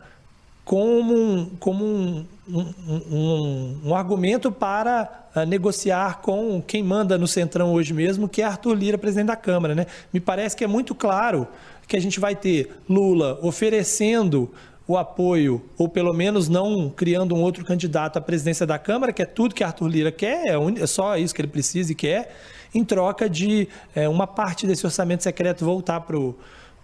como 0.65 1.15
um, 1.15 1.47
como 1.59 1.83
um, 1.83 2.27
um, 2.47 2.75
um, 3.11 3.81
um 3.87 3.95
argumento 3.95 4.53
para 4.53 5.31
uh, 5.35 5.41
negociar 5.47 6.21
com 6.21 6.61
quem 6.61 6.83
manda 6.83 7.17
no 7.17 7.27
Centrão 7.27 7.73
hoje 7.73 7.95
mesmo, 7.95 8.29
que 8.29 8.43
é 8.43 8.45
Arthur 8.45 8.75
Lira, 8.75 8.99
presidente 8.99 9.29
da 9.29 9.37
Câmara. 9.37 9.75
Né? 9.75 9.87
Me 10.13 10.21
parece 10.21 10.55
que 10.55 10.63
é 10.63 10.67
muito 10.67 10.95
claro 10.95 11.49
que 11.87 11.97
a 11.97 12.01
gente 12.01 12.21
vai 12.21 12.37
ter 12.37 12.71
Lula 12.87 13.39
oferecendo 13.41 14.53
o 14.89 14.97
apoio, 14.97 15.63
ou 15.77 15.87
pelo 15.87 16.15
menos 16.15 16.49
não 16.49 16.89
criando 16.89 17.35
um 17.35 17.43
outro 17.43 17.63
candidato 17.63 18.17
à 18.17 18.23
presidência 18.23 18.67
da 18.67 18.79
Câmara, 18.79 19.13
que 19.13 19.21
é 19.21 19.27
tudo 19.27 19.55
que 19.55 19.63
Arthur 19.63 19.87
Lira 19.87 20.11
quer, 20.11 20.47
é, 20.47 20.55
é 20.81 20.87
só 20.87 21.15
isso 21.19 21.35
que 21.35 21.43
ele 21.43 21.49
precisa 21.49 21.93
e 21.93 21.95
quer, 21.95 22.35
em 22.75 22.83
troca 22.83 23.29
de 23.29 23.69
é, 23.95 24.09
uma 24.09 24.27
parte 24.27 24.67
desse 24.67 24.87
orçamento 24.87 25.23
secreto 25.23 25.65
voltar 25.65 26.01
para 26.01 26.19
o 26.19 26.35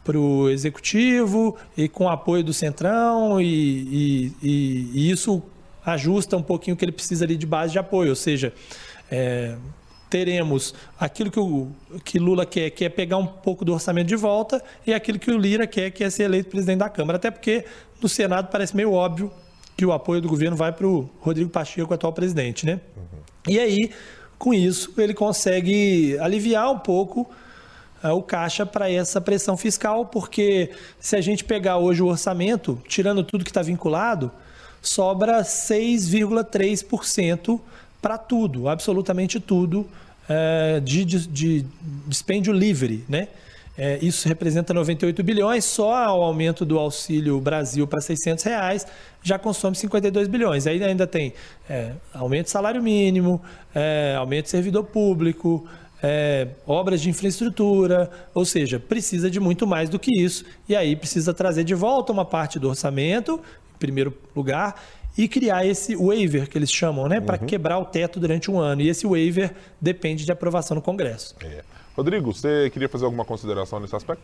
para 0.05 0.19
o 0.19 0.51
executivo 0.51 1.57
e 1.75 1.89
com 1.89 2.11
apoio 2.11 2.45
do 2.45 2.53
centrão 2.53 3.41
e, 3.41 3.47
e, 3.47 4.33
e, 4.43 4.91
e, 4.93 5.11
isso 5.11 5.43
ajusta 5.83 6.37
um 6.37 6.43
pouquinho 6.43 6.75
o 6.75 6.77
que 6.77 6.85
ele 6.85 6.93
precisa 6.93 7.25
ali 7.25 7.39
de 7.39 7.47
base 7.47 7.73
de 7.73 7.79
apoio, 7.79 8.11
ou 8.11 8.15
seja, 8.15 8.53
é, 9.11 9.57
teremos 10.15 10.73
aquilo 10.97 11.29
que 11.29 11.41
o 11.41 11.73
que 12.05 12.21
Lula 12.21 12.47
quer, 12.47 12.71
que 12.71 12.85
é 12.85 12.89
pegar 12.89 13.17
um 13.17 13.27
pouco 13.27 13.65
do 13.65 13.73
orçamento 13.73 14.07
de 14.07 14.15
volta, 14.15 14.62
e 14.87 14.95
aquilo 14.95 15.19
que 15.19 15.29
o 15.29 15.37
Lira 15.37 15.67
quer, 15.67 15.91
que 15.91 16.05
é 16.05 16.11
ser 16.11 16.23
eleito 16.23 16.51
presidente 16.51 16.79
da 16.79 16.89
Câmara. 16.89 17.17
Até 17.17 17.33
porque 17.33 17.65
no 18.01 18.09
Senado 18.09 18.47
parece 18.47 18.77
meio 18.77 18.93
óbvio 18.93 19.29
que 19.77 19.85
o 19.85 19.93
apoio 19.93 20.21
do 20.21 20.29
governo 20.29 20.57
vai 20.57 20.71
para 20.71 20.87
o 20.87 21.11
Rodrigo 21.19 21.51
Pacheco, 21.51 21.93
atual 21.93 22.12
presidente, 22.12 22.65
né? 22.65 22.79
Uhum. 22.97 23.19
E 23.49 23.59
aí, 23.59 23.91
com 24.39 24.55
isso, 24.55 24.95
ele 24.99 25.15
consegue 25.15 26.17
aliviar 26.21 26.71
um 26.71 26.79
pouco 26.79 27.29
uh, 28.05 28.11
o 28.11 28.23
caixa 28.23 28.65
para 28.65 28.89
essa 28.89 29.21
pressão 29.21 29.57
fiscal, 29.57 30.07
porque 30.07 30.71
se 31.01 31.17
a 31.17 31.21
gente 31.21 31.43
pegar 31.43 31.79
hoje 31.79 32.05
o 32.05 32.07
orçamento, 32.07 32.81
tirando 32.87 33.25
tudo 33.25 33.43
que 33.43 33.51
está 33.51 33.62
vinculado, 33.62 34.31
sobra 34.81 35.43
6,3% 35.43 37.59
para 38.01 38.17
tudo, 38.17 38.69
absolutamente 38.69 39.41
tudo, 39.41 39.89
é, 40.29 40.81
de, 40.81 41.05
de, 41.05 41.27
de 41.27 41.66
dispêndio 42.07 42.53
livre, 42.53 43.05
né? 43.09 43.29
É, 43.77 43.99
isso 44.01 44.29
representa 44.29 44.72
98 44.72 45.20
bilhões, 45.25 45.64
só 45.64 46.16
o 46.16 46.22
aumento 46.22 46.64
do 46.64 46.79
Auxílio 46.79 47.41
Brasil 47.41 47.89
para 47.89 48.01
600 48.01 48.45
reais 48.45 48.87
já 49.20 49.37
consome 49.37 49.75
52 49.75 50.29
bilhões. 50.29 50.66
Aí 50.68 50.83
ainda 50.83 51.09
tem 51.09 51.33
é, 51.68 51.91
aumento 52.12 52.45
do 52.45 52.51
salário 52.51 52.81
mínimo, 52.81 53.43
é, 53.75 54.14
aumento 54.16 54.45
do 54.45 54.49
servidor 54.51 54.85
público, 54.85 55.66
é, 56.01 56.49
obras 56.66 57.01
de 57.01 57.11
infraestrutura, 57.11 58.11
ou 58.33 58.45
seja, 58.45 58.79
precisa 58.79 59.29
de 59.29 59.41
muito 59.41 59.66
mais 59.66 59.89
do 59.89 59.99
que 59.99 60.22
isso. 60.22 60.45
E 60.68 60.77
aí 60.77 60.95
precisa 60.95 61.35
trazer 61.35 61.64
de 61.64 61.75
volta 61.75 62.12
uma 62.12 62.25
parte 62.25 62.61
do 62.61 62.68
orçamento, 62.68 63.41
em 63.75 63.79
primeiro 63.79 64.16
lugar, 64.37 64.81
e 65.17 65.29
criar 65.29 65.65
esse 65.65 65.97
waiver 65.97 66.49
que 66.49 66.59
eles 66.59 66.73
chamam, 66.73 67.09
né, 67.09 67.21
para 67.21 67.41
uhum. 67.41 67.47
quebrar 67.47 67.79
o 67.79 67.85
teto 67.85 68.19
durante 68.19 68.51
um 68.51 68.59
ano. 68.59 68.83
E 68.83 68.89
esse 68.89 69.07
waiver 69.07 69.55
depende 69.81 70.25
de 70.25 70.33
aprovação 70.33 70.75
no 70.75 70.83
Congresso. 70.83 71.37
É. 71.43 71.62
Rodrigo, 71.97 72.33
você 72.33 72.69
queria 72.71 72.89
fazer 72.89 73.05
alguma 73.05 73.25
consideração 73.25 73.79
nesse 73.79 73.95
aspecto? 73.95 74.23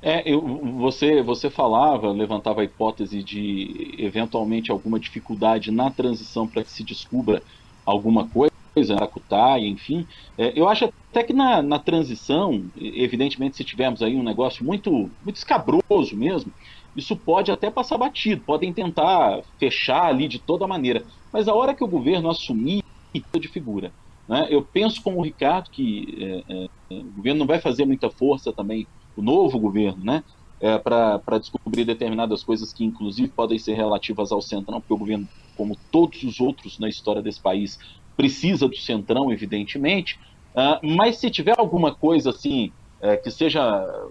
É, 0.00 0.22
eu, 0.30 0.40
você, 0.78 1.22
você 1.22 1.48
falava, 1.48 2.10
levantava 2.12 2.60
a 2.60 2.64
hipótese 2.64 3.22
de 3.22 3.94
eventualmente 3.98 4.70
alguma 4.70 5.00
dificuldade 5.00 5.70
na 5.70 5.90
transição 5.90 6.46
para 6.46 6.62
que 6.62 6.70
se 6.70 6.84
descubra 6.84 7.42
alguma 7.86 8.28
coisa, 8.28 8.94
Aracutaia, 8.94 9.66
enfim. 9.66 10.06
É, 10.36 10.52
eu 10.54 10.68
acho 10.68 10.84
até 11.10 11.22
que 11.22 11.32
na, 11.32 11.62
na 11.62 11.78
transição, 11.78 12.64
evidentemente, 12.76 13.56
se 13.56 13.64
tivermos 13.64 14.02
aí 14.02 14.14
um 14.14 14.22
negócio 14.22 14.62
muito, 14.62 15.10
muito 15.24 15.36
escabroso 15.36 16.14
mesmo, 16.14 16.52
isso 16.96 17.16
pode 17.16 17.50
até 17.50 17.70
passar 17.70 17.98
batido, 17.98 18.42
podem 18.42 18.72
tentar 18.72 19.42
fechar 19.58 20.06
ali 20.06 20.28
de 20.28 20.38
toda 20.38 20.66
maneira. 20.66 21.04
Mas 21.32 21.48
a 21.48 21.54
hora 21.54 21.74
que 21.74 21.82
o 21.82 21.88
governo 21.88 22.30
assumir 22.30 22.82
de 23.12 23.48
figura, 23.48 23.92
né? 24.28 24.46
Eu 24.50 24.62
penso 24.62 25.02
com 25.02 25.16
o 25.16 25.22
Ricardo 25.22 25.70
que 25.70 26.42
é, 26.48 26.54
é, 26.92 26.94
o 26.94 27.12
governo 27.16 27.40
não 27.40 27.46
vai 27.46 27.60
fazer 27.60 27.84
muita 27.84 28.10
força 28.10 28.52
também, 28.52 28.86
o 29.16 29.22
novo 29.22 29.58
governo, 29.58 30.02
né? 30.04 30.24
É, 30.60 30.78
para 30.78 31.38
descobrir 31.38 31.84
determinadas 31.84 32.42
coisas 32.42 32.72
que, 32.72 32.84
inclusive, 32.84 33.28
podem 33.28 33.58
ser 33.58 33.74
relativas 33.74 34.32
ao 34.32 34.40
Centrão, 34.40 34.80
porque 34.80 34.94
o 34.94 34.98
governo, 34.98 35.28
como 35.56 35.76
todos 35.90 36.22
os 36.22 36.40
outros 36.40 36.78
na 36.78 36.88
história 36.88 37.20
desse 37.20 37.40
país, 37.40 37.78
precisa 38.16 38.66
do 38.66 38.76
Centrão, 38.76 39.32
evidentemente. 39.32 40.18
Uh, 40.54 40.96
mas 40.96 41.18
se 41.18 41.30
tiver 41.30 41.58
alguma 41.58 41.94
coisa 41.94 42.30
assim 42.30 42.72
é, 43.04 43.18
que 43.18 43.30
seja 43.30 43.62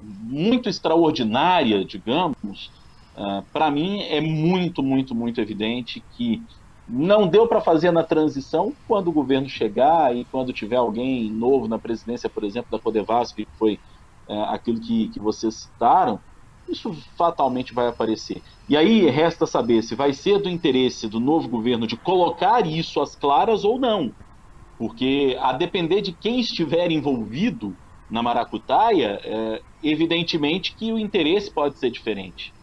muito 0.04 0.70
extraordinária, 0.70 1.84
digamos, 1.84 2.70
uh, 3.18 3.44
para 3.52 3.72
mim 3.72 4.04
é 4.04 4.22
muito, 4.22 4.84
muito, 4.84 5.16
muito 5.16 5.41
evidente 5.41 6.04
que 6.12 6.44
não 6.88 7.28
deu 7.28 7.48
para 7.48 7.60
fazer 7.60 7.89
na 7.91 8.04
transição, 8.04 8.72
quando 8.88 9.08
o 9.08 9.12
governo 9.12 9.50
chegar 9.50 10.16
e 10.16 10.24
quando 10.26 10.54
tiver 10.54 10.76
alguém 10.76 11.28
novo 11.32 11.68
na 11.68 11.80
presidência, 11.80 12.30
por 12.30 12.44
exemplo, 12.44 12.70
da 12.70 12.78
Codevasf, 12.78 13.36
que 13.36 13.48
foi 13.58 13.80
é, 14.30 14.41
aquilo 14.44 14.80
que, 14.80 15.08
que 15.08 15.20
vocês 15.20 15.56
citaram, 15.56 16.20
isso 16.70 16.94
fatalmente 17.18 17.74
vai 17.74 17.88
aparecer. 17.88 18.44
E 18.70 18.78
aí 18.78 19.10
resta 19.10 19.48
saber 19.48 19.82
se 19.82 19.96
vai 19.96 20.14
ser 20.14 20.38
do 20.38 20.50
interesse 20.50 21.08
do 21.08 21.20
novo 21.20 21.50
governo 21.50 21.88
de 21.88 21.98
colocar 21.98 22.68
isso 22.68 23.02
às 23.02 23.16
claras 23.16 23.64
ou 23.64 23.80
não. 23.80 24.12
Porque, 24.78 25.36
a 25.41 25.52
depender 25.52 26.02
de 26.02 26.12
quem 26.12 26.39
estiver 26.39 26.91
envolvido 26.91 27.76
na 28.14 28.22
maracutaia, 28.22 29.20
é, 29.24 29.61
evidentemente 29.84 30.76
que 30.76 30.93
o 30.93 30.99
interesse 30.99 31.49
pode 31.49 31.80
ser 31.80 31.89
diferente. 31.89 32.53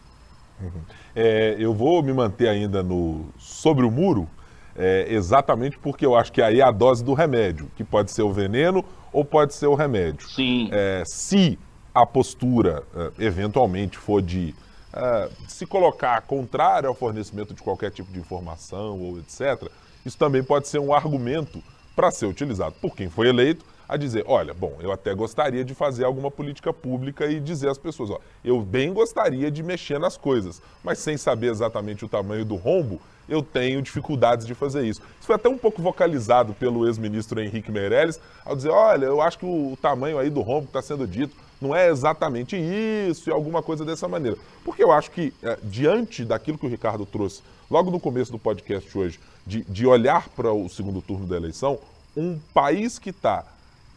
Uhum. 0.61 0.81
É, 1.13 1.57
eu 1.59 1.73
vou 1.73 2.01
me 2.01 2.13
manter 2.13 2.47
ainda 2.47 2.81
no 2.81 3.25
sobre 3.37 3.85
o 3.85 3.91
muro, 3.91 4.29
é, 4.73 5.07
exatamente 5.09 5.77
porque 5.77 6.05
eu 6.05 6.15
acho 6.15 6.31
que 6.31 6.41
aí 6.41 6.61
é 6.61 6.63
a 6.63 6.71
dose 6.71 7.03
do 7.03 7.13
remédio, 7.13 7.69
que 7.75 7.83
pode 7.83 8.11
ser 8.11 8.21
o 8.21 8.31
veneno 8.31 8.85
ou 9.11 9.25
pode 9.25 9.53
ser 9.53 9.67
o 9.67 9.75
remédio. 9.75 10.25
Sim. 10.29 10.69
É, 10.71 11.03
se 11.05 11.59
a 11.93 12.05
postura 12.05 12.83
é, 12.95 13.25
eventualmente 13.25 13.97
for 13.97 14.21
de 14.21 14.55
é, 14.93 15.29
se 15.49 15.65
colocar 15.65 16.21
contrário 16.21 16.87
ao 16.87 16.95
fornecimento 16.95 17.53
de 17.53 17.61
qualquer 17.61 17.91
tipo 17.91 18.09
de 18.09 18.19
informação 18.19 18.97
ou 19.01 19.19
etc., 19.19 19.69
isso 20.05 20.17
também 20.17 20.41
pode 20.41 20.69
ser 20.69 20.79
um 20.79 20.93
argumento 20.93 21.61
para 21.93 22.09
ser 22.09 22.25
utilizado 22.25 22.73
por 22.81 22.95
quem 22.95 23.09
foi 23.09 23.27
eleito 23.27 23.65
a 23.91 23.97
dizer, 23.97 24.23
olha, 24.25 24.53
bom, 24.53 24.77
eu 24.79 24.89
até 24.89 25.13
gostaria 25.13 25.65
de 25.65 25.75
fazer 25.75 26.05
alguma 26.05 26.31
política 26.31 26.71
pública 26.71 27.25
e 27.25 27.41
dizer 27.41 27.67
às 27.67 27.77
pessoas, 27.77 28.09
ó, 28.09 28.19
eu 28.41 28.61
bem 28.61 28.93
gostaria 28.93 29.51
de 29.51 29.61
mexer 29.61 29.99
nas 29.99 30.15
coisas, 30.15 30.61
mas 30.81 30.97
sem 30.99 31.17
saber 31.17 31.51
exatamente 31.51 32.05
o 32.05 32.07
tamanho 32.07 32.45
do 32.45 32.55
rombo, 32.55 33.01
eu 33.27 33.43
tenho 33.43 33.81
dificuldades 33.81 34.47
de 34.47 34.55
fazer 34.55 34.85
isso. 34.85 35.01
Isso 35.19 35.27
foi 35.27 35.35
até 35.35 35.49
um 35.49 35.57
pouco 35.57 35.81
vocalizado 35.81 36.53
pelo 36.53 36.87
ex-ministro 36.87 37.41
Henrique 37.41 37.69
Meirelles, 37.69 38.17
ao 38.45 38.55
dizer, 38.55 38.69
olha, 38.69 39.07
eu 39.07 39.21
acho 39.21 39.37
que 39.37 39.45
o, 39.45 39.77
tamanho 39.81 40.17
aí 40.17 40.29
do 40.29 40.39
rombo 40.39 40.67
que 40.67 40.69
está 40.69 40.81
sendo 40.81 41.05
dito 41.05 41.35
não 41.59 41.75
é 41.75 41.89
exatamente 41.89 42.55
isso 42.55 43.29
e 43.29 43.33
alguma 43.33 43.61
coisa 43.61 43.83
dessa 43.83 44.07
maneira. 44.07 44.37
Porque 44.63 44.81
eu 44.81 44.91
acho 44.93 45.11
que, 45.11 45.33
é, 45.43 45.57
diante 45.63 46.23
daquilo 46.23 46.57
que 46.57 46.65
o 46.65 46.69
Ricardo 46.69 47.05
trouxe 47.05 47.41
logo 47.69 47.91
no 47.91 47.99
começo 47.99 48.31
do 48.31 48.39
podcast 48.39 48.97
hoje, 48.97 49.19
de, 49.45 49.65
de 49.65 49.85
olhar 49.85 50.29
para 50.29 50.53
o 50.53 50.69
segundo 50.69 51.01
turno 51.01 51.27
da 51.27 51.35
eleição, 51.35 51.77
um 52.15 52.39
país 52.53 52.97
que 52.97 53.09
está 53.09 53.45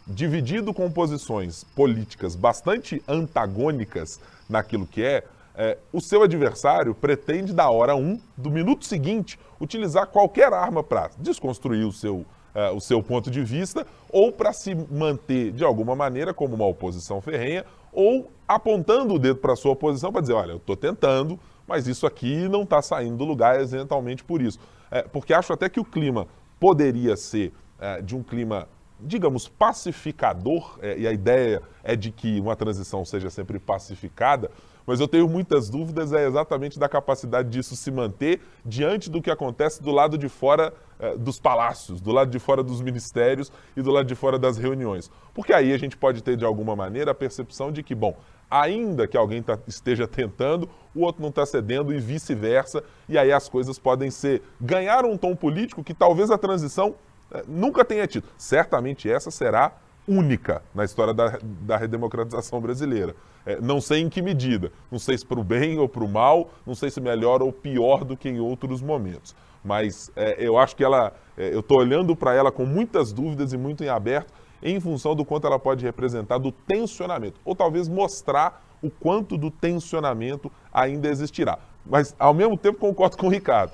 dividido 0.07 0.73
com 0.73 0.89
posições 0.91 1.63
políticas 1.75 2.35
bastante 2.35 3.01
antagônicas 3.07 4.19
naquilo 4.47 4.85
que 4.85 5.03
é, 5.03 5.23
é, 5.55 5.77
o 5.91 6.01
seu 6.01 6.21
adversário 6.21 6.93
pretende, 6.93 7.53
da 7.53 7.69
hora 7.69 7.95
1, 7.95 7.99
um, 7.99 8.19
do 8.37 8.51
minuto 8.51 8.85
seguinte, 8.85 9.39
utilizar 9.59 10.07
qualquer 10.07 10.53
arma 10.53 10.83
para 10.83 11.09
desconstruir 11.17 11.85
o 11.87 11.91
seu, 11.91 12.25
é, 12.53 12.69
o 12.71 12.79
seu 12.79 13.01
ponto 13.01 13.31
de 13.31 13.43
vista 13.43 13.87
ou 14.09 14.31
para 14.31 14.53
se 14.53 14.75
manter, 14.75 15.51
de 15.51 15.63
alguma 15.63 15.95
maneira, 15.95 16.33
como 16.33 16.55
uma 16.55 16.67
oposição 16.67 17.21
ferrenha 17.21 17.65
ou 17.91 18.29
apontando 18.47 19.13
o 19.13 19.19
dedo 19.19 19.39
para 19.39 19.53
a 19.53 19.55
sua 19.55 19.71
oposição 19.71 20.11
para 20.11 20.21
dizer: 20.21 20.33
olha, 20.33 20.51
eu 20.51 20.57
estou 20.57 20.75
tentando, 20.75 21.39
mas 21.65 21.87
isso 21.87 22.05
aqui 22.05 22.47
não 22.49 22.63
está 22.63 22.81
saindo 22.81 23.17
do 23.17 23.25
lugar 23.25 23.59
exatamente 23.59 24.23
por 24.23 24.41
isso. 24.41 24.59
É, 24.91 25.01
porque 25.03 25.33
acho 25.33 25.53
até 25.53 25.69
que 25.69 25.79
o 25.79 25.85
clima 25.85 26.27
poderia 26.59 27.15
ser 27.15 27.53
é, 27.79 28.01
de 28.01 28.15
um 28.15 28.21
clima 28.21 28.67
digamos, 28.99 29.47
pacificador, 29.47 30.77
é, 30.81 30.97
e 30.97 31.07
a 31.07 31.11
ideia 31.11 31.61
é 31.83 31.95
de 31.95 32.11
que 32.11 32.39
uma 32.39 32.55
transição 32.55 33.03
seja 33.03 33.29
sempre 33.29 33.59
pacificada, 33.59 34.49
mas 34.85 34.99
eu 34.99 35.07
tenho 35.07 35.27
muitas 35.27 35.69
dúvidas 35.69 36.13
é 36.13 36.27
exatamente 36.27 36.77
da 36.77 36.87
capacidade 36.87 37.49
disso 37.49 37.75
se 37.75 37.89
manter 37.89 38.39
diante 38.63 39.09
do 39.09 39.21
que 39.21 39.31
acontece 39.31 39.81
do 39.81 39.91
lado 39.91 40.17
de 40.17 40.29
fora 40.29 40.73
é, 40.99 41.17
dos 41.17 41.39
palácios, 41.39 41.99
do 41.99 42.11
lado 42.11 42.29
de 42.29 42.39
fora 42.39 42.63
dos 42.63 42.81
ministérios 42.81 43.51
e 43.75 43.81
do 43.81 43.91
lado 43.91 44.05
de 44.05 44.15
fora 44.15 44.37
das 44.37 44.57
reuniões. 44.57 45.09
Porque 45.33 45.53
aí 45.53 45.73
a 45.73 45.77
gente 45.77 45.97
pode 45.97 46.21
ter, 46.21 46.37
de 46.37 46.45
alguma 46.45 46.75
maneira, 46.75 47.11
a 47.11 47.15
percepção 47.15 47.71
de 47.71 47.81
que, 47.81 47.95
bom, 47.95 48.15
ainda 48.49 49.07
que 49.07 49.17
alguém 49.17 49.41
tá, 49.41 49.57
esteja 49.67 50.07
tentando, 50.07 50.69
o 50.93 51.01
outro 51.01 51.21
não 51.21 51.29
está 51.29 51.45
cedendo 51.45 51.93
e 51.93 51.99
vice-versa, 51.99 52.83
e 53.09 53.17
aí 53.17 53.31
as 53.31 53.49
coisas 53.49 53.79
podem 53.79 54.11
ser 54.11 54.41
ganhar 54.61 55.03
um 55.03 55.17
tom 55.17 55.35
político 55.35 55.83
que 55.83 55.93
talvez 55.93 56.29
a 56.29 56.37
transição 56.37 56.95
nunca 57.47 57.83
tenha 57.83 58.05
tido. 58.07 58.27
Certamente 58.37 59.09
essa 59.09 59.31
será 59.31 59.73
única 60.07 60.61
na 60.73 60.83
história 60.83 61.13
da, 61.13 61.39
da 61.41 61.77
redemocratização 61.77 62.61
brasileira. 62.61 63.15
É, 63.45 63.59
não 63.61 63.79
sei 63.79 64.01
em 64.01 64.09
que 64.09 64.21
medida, 64.21 64.71
não 64.91 64.97
sei 64.97 65.17
se 65.17 65.25
para 65.25 65.39
o 65.39 65.43
bem 65.43 65.77
ou 65.77 65.87
para 65.87 66.03
o 66.03 66.07
mal, 66.07 66.49
não 66.65 66.73
sei 66.73 66.89
se 66.89 66.99
melhor 66.99 67.41
ou 67.41 67.51
pior 67.51 68.03
do 68.03 68.17
que 68.17 68.29
em 68.29 68.39
outros 68.39 68.81
momentos. 68.81 69.35
Mas 69.63 70.11
é, 70.15 70.35
eu 70.39 70.57
acho 70.57 70.75
que 70.75 70.83
ela, 70.83 71.13
é, 71.37 71.53
eu 71.53 71.59
estou 71.59 71.79
olhando 71.79 72.15
para 72.15 72.33
ela 72.33 72.51
com 72.51 72.65
muitas 72.65 73.11
dúvidas 73.11 73.53
e 73.53 73.57
muito 73.57 73.83
em 73.83 73.89
aberto, 73.89 74.33
em 74.61 74.79
função 74.79 75.15
do 75.15 75.23
quanto 75.23 75.45
ela 75.45 75.59
pode 75.59 75.85
representar 75.85 76.37
do 76.37 76.51
tensionamento, 76.51 77.39
ou 77.43 77.55
talvez 77.55 77.87
mostrar 77.87 78.63
o 78.81 78.89
quanto 78.89 79.37
do 79.37 79.51
tensionamento 79.51 80.51
ainda 80.71 81.07
existirá. 81.07 81.59
Mas, 81.85 82.15
ao 82.17 82.33
mesmo 82.33 82.57
tempo, 82.57 82.79
concordo 82.79 83.17
com 83.17 83.27
o 83.27 83.29
Ricardo. 83.29 83.73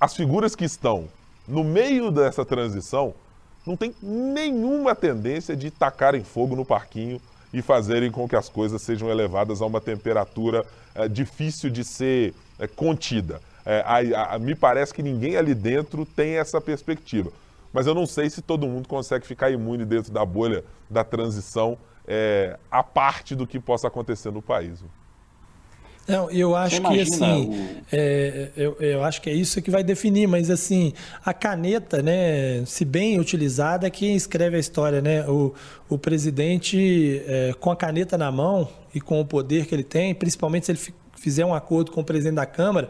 As 0.00 0.14
figuras 0.14 0.54
que 0.54 0.64
estão 0.64 1.08
no 1.50 1.64
meio 1.64 2.10
dessa 2.10 2.44
transição, 2.44 3.12
não 3.66 3.76
tem 3.76 3.94
nenhuma 4.02 4.94
tendência 4.94 5.56
de 5.56 5.70
tacarem 5.70 6.22
fogo 6.22 6.56
no 6.56 6.64
parquinho 6.64 7.20
e 7.52 7.60
fazerem 7.60 8.10
com 8.10 8.28
que 8.28 8.36
as 8.36 8.48
coisas 8.48 8.80
sejam 8.80 9.10
elevadas 9.10 9.60
a 9.60 9.66
uma 9.66 9.80
temperatura 9.80 10.64
é, 10.94 11.08
difícil 11.08 11.68
de 11.68 11.84
ser 11.84 12.34
é, 12.58 12.66
contida. 12.66 13.40
É, 13.66 13.84
a, 13.84 14.34
a, 14.34 14.38
me 14.38 14.54
parece 14.54 14.94
que 14.94 15.02
ninguém 15.02 15.36
ali 15.36 15.54
dentro 15.54 16.06
tem 16.06 16.36
essa 16.38 16.60
perspectiva. 16.60 17.30
Mas 17.72 17.86
eu 17.86 17.94
não 17.94 18.06
sei 18.06 18.30
se 18.30 18.40
todo 18.40 18.66
mundo 18.66 18.88
consegue 18.88 19.26
ficar 19.26 19.50
imune 19.50 19.84
dentro 19.84 20.12
da 20.12 20.24
bolha 20.24 20.64
da 20.88 21.04
transição, 21.04 21.78
a 22.68 22.82
parte 22.82 23.36
do 23.36 23.46
que 23.46 23.60
possa 23.60 23.86
acontecer 23.86 24.32
no 24.32 24.42
país. 24.42 24.82
Não, 26.10 26.30
eu 26.30 26.54
acho 26.56 26.80
que 26.82 27.00
assim, 27.00 27.48
o... 27.48 27.76
é, 27.92 28.48
eu, 28.56 28.76
eu 28.80 29.04
acho 29.04 29.22
que 29.22 29.30
é 29.30 29.32
isso 29.32 29.60
que 29.62 29.70
vai 29.70 29.82
definir, 29.82 30.26
mas 30.26 30.50
assim, 30.50 30.92
a 31.24 31.32
caneta, 31.32 32.02
né, 32.02 32.64
se 32.66 32.84
bem 32.84 33.18
utilizada, 33.18 33.86
é 33.86 33.90
quem 33.90 34.14
escreve 34.14 34.56
a 34.56 34.60
história, 34.60 35.00
né? 35.00 35.26
O, 35.28 35.54
o 35.88 35.98
presidente, 35.98 37.22
é, 37.26 37.54
com 37.58 37.70
a 37.70 37.76
caneta 37.76 38.18
na 38.18 38.30
mão 38.30 38.68
e 38.94 39.00
com 39.00 39.20
o 39.20 39.24
poder 39.24 39.66
que 39.66 39.74
ele 39.74 39.84
tem, 39.84 40.14
principalmente 40.14 40.66
se 40.66 40.72
ele 40.72 40.80
fizer 41.16 41.44
um 41.44 41.54
acordo 41.54 41.92
com 41.92 42.00
o 42.00 42.04
presidente 42.04 42.36
da 42.36 42.46
Câmara, 42.46 42.88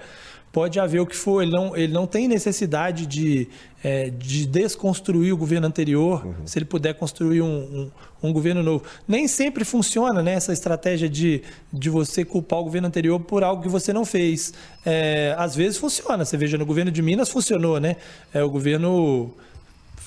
pode 0.52 0.78
haver 0.78 1.00
o 1.00 1.06
que 1.06 1.16
for. 1.16 1.42
Ele 1.42 1.52
não, 1.52 1.76
ele 1.76 1.92
não 1.92 2.06
tem 2.06 2.28
necessidade 2.28 3.06
de, 3.06 3.48
é, 3.82 4.10
de 4.10 4.46
desconstruir 4.46 5.32
o 5.32 5.36
governo 5.36 5.66
anterior, 5.66 6.24
uhum. 6.26 6.46
se 6.46 6.58
ele 6.58 6.64
puder 6.64 6.94
construir 6.94 7.42
um, 7.42 7.90
um, 8.22 8.32
governo 8.32 8.62
novo. 8.62 8.84
Nem 9.06 9.26
sempre 9.28 9.64
funciona 9.64 10.22
né, 10.22 10.34
essa 10.34 10.52
estratégia 10.52 11.08
de, 11.08 11.42
de 11.72 11.90
você 11.90 12.24
culpar 12.24 12.60
o 12.60 12.64
governo 12.64 12.88
anterior 12.88 13.20
por 13.20 13.42
algo 13.42 13.62
que 13.62 13.68
você 13.68 13.92
não 13.92 14.04
fez. 14.04 14.52
É, 14.84 15.34
às 15.38 15.54
vezes 15.54 15.78
funciona. 15.78 16.24
Você 16.24 16.36
veja, 16.36 16.56
no 16.58 16.66
governo 16.66 16.90
de 16.90 17.02
Minas 17.02 17.28
funcionou, 17.28 17.80
né? 17.80 17.96
É, 18.32 18.42
o 18.42 18.50
governo 18.50 19.32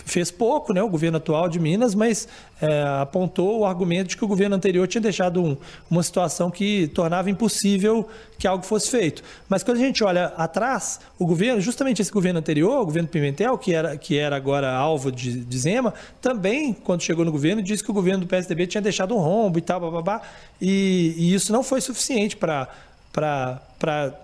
fez 0.06 0.32
pouco, 0.32 0.74
né, 0.74 0.82
o 0.82 0.90
governo 0.90 1.18
atual 1.18 1.48
de 1.48 1.60
Minas, 1.60 1.96
mas 1.96 2.28
é, 2.62 2.84
apontou 3.02 3.60
o 3.60 3.66
argumento 3.66 4.10
de 4.10 4.18
que 4.18 4.24
o 4.24 4.28
governo 4.28 4.56
anterior 4.56 4.88
tinha 4.88 5.02
deixado 5.02 5.44
um, 5.44 5.58
uma 5.90 6.04
situação 6.04 6.50
que 6.50 6.88
tornava 6.88 7.30
impossível 7.30 8.08
que 8.38 8.48
algo 8.48 8.64
fosse 8.64 8.90
feito. 8.90 9.24
Mas 9.48 9.64
quando 9.64 9.78
a 9.78 9.80
gente 9.80 10.04
olha 10.04 10.26
atrás, 10.38 11.00
o 11.18 11.26
governo, 11.26 11.62
justamente 11.62 12.02
esse 12.02 12.12
governo 12.12 12.40
anterior, 12.40 12.82
o 12.82 12.86
governo 12.86 13.08
Pimentel, 13.08 13.58
que 13.58 13.74
era, 13.74 13.98
que 13.98 14.18
era 14.18 14.36
agora 14.36 14.72
alvo 14.72 15.12
de, 15.12 15.44
de 15.44 15.58
Zema, 15.58 15.94
também, 16.22 16.74
quando 16.74 17.02
chegou 17.02 17.24
no 17.24 17.32
governo, 17.32 17.62
disse 17.62 17.84
que 17.84 17.92
o 17.92 17.94
governo 17.94 18.26
do 18.26 18.28
PSDB 18.28 18.68
tinha 18.68 18.82
deixado 18.82 19.16
um 19.16 19.20
rombo 19.20 19.58
e 19.58 19.62
tal, 19.62 19.80
babá, 19.92 20.22
e, 20.62 21.16
e 21.18 21.34
isso 21.34 21.52
não 21.52 21.64
foi 21.64 21.82
suficiente 21.82 22.36
para 22.36 22.68
para 23.14 23.62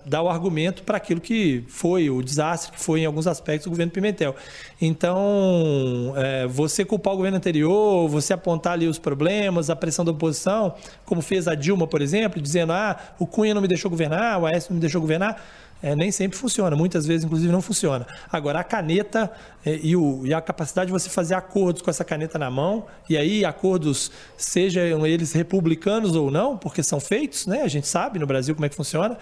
dar 0.04 0.24
o 0.24 0.30
argumento 0.30 0.82
para 0.82 0.98
aquilo 0.98 1.22
que 1.22 1.64
foi 1.68 2.10
o 2.10 2.24
desastre 2.24 2.72
que 2.72 2.80
foi 2.80 3.02
em 3.02 3.06
alguns 3.06 3.28
aspectos 3.28 3.68
o 3.68 3.70
governo 3.70 3.92
Pimentel. 3.92 4.36
Então, 4.82 6.12
é, 6.18 6.48
você 6.48 6.84
culpar 6.84 7.14
o 7.14 7.18
governo 7.18 7.38
anterior, 7.38 8.10
você 8.10 8.34
apontar 8.34 8.74
ali 8.74 8.88
os 8.88 8.98
problemas, 8.98 9.70
a 9.70 9.76
pressão 9.76 10.04
da 10.04 10.12
oposição, 10.12 10.74
como 11.06 11.22
fez 11.22 11.48
a 11.48 11.54
Dilma, 11.54 11.86
por 11.86 12.02
exemplo, 12.02 12.42
dizendo 12.42 12.74
ah, 12.74 12.98
o 13.20 13.28
Cunha 13.28 13.54
não 13.54 13.62
me 13.62 13.68
deixou 13.68 13.92
governar, 13.92 14.42
o 14.42 14.48
Aécio 14.48 14.72
não 14.72 14.76
me 14.76 14.82
deixou 14.82 15.00
governar, 15.00 15.40
é, 15.82 15.96
nem 15.96 16.12
sempre 16.12 16.38
funciona, 16.38 16.76
muitas 16.76 17.06
vezes, 17.06 17.24
inclusive, 17.26 17.52
não 17.52 17.62
funciona. 17.62 18.06
Agora, 18.32 18.60
a 18.60 18.64
caneta 18.64 19.32
é, 19.66 19.80
e, 19.82 19.96
o, 19.96 20.26
e, 20.26 20.34
a 20.34 20.42
capacidade 20.42 20.88
de 20.88 20.92
você 20.92 21.10
fazer 21.10 21.36
acordos 21.36 21.82
com 21.82 21.90
essa 21.90 22.04
caneta 22.04 22.38
na 22.38 22.52
mão, 22.52 22.86
e 23.10 23.18
aí 23.18 23.46
acordos, 23.46 24.12
sejam 24.38 25.06
eles 25.06 25.32
republicanos 25.32 26.16
ou 26.16 26.30
não, 26.30 26.58
porque 26.58 26.84
são 26.84 27.00
feitos, 27.00 27.48
né? 27.48 27.62
a 27.62 27.68
gente 27.68 27.88
sabe 27.88 28.20
no 28.20 28.28
Brasil 28.28 28.54
como 28.54 28.66
é 28.66 28.70
que 28.70 28.76
funciona, 28.76 29.18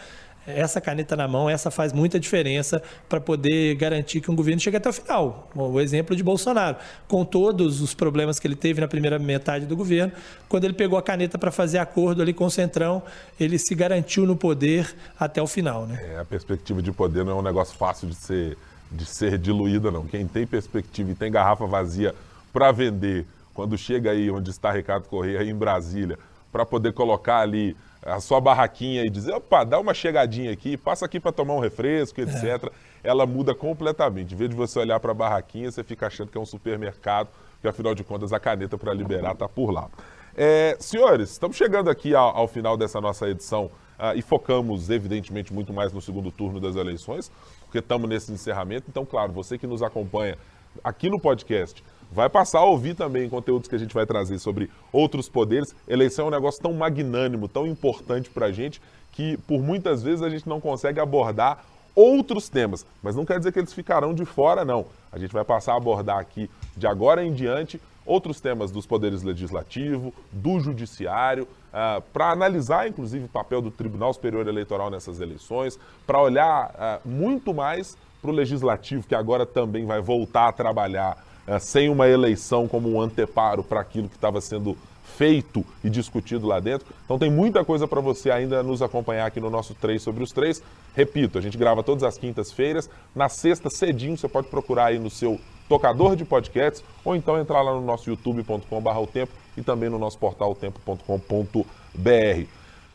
essa 0.48 0.80
caneta 0.80 1.16
na 1.16 1.28
mão, 1.28 1.50
essa 1.50 1.70
faz 1.70 1.92
muita 1.92 2.18
diferença 2.18 2.82
para 3.10 3.20
poder 3.20 3.76
garantir 3.76 4.22
que 4.22 4.32
um 4.32 4.36
governo 4.36 4.62
chegue 4.62 4.78
até 4.78 4.90
o 4.90 4.94
final. 4.94 5.50
O 5.54 5.80
exemplo 5.80 6.16
de 6.16 6.24
Bolsonaro, 6.24 6.78
com 7.08 7.26
todos 7.26 7.82
os 7.82 7.94
problemas 7.94 8.40
que 8.40 8.48
ele 8.48 8.56
teve 8.56 8.80
na 8.80 8.88
primeira 8.88 9.20
metade 9.20 9.66
do 9.66 9.76
governo, 9.76 10.14
quando 10.48 10.64
ele 10.64 10.74
pegou 10.74 10.98
a 10.98 11.02
caneta 11.02 11.38
para 11.38 11.52
fazer 11.52 11.80
acordo 11.80 12.22
ali 12.22 12.34
com 12.34 12.46
o 12.46 12.52
Centrão, 12.52 13.04
ele 13.38 13.60
se 13.60 13.76
garantiu 13.76 14.26
no 14.26 14.36
poder 14.38 14.96
até 15.20 15.42
o 15.42 15.48
final. 15.48 15.86
Né? 15.86 16.14
É, 16.14 16.20
a 16.20 16.26
perspectiva 16.26 16.82
de 16.82 16.92
poder 16.92 17.26
não 17.26 17.34
é 17.34 17.36
um 17.36 17.42
negócio 17.42 17.78
fácil 17.78 18.08
de 18.08 18.16
ser, 18.16 18.58
de 18.90 19.06
ser 19.06 19.38
diluída, 19.38 19.92
não. 19.92 20.06
Quem 20.06 20.26
tem 20.26 20.48
perspectiva 20.48 21.12
e 21.12 21.16
tem 21.16 21.30
garrafa 21.30 21.66
vazia 21.66 22.16
para 22.54 22.72
vender, 22.72 23.26
quando 23.54 23.78
chega 23.78 24.12
aí 24.12 24.32
onde 24.32 24.50
está 24.50 24.72
Ricardo 24.72 25.08
Correia, 25.08 25.44
em 25.44 25.54
Brasília, 25.54 26.18
para 26.52 26.66
poder 26.66 26.94
colocar 26.94 27.40
ali 27.40 27.76
a 28.06 28.20
sua 28.20 28.40
barraquinha 28.40 29.04
e 29.04 29.10
dizer, 29.10 29.34
opa, 29.34 29.64
dá 29.64 29.80
uma 29.80 29.94
chegadinha 29.94 30.52
aqui, 30.52 30.78
passa 30.78 31.06
aqui 31.06 31.20
para 31.20 31.32
tomar 31.32 31.56
um 31.56 31.60
refresco, 31.60 32.22
etc. 32.22 32.44
É. 32.44 32.70
Ela 33.04 33.26
muda 33.26 33.54
completamente. 33.54 34.34
Em 34.34 34.38
vez 34.38 34.50
de 34.50 34.56
você 34.56 34.80
olhar 34.80 35.00
para 35.00 35.12
a 35.12 35.16
barraquinha, 35.16 35.72
você 35.72 35.84
fica 35.84 36.08
achando 36.08 36.32
que 36.32 36.38
é 36.38 36.42
um 36.42 36.46
supermercado, 36.46 37.30
porque 37.54 37.68
afinal 37.68 37.94
de 37.96 38.04
contas 38.04 38.34
a 38.34 38.40
caneta 38.40 38.78
para 38.78 38.94
liberar 38.94 39.34
está 39.34 39.48
por 39.48 39.72
lá. 39.72 39.90
É, 40.36 40.78
senhores, 40.80 41.32
estamos 41.32 41.58
chegando 41.58 41.90
aqui 41.90 42.14
ao, 42.14 42.38
ao 42.38 42.48
final 42.48 42.78
dessa 42.78 43.02
nossa 43.02 43.28
edição 43.28 43.72
uh, 43.98 44.16
e 44.16 44.22
focamos, 44.22 44.90
evidentemente, 44.90 45.52
muito 45.52 45.74
mais 45.74 45.92
no 45.92 46.00
segundo 46.00 46.32
turno 46.32 46.60
das 46.60 46.76
eleições, 46.76 47.32
porque 47.62 47.80
estamos 47.80 48.08
nesse 48.08 48.32
encerramento. 48.32 48.86
Então, 48.88 49.04
claro, 49.06 49.34
você 49.34 49.58
que 49.58 49.66
nos 49.66 49.82
acompanha 49.82 50.38
aqui 50.84 51.10
no 51.10 51.20
podcast, 51.20 51.84
vai 52.12 52.30
passar 52.30 52.60
a 52.60 52.66
ouvir 52.66 52.96
também 52.96 53.30
conteúdos 53.30 53.68
que 53.68 53.76
a 53.76 53.80
gente 53.80 53.94
vai 53.94 54.06
trazer 54.06 54.40
sobre 54.40 54.70
outros 54.92 55.30
poderes. 55.30 55.76
Eleição 55.88 56.26
é 56.26 56.28
um 56.30 56.32
negócio 56.32 56.62
tão 56.62 56.74
magnânimo, 56.74 57.48
tão 57.48 57.68
importante 57.68 58.30
para 58.30 58.48
a 58.48 58.52
gente, 58.52 58.82
que 59.12 59.38
por 59.48 59.62
muitas 59.62 60.04
vezes 60.04 60.22
a 60.22 60.30
gente 60.30 60.48
não 60.48 60.60
consegue 60.60 61.00
abordar 61.00 61.64
outros 61.96 62.48
temas. 62.48 62.86
Mas 63.02 63.16
não 63.16 63.26
quer 63.26 63.40
dizer 63.40 63.52
que 63.52 63.60
eles 63.60 63.74
ficarão 63.74 64.14
de 64.14 64.24
fora, 64.24 64.64
não. 64.64 64.86
A 65.12 65.18
gente 65.18 65.34
vai 65.34 65.44
passar 65.44 65.74
a 65.74 65.78
abordar 65.78 66.20
aqui, 66.20 66.50
de 66.76 66.86
agora 66.86 67.26
em 67.26 67.34
diante, 67.34 67.82
outros 68.06 68.40
temas 68.40 68.72
dos 68.72 68.86
poderes 68.86 69.24
legislativo, 69.24 70.14
do 70.32 70.60
judiciário, 70.60 71.44
uh, 71.44 72.02
para 72.14 72.32
analisar, 72.32 72.88
inclusive, 72.88 73.26
o 73.26 73.30
papel 73.30 73.62
do 73.62 73.70
Tribunal 73.70 74.14
Superior 74.14 74.48
Eleitoral 74.48 74.90
nessas 74.90 75.20
eleições, 75.20 75.78
para 76.06 76.22
olhar 76.22 77.02
uh, 77.04 77.08
muito 77.08 77.54
mais 77.54 77.98
para 78.22 78.32
o 78.32 78.34
legislativo, 78.34 79.08
que 79.08 79.16
agora 79.16 79.46
também 79.46 79.86
vai 79.86 80.00
voltar 80.00 80.48
a 80.48 80.52
trabalhar 80.52 81.27
é, 81.48 81.58
sem 81.58 81.90
uma 81.90 82.08
eleição 82.08 82.68
como 82.68 82.94
um 82.94 83.02
anteparo 83.02 83.64
para 83.64 83.80
aquilo 83.80 84.10
que 84.10 84.16
estava 84.16 84.42
sendo 84.42 84.78
feito 85.18 85.66
e 85.84 85.90
discutido 85.90 86.46
lá 86.46 86.60
dentro. 86.60 86.86
Então 87.06 87.18
tem 87.18 87.32
muita 87.32 87.66
coisa 87.66 87.88
para 87.88 88.00
você 88.00 88.30
ainda 88.30 88.62
nos 88.62 88.82
acompanhar 88.84 89.26
aqui 89.26 89.40
no 89.40 89.50
nosso 89.50 89.74
3 89.74 90.00
sobre 90.02 90.24
os 90.24 90.32
3. 90.32 90.62
Repito, 90.94 91.38
a 91.38 91.42
gente 91.42 91.58
grava 91.58 91.82
todas 91.82 92.04
as 92.04 92.18
quintas-feiras. 92.18 92.90
Na 93.16 93.28
sexta, 93.28 93.70
cedinho, 93.70 94.16
você 94.18 94.28
pode 94.28 94.48
procurar 94.48 94.88
aí 94.88 95.00
no 95.00 95.10
seu 95.10 95.40
tocador 95.68 96.16
de 96.16 96.24
podcasts 96.24 96.84
ou 97.04 97.16
então 97.16 97.40
entrar 97.40 97.62
lá 97.62 97.74
no 97.74 97.82
nosso 97.82 98.10
youtube.com.br 98.10 98.90
o 99.00 99.08
tempo 99.08 99.34
e 99.56 99.62
também 99.62 99.90
no 99.90 99.98
nosso 99.98 100.20
portal 100.20 100.54
tempo.com.br. 100.54 101.64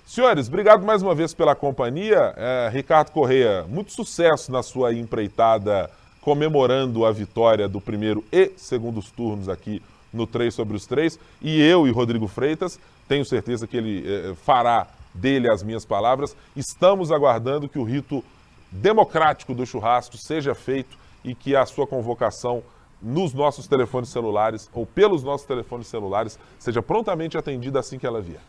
Senhores, 0.06 0.48
obrigado 0.48 0.84
mais 0.84 1.02
uma 1.02 1.14
vez 1.14 1.32
pela 1.32 1.54
companhia. 1.54 2.34
É, 2.36 2.70
Ricardo 2.72 3.10
Correia, 3.10 3.64
muito 3.68 3.92
sucesso 3.92 4.52
na 4.52 4.62
sua 4.62 4.92
empreitada 4.94 5.90
comemorando 6.22 7.04
a 7.04 7.12
vitória 7.12 7.68
do 7.68 7.80
primeiro 7.80 8.24
e 8.32 8.52
segundos 8.56 9.10
turnos 9.10 9.48
aqui 9.48 9.82
no 10.12 10.26
3 10.26 10.54
sobre 10.54 10.76
os 10.76 10.86
3. 10.86 11.18
E 11.42 11.60
eu 11.60 11.86
e 11.86 11.90
Rodrigo 11.90 12.28
Freitas, 12.28 12.78
tenho 13.08 13.24
certeza 13.24 13.66
que 13.66 13.76
ele 13.76 14.04
eh, 14.06 14.34
fará 14.36 14.86
dele 15.12 15.50
as 15.50 15.62
minhas 15.62 15.84
palavras. 15.84 16.34
Estamos 16.56 17.10
aguardando 17.10 17.68
que 17.68 17.78
o 17.78 17.84
rito 17.84 18.24
democrático 18.70 19.52
do 19.52 19.66
churrasco 19.66 20.16
seja 20.16 20.54
feito 20.54 20.96
e 21.24 21.34
que 21.34 21.54
a 21.54 21.66
sua 21.66 21.86
convocação 21.86 22.62
nos 23.02 23.34
nossos 23.34 23.66
telefones 23.66 24.08
celulares 24.08 24.70
ou 24.72 24.86
pelos 24.86 25.24
nossos 25.24 25.46
telefones 25.46 25.88
celulares 25.88 26.38
seja 26.58 26.80
prontamente 26.80 27.36
atendida 27.36 27.80
assim 27.80 27.98
que 27.98 28.06
ela 28.06 28.20
vier. 28.20 28.40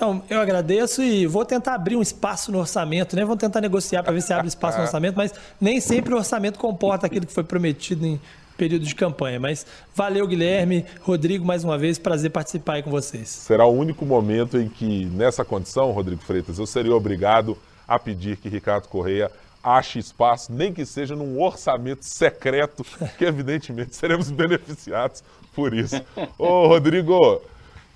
Não, 0.00 0.22
eu 0.28 0.40
agradeço 0.40 1.02
e 1.02 1.26
vou 1.26 1.44
tentar 1.44 1.74
abrir 1.74 1.96
um 1.96 2.02
espaço 2.02 2.50
no 2.50 2.58
orçamento, 2.58 3.14
né? 3.14 3.22
Vamos 3.22 3.38
tentar 3.38 3.60
negociar 3.60 4.02
para 4.02 4.12
ver 4.12 4.22
se 4.22 4.32
abre 4.32 4.48
espaço 4.48 4.78
no 4.78 4.84
orçamento, 4.84 5.16
mas 5.16 5.32
nem 5.60 5.80
sempre 5.80 6.14
o 6.14 6.16
orçamento 6.16 6.58
comporta 6.58 7.06
aquilo 7.06 7.26
que 7.26 7.32
foi 7.32 7.44
prometido 7.44 8.06
em 8.06 8.20
período 8.56 8.84
de 8.84 8.94
campanha. 8.94 9.40
Mas 9.40 9.66
valeu, 9.94 10.26
Guilherme, 10.26 10.84
Rodrigo, 11.02 11.44
mais 11.44 11.64
uma 11.64 11.76
vez, 11.76 11.98
prazer 11.98 12.30
participar 12.30 12.74
aí 12.74 12.82
com 12.82 12.90
vocês. 12.90 13.28
Será 13.28 13.66
o 13.66 13.72
único 13.72 14.04
momento 14.04 14.58
em 14.58 14.68
que, 14.68 15.06
nessa 15.06 15.44
condição, 15.44 15.90
Rodrigo 15.90 16.22
Freitas, 16.22 16.58
eu 16.58 16.66
seria 16.66 16.94
obrigado 16.94 17.56
a 17.86 17.98
pedir 17.98 18.36
que 18.36 18.48
Ricardo 18.48 18.88
Correia 18.88 19.30
ache 19.62 19.98
espaço, 19.98 20.52
nem 20.52 20.72
que 20.72 20.84
seja 20.84 21.14
num 21.14 21.40
orçamento 21.40 22.04
secreto, 22.04 22.84
que 23.16 23.24
evidentemente 23.24 23.94
seremos 23.94 24.30
beneficiados 24.32 25.22
por 25.54 25.72
isso. 25.74 26.00
Ô, 26.38 26.66
Rodrigo, 26.66 27.40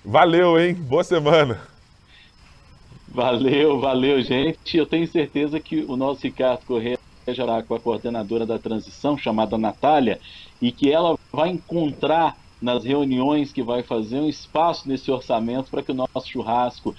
valeu, 0.05 0.59
hein? 0.59 0.73
Boa 0.73 1.03
semana. 1.03 1.59
Valeu, 3.17 3.79
valeu, 3.79 4.21
gente. 4.21 4.77
Eu 4.77 4.85
tenho 4.85 5.07
certeza 5.07 5.59
que 5.59 5.83
o 5.87 5.97
nosso 5.97 6.21
Ricardo 6.21 6.63
Correia 6.67 6.99
já 7.29 7.63
com 7.63 7.73
a 7.73 7.79
coordenadora 7.79 8.45
da 8.45 8.59
transição, 8.59 9.17
chamada 9.17 9.57
Natália, 9.57 10.19
e 10.61 10.71
que 10.71 10.91
ela 10.91 11.17
vai 11.33 11.49
encontrar 11.49 12.37
nas 12.61 12.85
reuniões 12.85 13.51
que 13.51 13.63
vai 13.63 13.81
fazer 13.81 14.19
um 14.19 14.29
espaço 14.29 14.87
nesse 14.87 15.09
orçamento 15.09 15.71
para 15.71 15.81
que 15.81 15.91
o 15.91 15.95
nosso 15.95 16.29
churrasco 16.29 16.95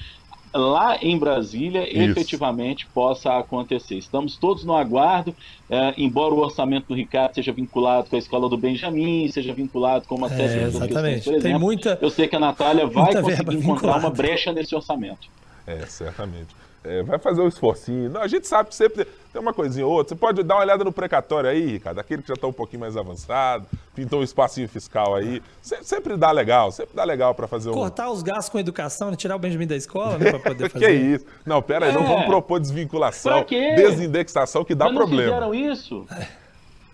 lá 0.52 0.98
em 1.00 1.16
Brasília 1.16 1.88
Isso. 1.88 2.10
efetivamente 2.10 2.84
possa 2.92 3.38
acontecer. 3.38 3.96
Estamos 3.96 4.36
todos 4.36 4.64
no 4.64 4.74
aguardo, 4.74 5.32
é, 5.70 5.94
embora 5.96 6.34
o 6.34 6.40
orçamento 6.40 6.88
do 6.88 6.94
Ricardo 6.94 7.36
seja 7.36 7.52
vinculado 7.52 8.10
com 8.10 8.16
a 8.16 8.18
escola 8.18 8.48
do 8.48 8.56
Benjamin, 8.56 9.28
seja 9.28 9.54
vinculado 9.54 10.08
com 10.08 10.16
uma 10.16 10.28
série 10.28 10.42
é, 10.42 10.58
de 10.58 10.64
exatamente. 10.64 11.22
por 11.22 11.34
exemplo, 11.34 11.42
Tem 11.42 11.56
muita, 11.56 11.96
eu 12.02 12.10
sei 12.10 12.26
que 12.26 12.34
a 12.34 12.40
Natália 12.40 12.88
vai 12.88 13.22
conseguir 13.22 13.56
encontrar 13.56 13.98
uma 13.98 14.10
brecha 14.10 14.52
nesse 14.52 14.74
orçamento. 14.74 15.28
É, 15.68 15.84
certamente. 15.86 16.56
É, 16.82 17.02
vai 17.02 17.18
fazer 17.18 17.42
um 17.42 17.48
esforcinho. 17.48 18.08
Não, 18.08 18.22
a 18.22 18.28
gente 18.28 18.46
sabe 18.46 18.70
que 18.70 18.74
sempre 18.74 19.04
tem 19.04 19.42
uma 19.42 19.52
coisinha 19.52 19.86
ou 19.86 19.92
outra. 19.92 20.14
Você 20.14 20.18
pode 20.18 20.42
dar 20.42 20.54
uma 20.54 20.62
olhada 20.62 20.84
no 20.84 20.92
precatório 20.92 21.50
aí, 21.50 21.72
Ricardo, 21.72 21.98
aquele 21.98 22.22
que 22.22 22.28
já 22.28 22.34
está 22.34 22.46
um 22.46 22.52
pouquinho 22.52 22.80
mais 22.80 22.96
avançado, 22.96 23.66
pintou 23.94 24.20
um 24.20 24.22
espacinho 24.22 24.68
fiscal 24.68 25.14
aí. 25.14 25.42
sempre 25.60 26.16
dá 26.16 26.30
legal, 26.30 26.70
sempre 26.72 26.96
dá 26.96 27.04
legal 27.04 27.34
para 27.34 27.46
fazer 27.46 27.68
um. 27.68 27.74
Cortar 27.74 28.10
os 28.10 28.22
gastos 28.22 28.48
com 28.48 28.58
educação, 28.58 29.10
né? 29.10 29.16
tirar 29.16 29.36
o 29.36 29.38
Benjamin 29.38 29.66
da 29.66 29.76
escola, 29.76 30.16
né? 30.16 30.30
Para 30.30 30.40
poder 30.40 30.70
fazer. 30.70 30.86
que 30.86 30.92
isso? 30.92 31.26
Não, 31.44 31.60
pera 31.60 31.86
aí, 31.86 31.92
é. 31.92 31.94
não 31.94 32.06
vamos 32.06 32.24
propor 32.24 32.58
desvinculação, 32.60 33.44
desindexação, 33.76 34.64
que 34.64 34.74
dá 34.74 34.86
Mas 34.86 34.94
problema. 34.94 35.40
Não 35.40 35.50
fizeram 35.50 35.72
isso? 35.72 36.06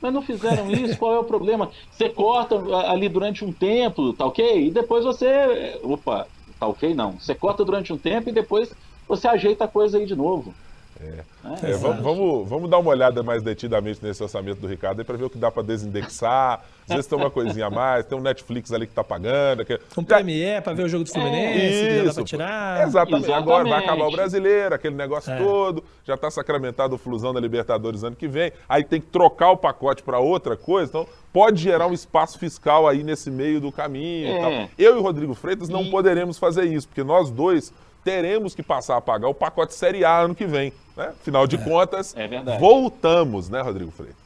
Mas 0.01 0.13
não 0.13 0.23
fizeram 0.23 0.71
isso, 0.71 0.99
qual 0.99 1.15
é 1.15 1.19
o 1.19 1.25
problema? 1.25 1.71
Você 1.91 2.09
corta 2.09 2.57
ali 2.91 3.09
durante 3.09 3.45
um 3.45 3.53
tempo, 3.53 4.13
tá 4.13 4.27
ok? 4.27 4.67
E 4.67 4.71
depois 4.71 5.05
você. 5.05 5.79
Opa, 5.83 6.27
ok? 6.69 6.95
Não. 6.95 7.19
Você 7.19 7.35
corta 7.35 7.65
durante 7.65 7.93
um 7.93 7.99
tempo 7.99 8.29
e 8.31 8.33
depois 8.33 8.75
você 9.07 9.29
ajeita 9.29 9.65
a 9.65 9.69
coisa 9.69 9.99
aí 9.99 10.07
de 10.07 10.15
novo. 10.17 10.59
É. 11.01 11.25
É, 11.63 11.73
vamos, 11.73 12.03
vamos, 12.03 12.49
vamos, 12.49 12.71
dar 12.71 12.79
uma 12.79 12.91
olhada 12.91 13.23
mais 13.23 13.43
detidamente 13.43 14.01
nesse 14.03 14.23
orçamento 14.23 14.61
do 14.61 14.67
Ricardo 14.67 15.05
para 15.05 15.17
ver 15.17 15.25
o 15.25 15.31
que 15.31 15.39
dá 15.39 15.51
para 15.51 15.63
desindexar. 15.63 16.65
Às 16.89 16.97
vezes 16.97 17.07
tem 17.07 17.19
uma 17.19 17.31
coisinha 17.31 17.67
a 17.67 17.71
mais, 17.71 18.05
tem 18.05 18.17
um 18.17 18.21
Netflix 18.21 18.73
ali 18.73 18.87
que 18.87 18.93
está 18.93 19.03
pagando. 19.03 19.65
Que... 19.65 19.81
Um 19.97 20.05
Premier 20.05 20.63
para 20.63 20.75
ver 20.75 20.85
o 20.85 20.89
jogo 20.89 21.05
do 21.05 21.11
Fluminense, 21.11 21.61
é, 21.61 21.97
isso, 21.97 22.07
dá 22.07 22.15
para 22.15 22.25
tirar. 22.25 22.87
Exatamente. 22.87 23.25
Exatamente. 23.25 23.33
Agora 23.33 23.69
vai 23.69 23.85
acabar 23.85 24.07
o 24.07 24.11
brasileiro, 24.11 24.75
aquele 24.75 24.95
negócio 24.95 25.33
é. 25.33 25.39
todo. 25.39 25.85
Já 26.05 26.15
está 26.15 26.31
sacramentado 26.31 26.95
o 26.95 26.99
Flusão 26.99 27.33
da 27.33 27.41
Libertadores 27.41 28.05
ano 28.05 28.15
que 28.15 28.29
vem. 28.29 28.53
Aí 28.69 28.85
tem 28.85 29.01
que 29.01 29.07
trocar 29.09 29.51
o 29.51 29.57
pacote 29.57 30.03
para 30.03 30.19
outra 30.19 30.57
coisa. 30.57 30.91
Então 30.91 31.07
pode 31.33 31.61
gerar 31.61 31.87
um 31.89 31.93
espaço 31.93 32.39
fiscal 32.39 32.87
aí 32.87 33.03
nesse 33.03 33.31
meio 33.31 33.61
do 33.61 33.73
caminho. 33.73 34.29
É. 34.29 34.69
Eu 34.79 34.97
e 34.97 34.99
o 34.99 35.03
Rodrigo 35.03 35.35
Freitas 35.35 35.69
não 35.69 35.83
e... 35.83 35.91
poderemos 35.91 36.39
fazer 36.39 36.65
isso, 36.65 36.87
porque 36.87 37.03
nós 37.03 37.31
dois 37.31 37.73
teremos 38.05 38.55
que 38.55 38.63
passar 38.63 38.97
a 38.97 39.01
pagar 39.01 39.29
o 39.29 39.35
pacote 39.35 39.75
Série 39.75 40.05
A 40.05 40.21
ano 40.21 40.35
que 40.35 40.47
vem. 40.47 40.73
Né? 40.97 41.09
Afinal 41.09 41.47
de 41.47 41.57
é. 41.57 41.59
contas, 41.59 42.15
é 42.17 42.59
voltamos, 42.59 43.49
né, 43.49 43.61
Rodrigo 43.61 43.91
Freitas? 43.91 44.23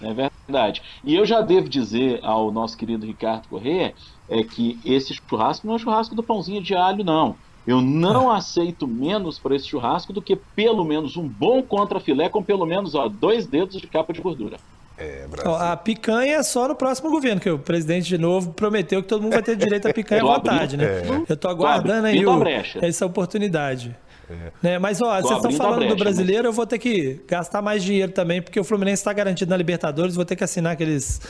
É 0.00 0.12
verdade. 0.12 0.82
E 1.04 1.14
eu 1.14 1.24
já 1.24 1.40
devo 1.40 1.68
dizer 1.68 2.20
ao 2.22 2.50
nosso 2.50 2.76
querido 2.76 3.06
Ricardo 3.06 3.48
Corrêa 3.48 3.94
é 4.28 4.42
que 4.42 4.78
esse 4.84 5.14
churrasco 5.14 5.66
não 5.66 5.76
é 5.76 5.78
churrasco 5.78 6.14
do 6.14 6.22
pãozinho 6.22 6.60
de 6.60 6.74
alho, 6.74 7.04
não. 7.04 7.36
Eu 7.64 7.80
não 7.80 8.32
é. 8.32 8.36
aceito 8.36 8.88
menos 8.88 9.38
para 9.38 9.54
esse 9.54 9.68
churrasco 9.68 10.12
do 10.12 10.20
que 10.20 10.34
pelo 10.34 10.84
menos 10.84 11.16
um 11.16 11.26
bom 11.28 11.62
contrafilé 11.62 12.28
com 12.28 12.42
pelo 12.42 12.66
menos 12.66 12.94
ó, 12.96 13.08
dois 13.08 13.46
dedos 13.46 13.80
de 13.80 13.86
capa 13.86 14.12
de 14.12 14.20
gordura. 14.20 14.58
É, 14.98 15.26
a 15.60 15.76
picanha 15.76 16.36
é 16.36 16.42
só 16.42 16.68
no 16.68 16.74
próximo 16.74 17.10
governo, 17.10 17.40
que 17.40 17.50
o 17.50 17.58
presidente 17.58 18.06
de 18.06 18.18
novo 18.18 18.52
prometeu 18.52 19.02
que 19.02 19.08
todo 19.08 19.22
mundo 19.22 19.32
vai 19.32 19.42
ter 19.42 19.56
direito 19.56 19.88
à 19.88 19.92
picanha 19.94 20.22
à 20.22 20.26
vontade, 20.26 20.76
né? 20.76 20.84
É. 20.84 21.32
Eu 21.32 21.36
tô 21.36 21.48
aguardando 21.48 22.06
aí 22.06 22.24
o, 22.24 22.42
essa 22.82 23.06
oportunidade. 23.06 23.96
É. 24.30 24.52
Né? 24.62 24.78
Mas, 24.78 25.00
ó, 25.00 25.20
vocês 25.20 25.36
estão 25.36 25.52
falando 25.52 25.78
brecha, 25.80 25.94
do 25.94 25.98
brasileiro, 25.98 26.44
mas... 26.44 26.46
eu 26.46 26.52
vou 26.52 26.66
ter 26.66 26.78
que 26.78 27.20
gastar 27.26 27.60
mais 27.62 27.82
dinheiro 27.82 28.12
também, 28.12 28.40
porque 28.40 28.60
o 28.60 28.64
Fluminense 28.64 29.00
está 29.00 29.12
garantido 29.12 29.50
na 29.50 29.56
Libertadores, 29.56 30.14
vou 30.14 30.24
ter 30.24 30.36
que 30.36 30.44
assinar 30.44 30.72
aqueles 30.72 31.20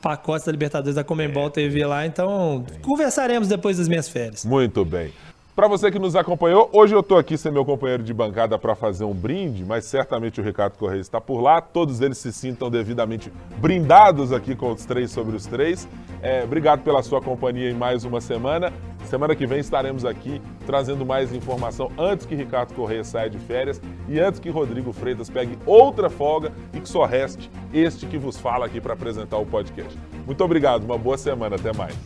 pacotes 0.00 0.46
da 0.46 0.52
Libertadores 0.52 0.94
da 0.94 1.04
Comembol 1.04 1.48
é. 1.48 1.50
TV 1.50 1.86
lá, 1.86 2.06
então 2.06 2.64
conversaremos 2.82 3.48
depois 3.48 3.78
das 3.78 3.88
minhas 3.88 4.08
férias. 4.08 4.44
Muito 4.44 4.84
bem. 4.84 5.12
Para 5.54 5.66
você 5.66 5.90
que 5.90 5.98
nos 5.98 6.14
acompanhou, 6.14 6.70
hoje 6.72 6.94
eu 6.94 7.00
estou 7.00 7.18
aqui 7.18 7.36
sem 7.36 7.50
meu 7.50 7.64
companheiro 7.64 8.02
de 8.02 8.14
bancada 8.14 8.56
para 8.56 8.74
fazer 8.74 9.04
um 9.04 9.12
brinde, 9.12 9.64
mas 9.64 9.84
certamente 9.84 10.40
o 10.40 10.44
Ricardo 10.44 10.78
Correia 10.78 11.00
está 11.00 11.20
por 11.20 11.40
lá. 11.40 11.60
Todos 11.60 12.00
eles 12.00 12.18
se 12.18 12.32
sintam 12.32 12.70
devidamente 12.70 13.32
brindados 13.58 14.32
aqui 14.32 14.54
com 14.54 14.72
os 14.72 14.84
três 14.84 15.10
sobre 15.10 15.36
os 15.36 15.46
três. 15.46 15.88
É, 16.22 16.44
obrigado 16.44 16.82
pela 16.82 17.02
sua 17.02 17.20
companhia 17.20 17.68
em 17.68 17.74
mais 17.74 18.04
uma 18.04 18.20
semana. 18.20 18.72
Semana 19.06 19.34
que 19.34 19.44
vem 19.44 19.58
estaremos 19.58 20.04
aqui 20.04 20.40
trazendo 20.64 21.04
mais 21.04 21.34
informação 21.34 21.90
antes 21.98 22.24
que 22.24 22.34
Ricardo 22.34 22.72
Correia 22.72 23.02
saia 23.02 23.28
de 23.28 23.38
férias 23.38 23.82
e 24.08 24.20
antes 24.20 24.38
que 24.38 24.50
Rodrigo 24.50 24.92
Freitas 24.92 25.28
pegue 25.28 25.58
outra 25.66 26.08
folga 26.08 26.52
e 26.72 26.80
que 26.80 26.88
só 26.88 27.04
reste 27.04 27.50
este 27.74 28.06
que 28.06 28.16
vos 28.16 28.36
fala 28.36 28.66
aqui 28.66 28.80
para 28.80 28.94
apresentar 28.94 29.38
o 29.38 29.46
podcast. 29.46 29.98
Muito 30.24 30.44
obrigado, 30.44 30.84
uma 30.84 30.96
boa 30.96 31.18
semana, 31.18 31.56
até 31.56 31.72
mais. 31.72 31.96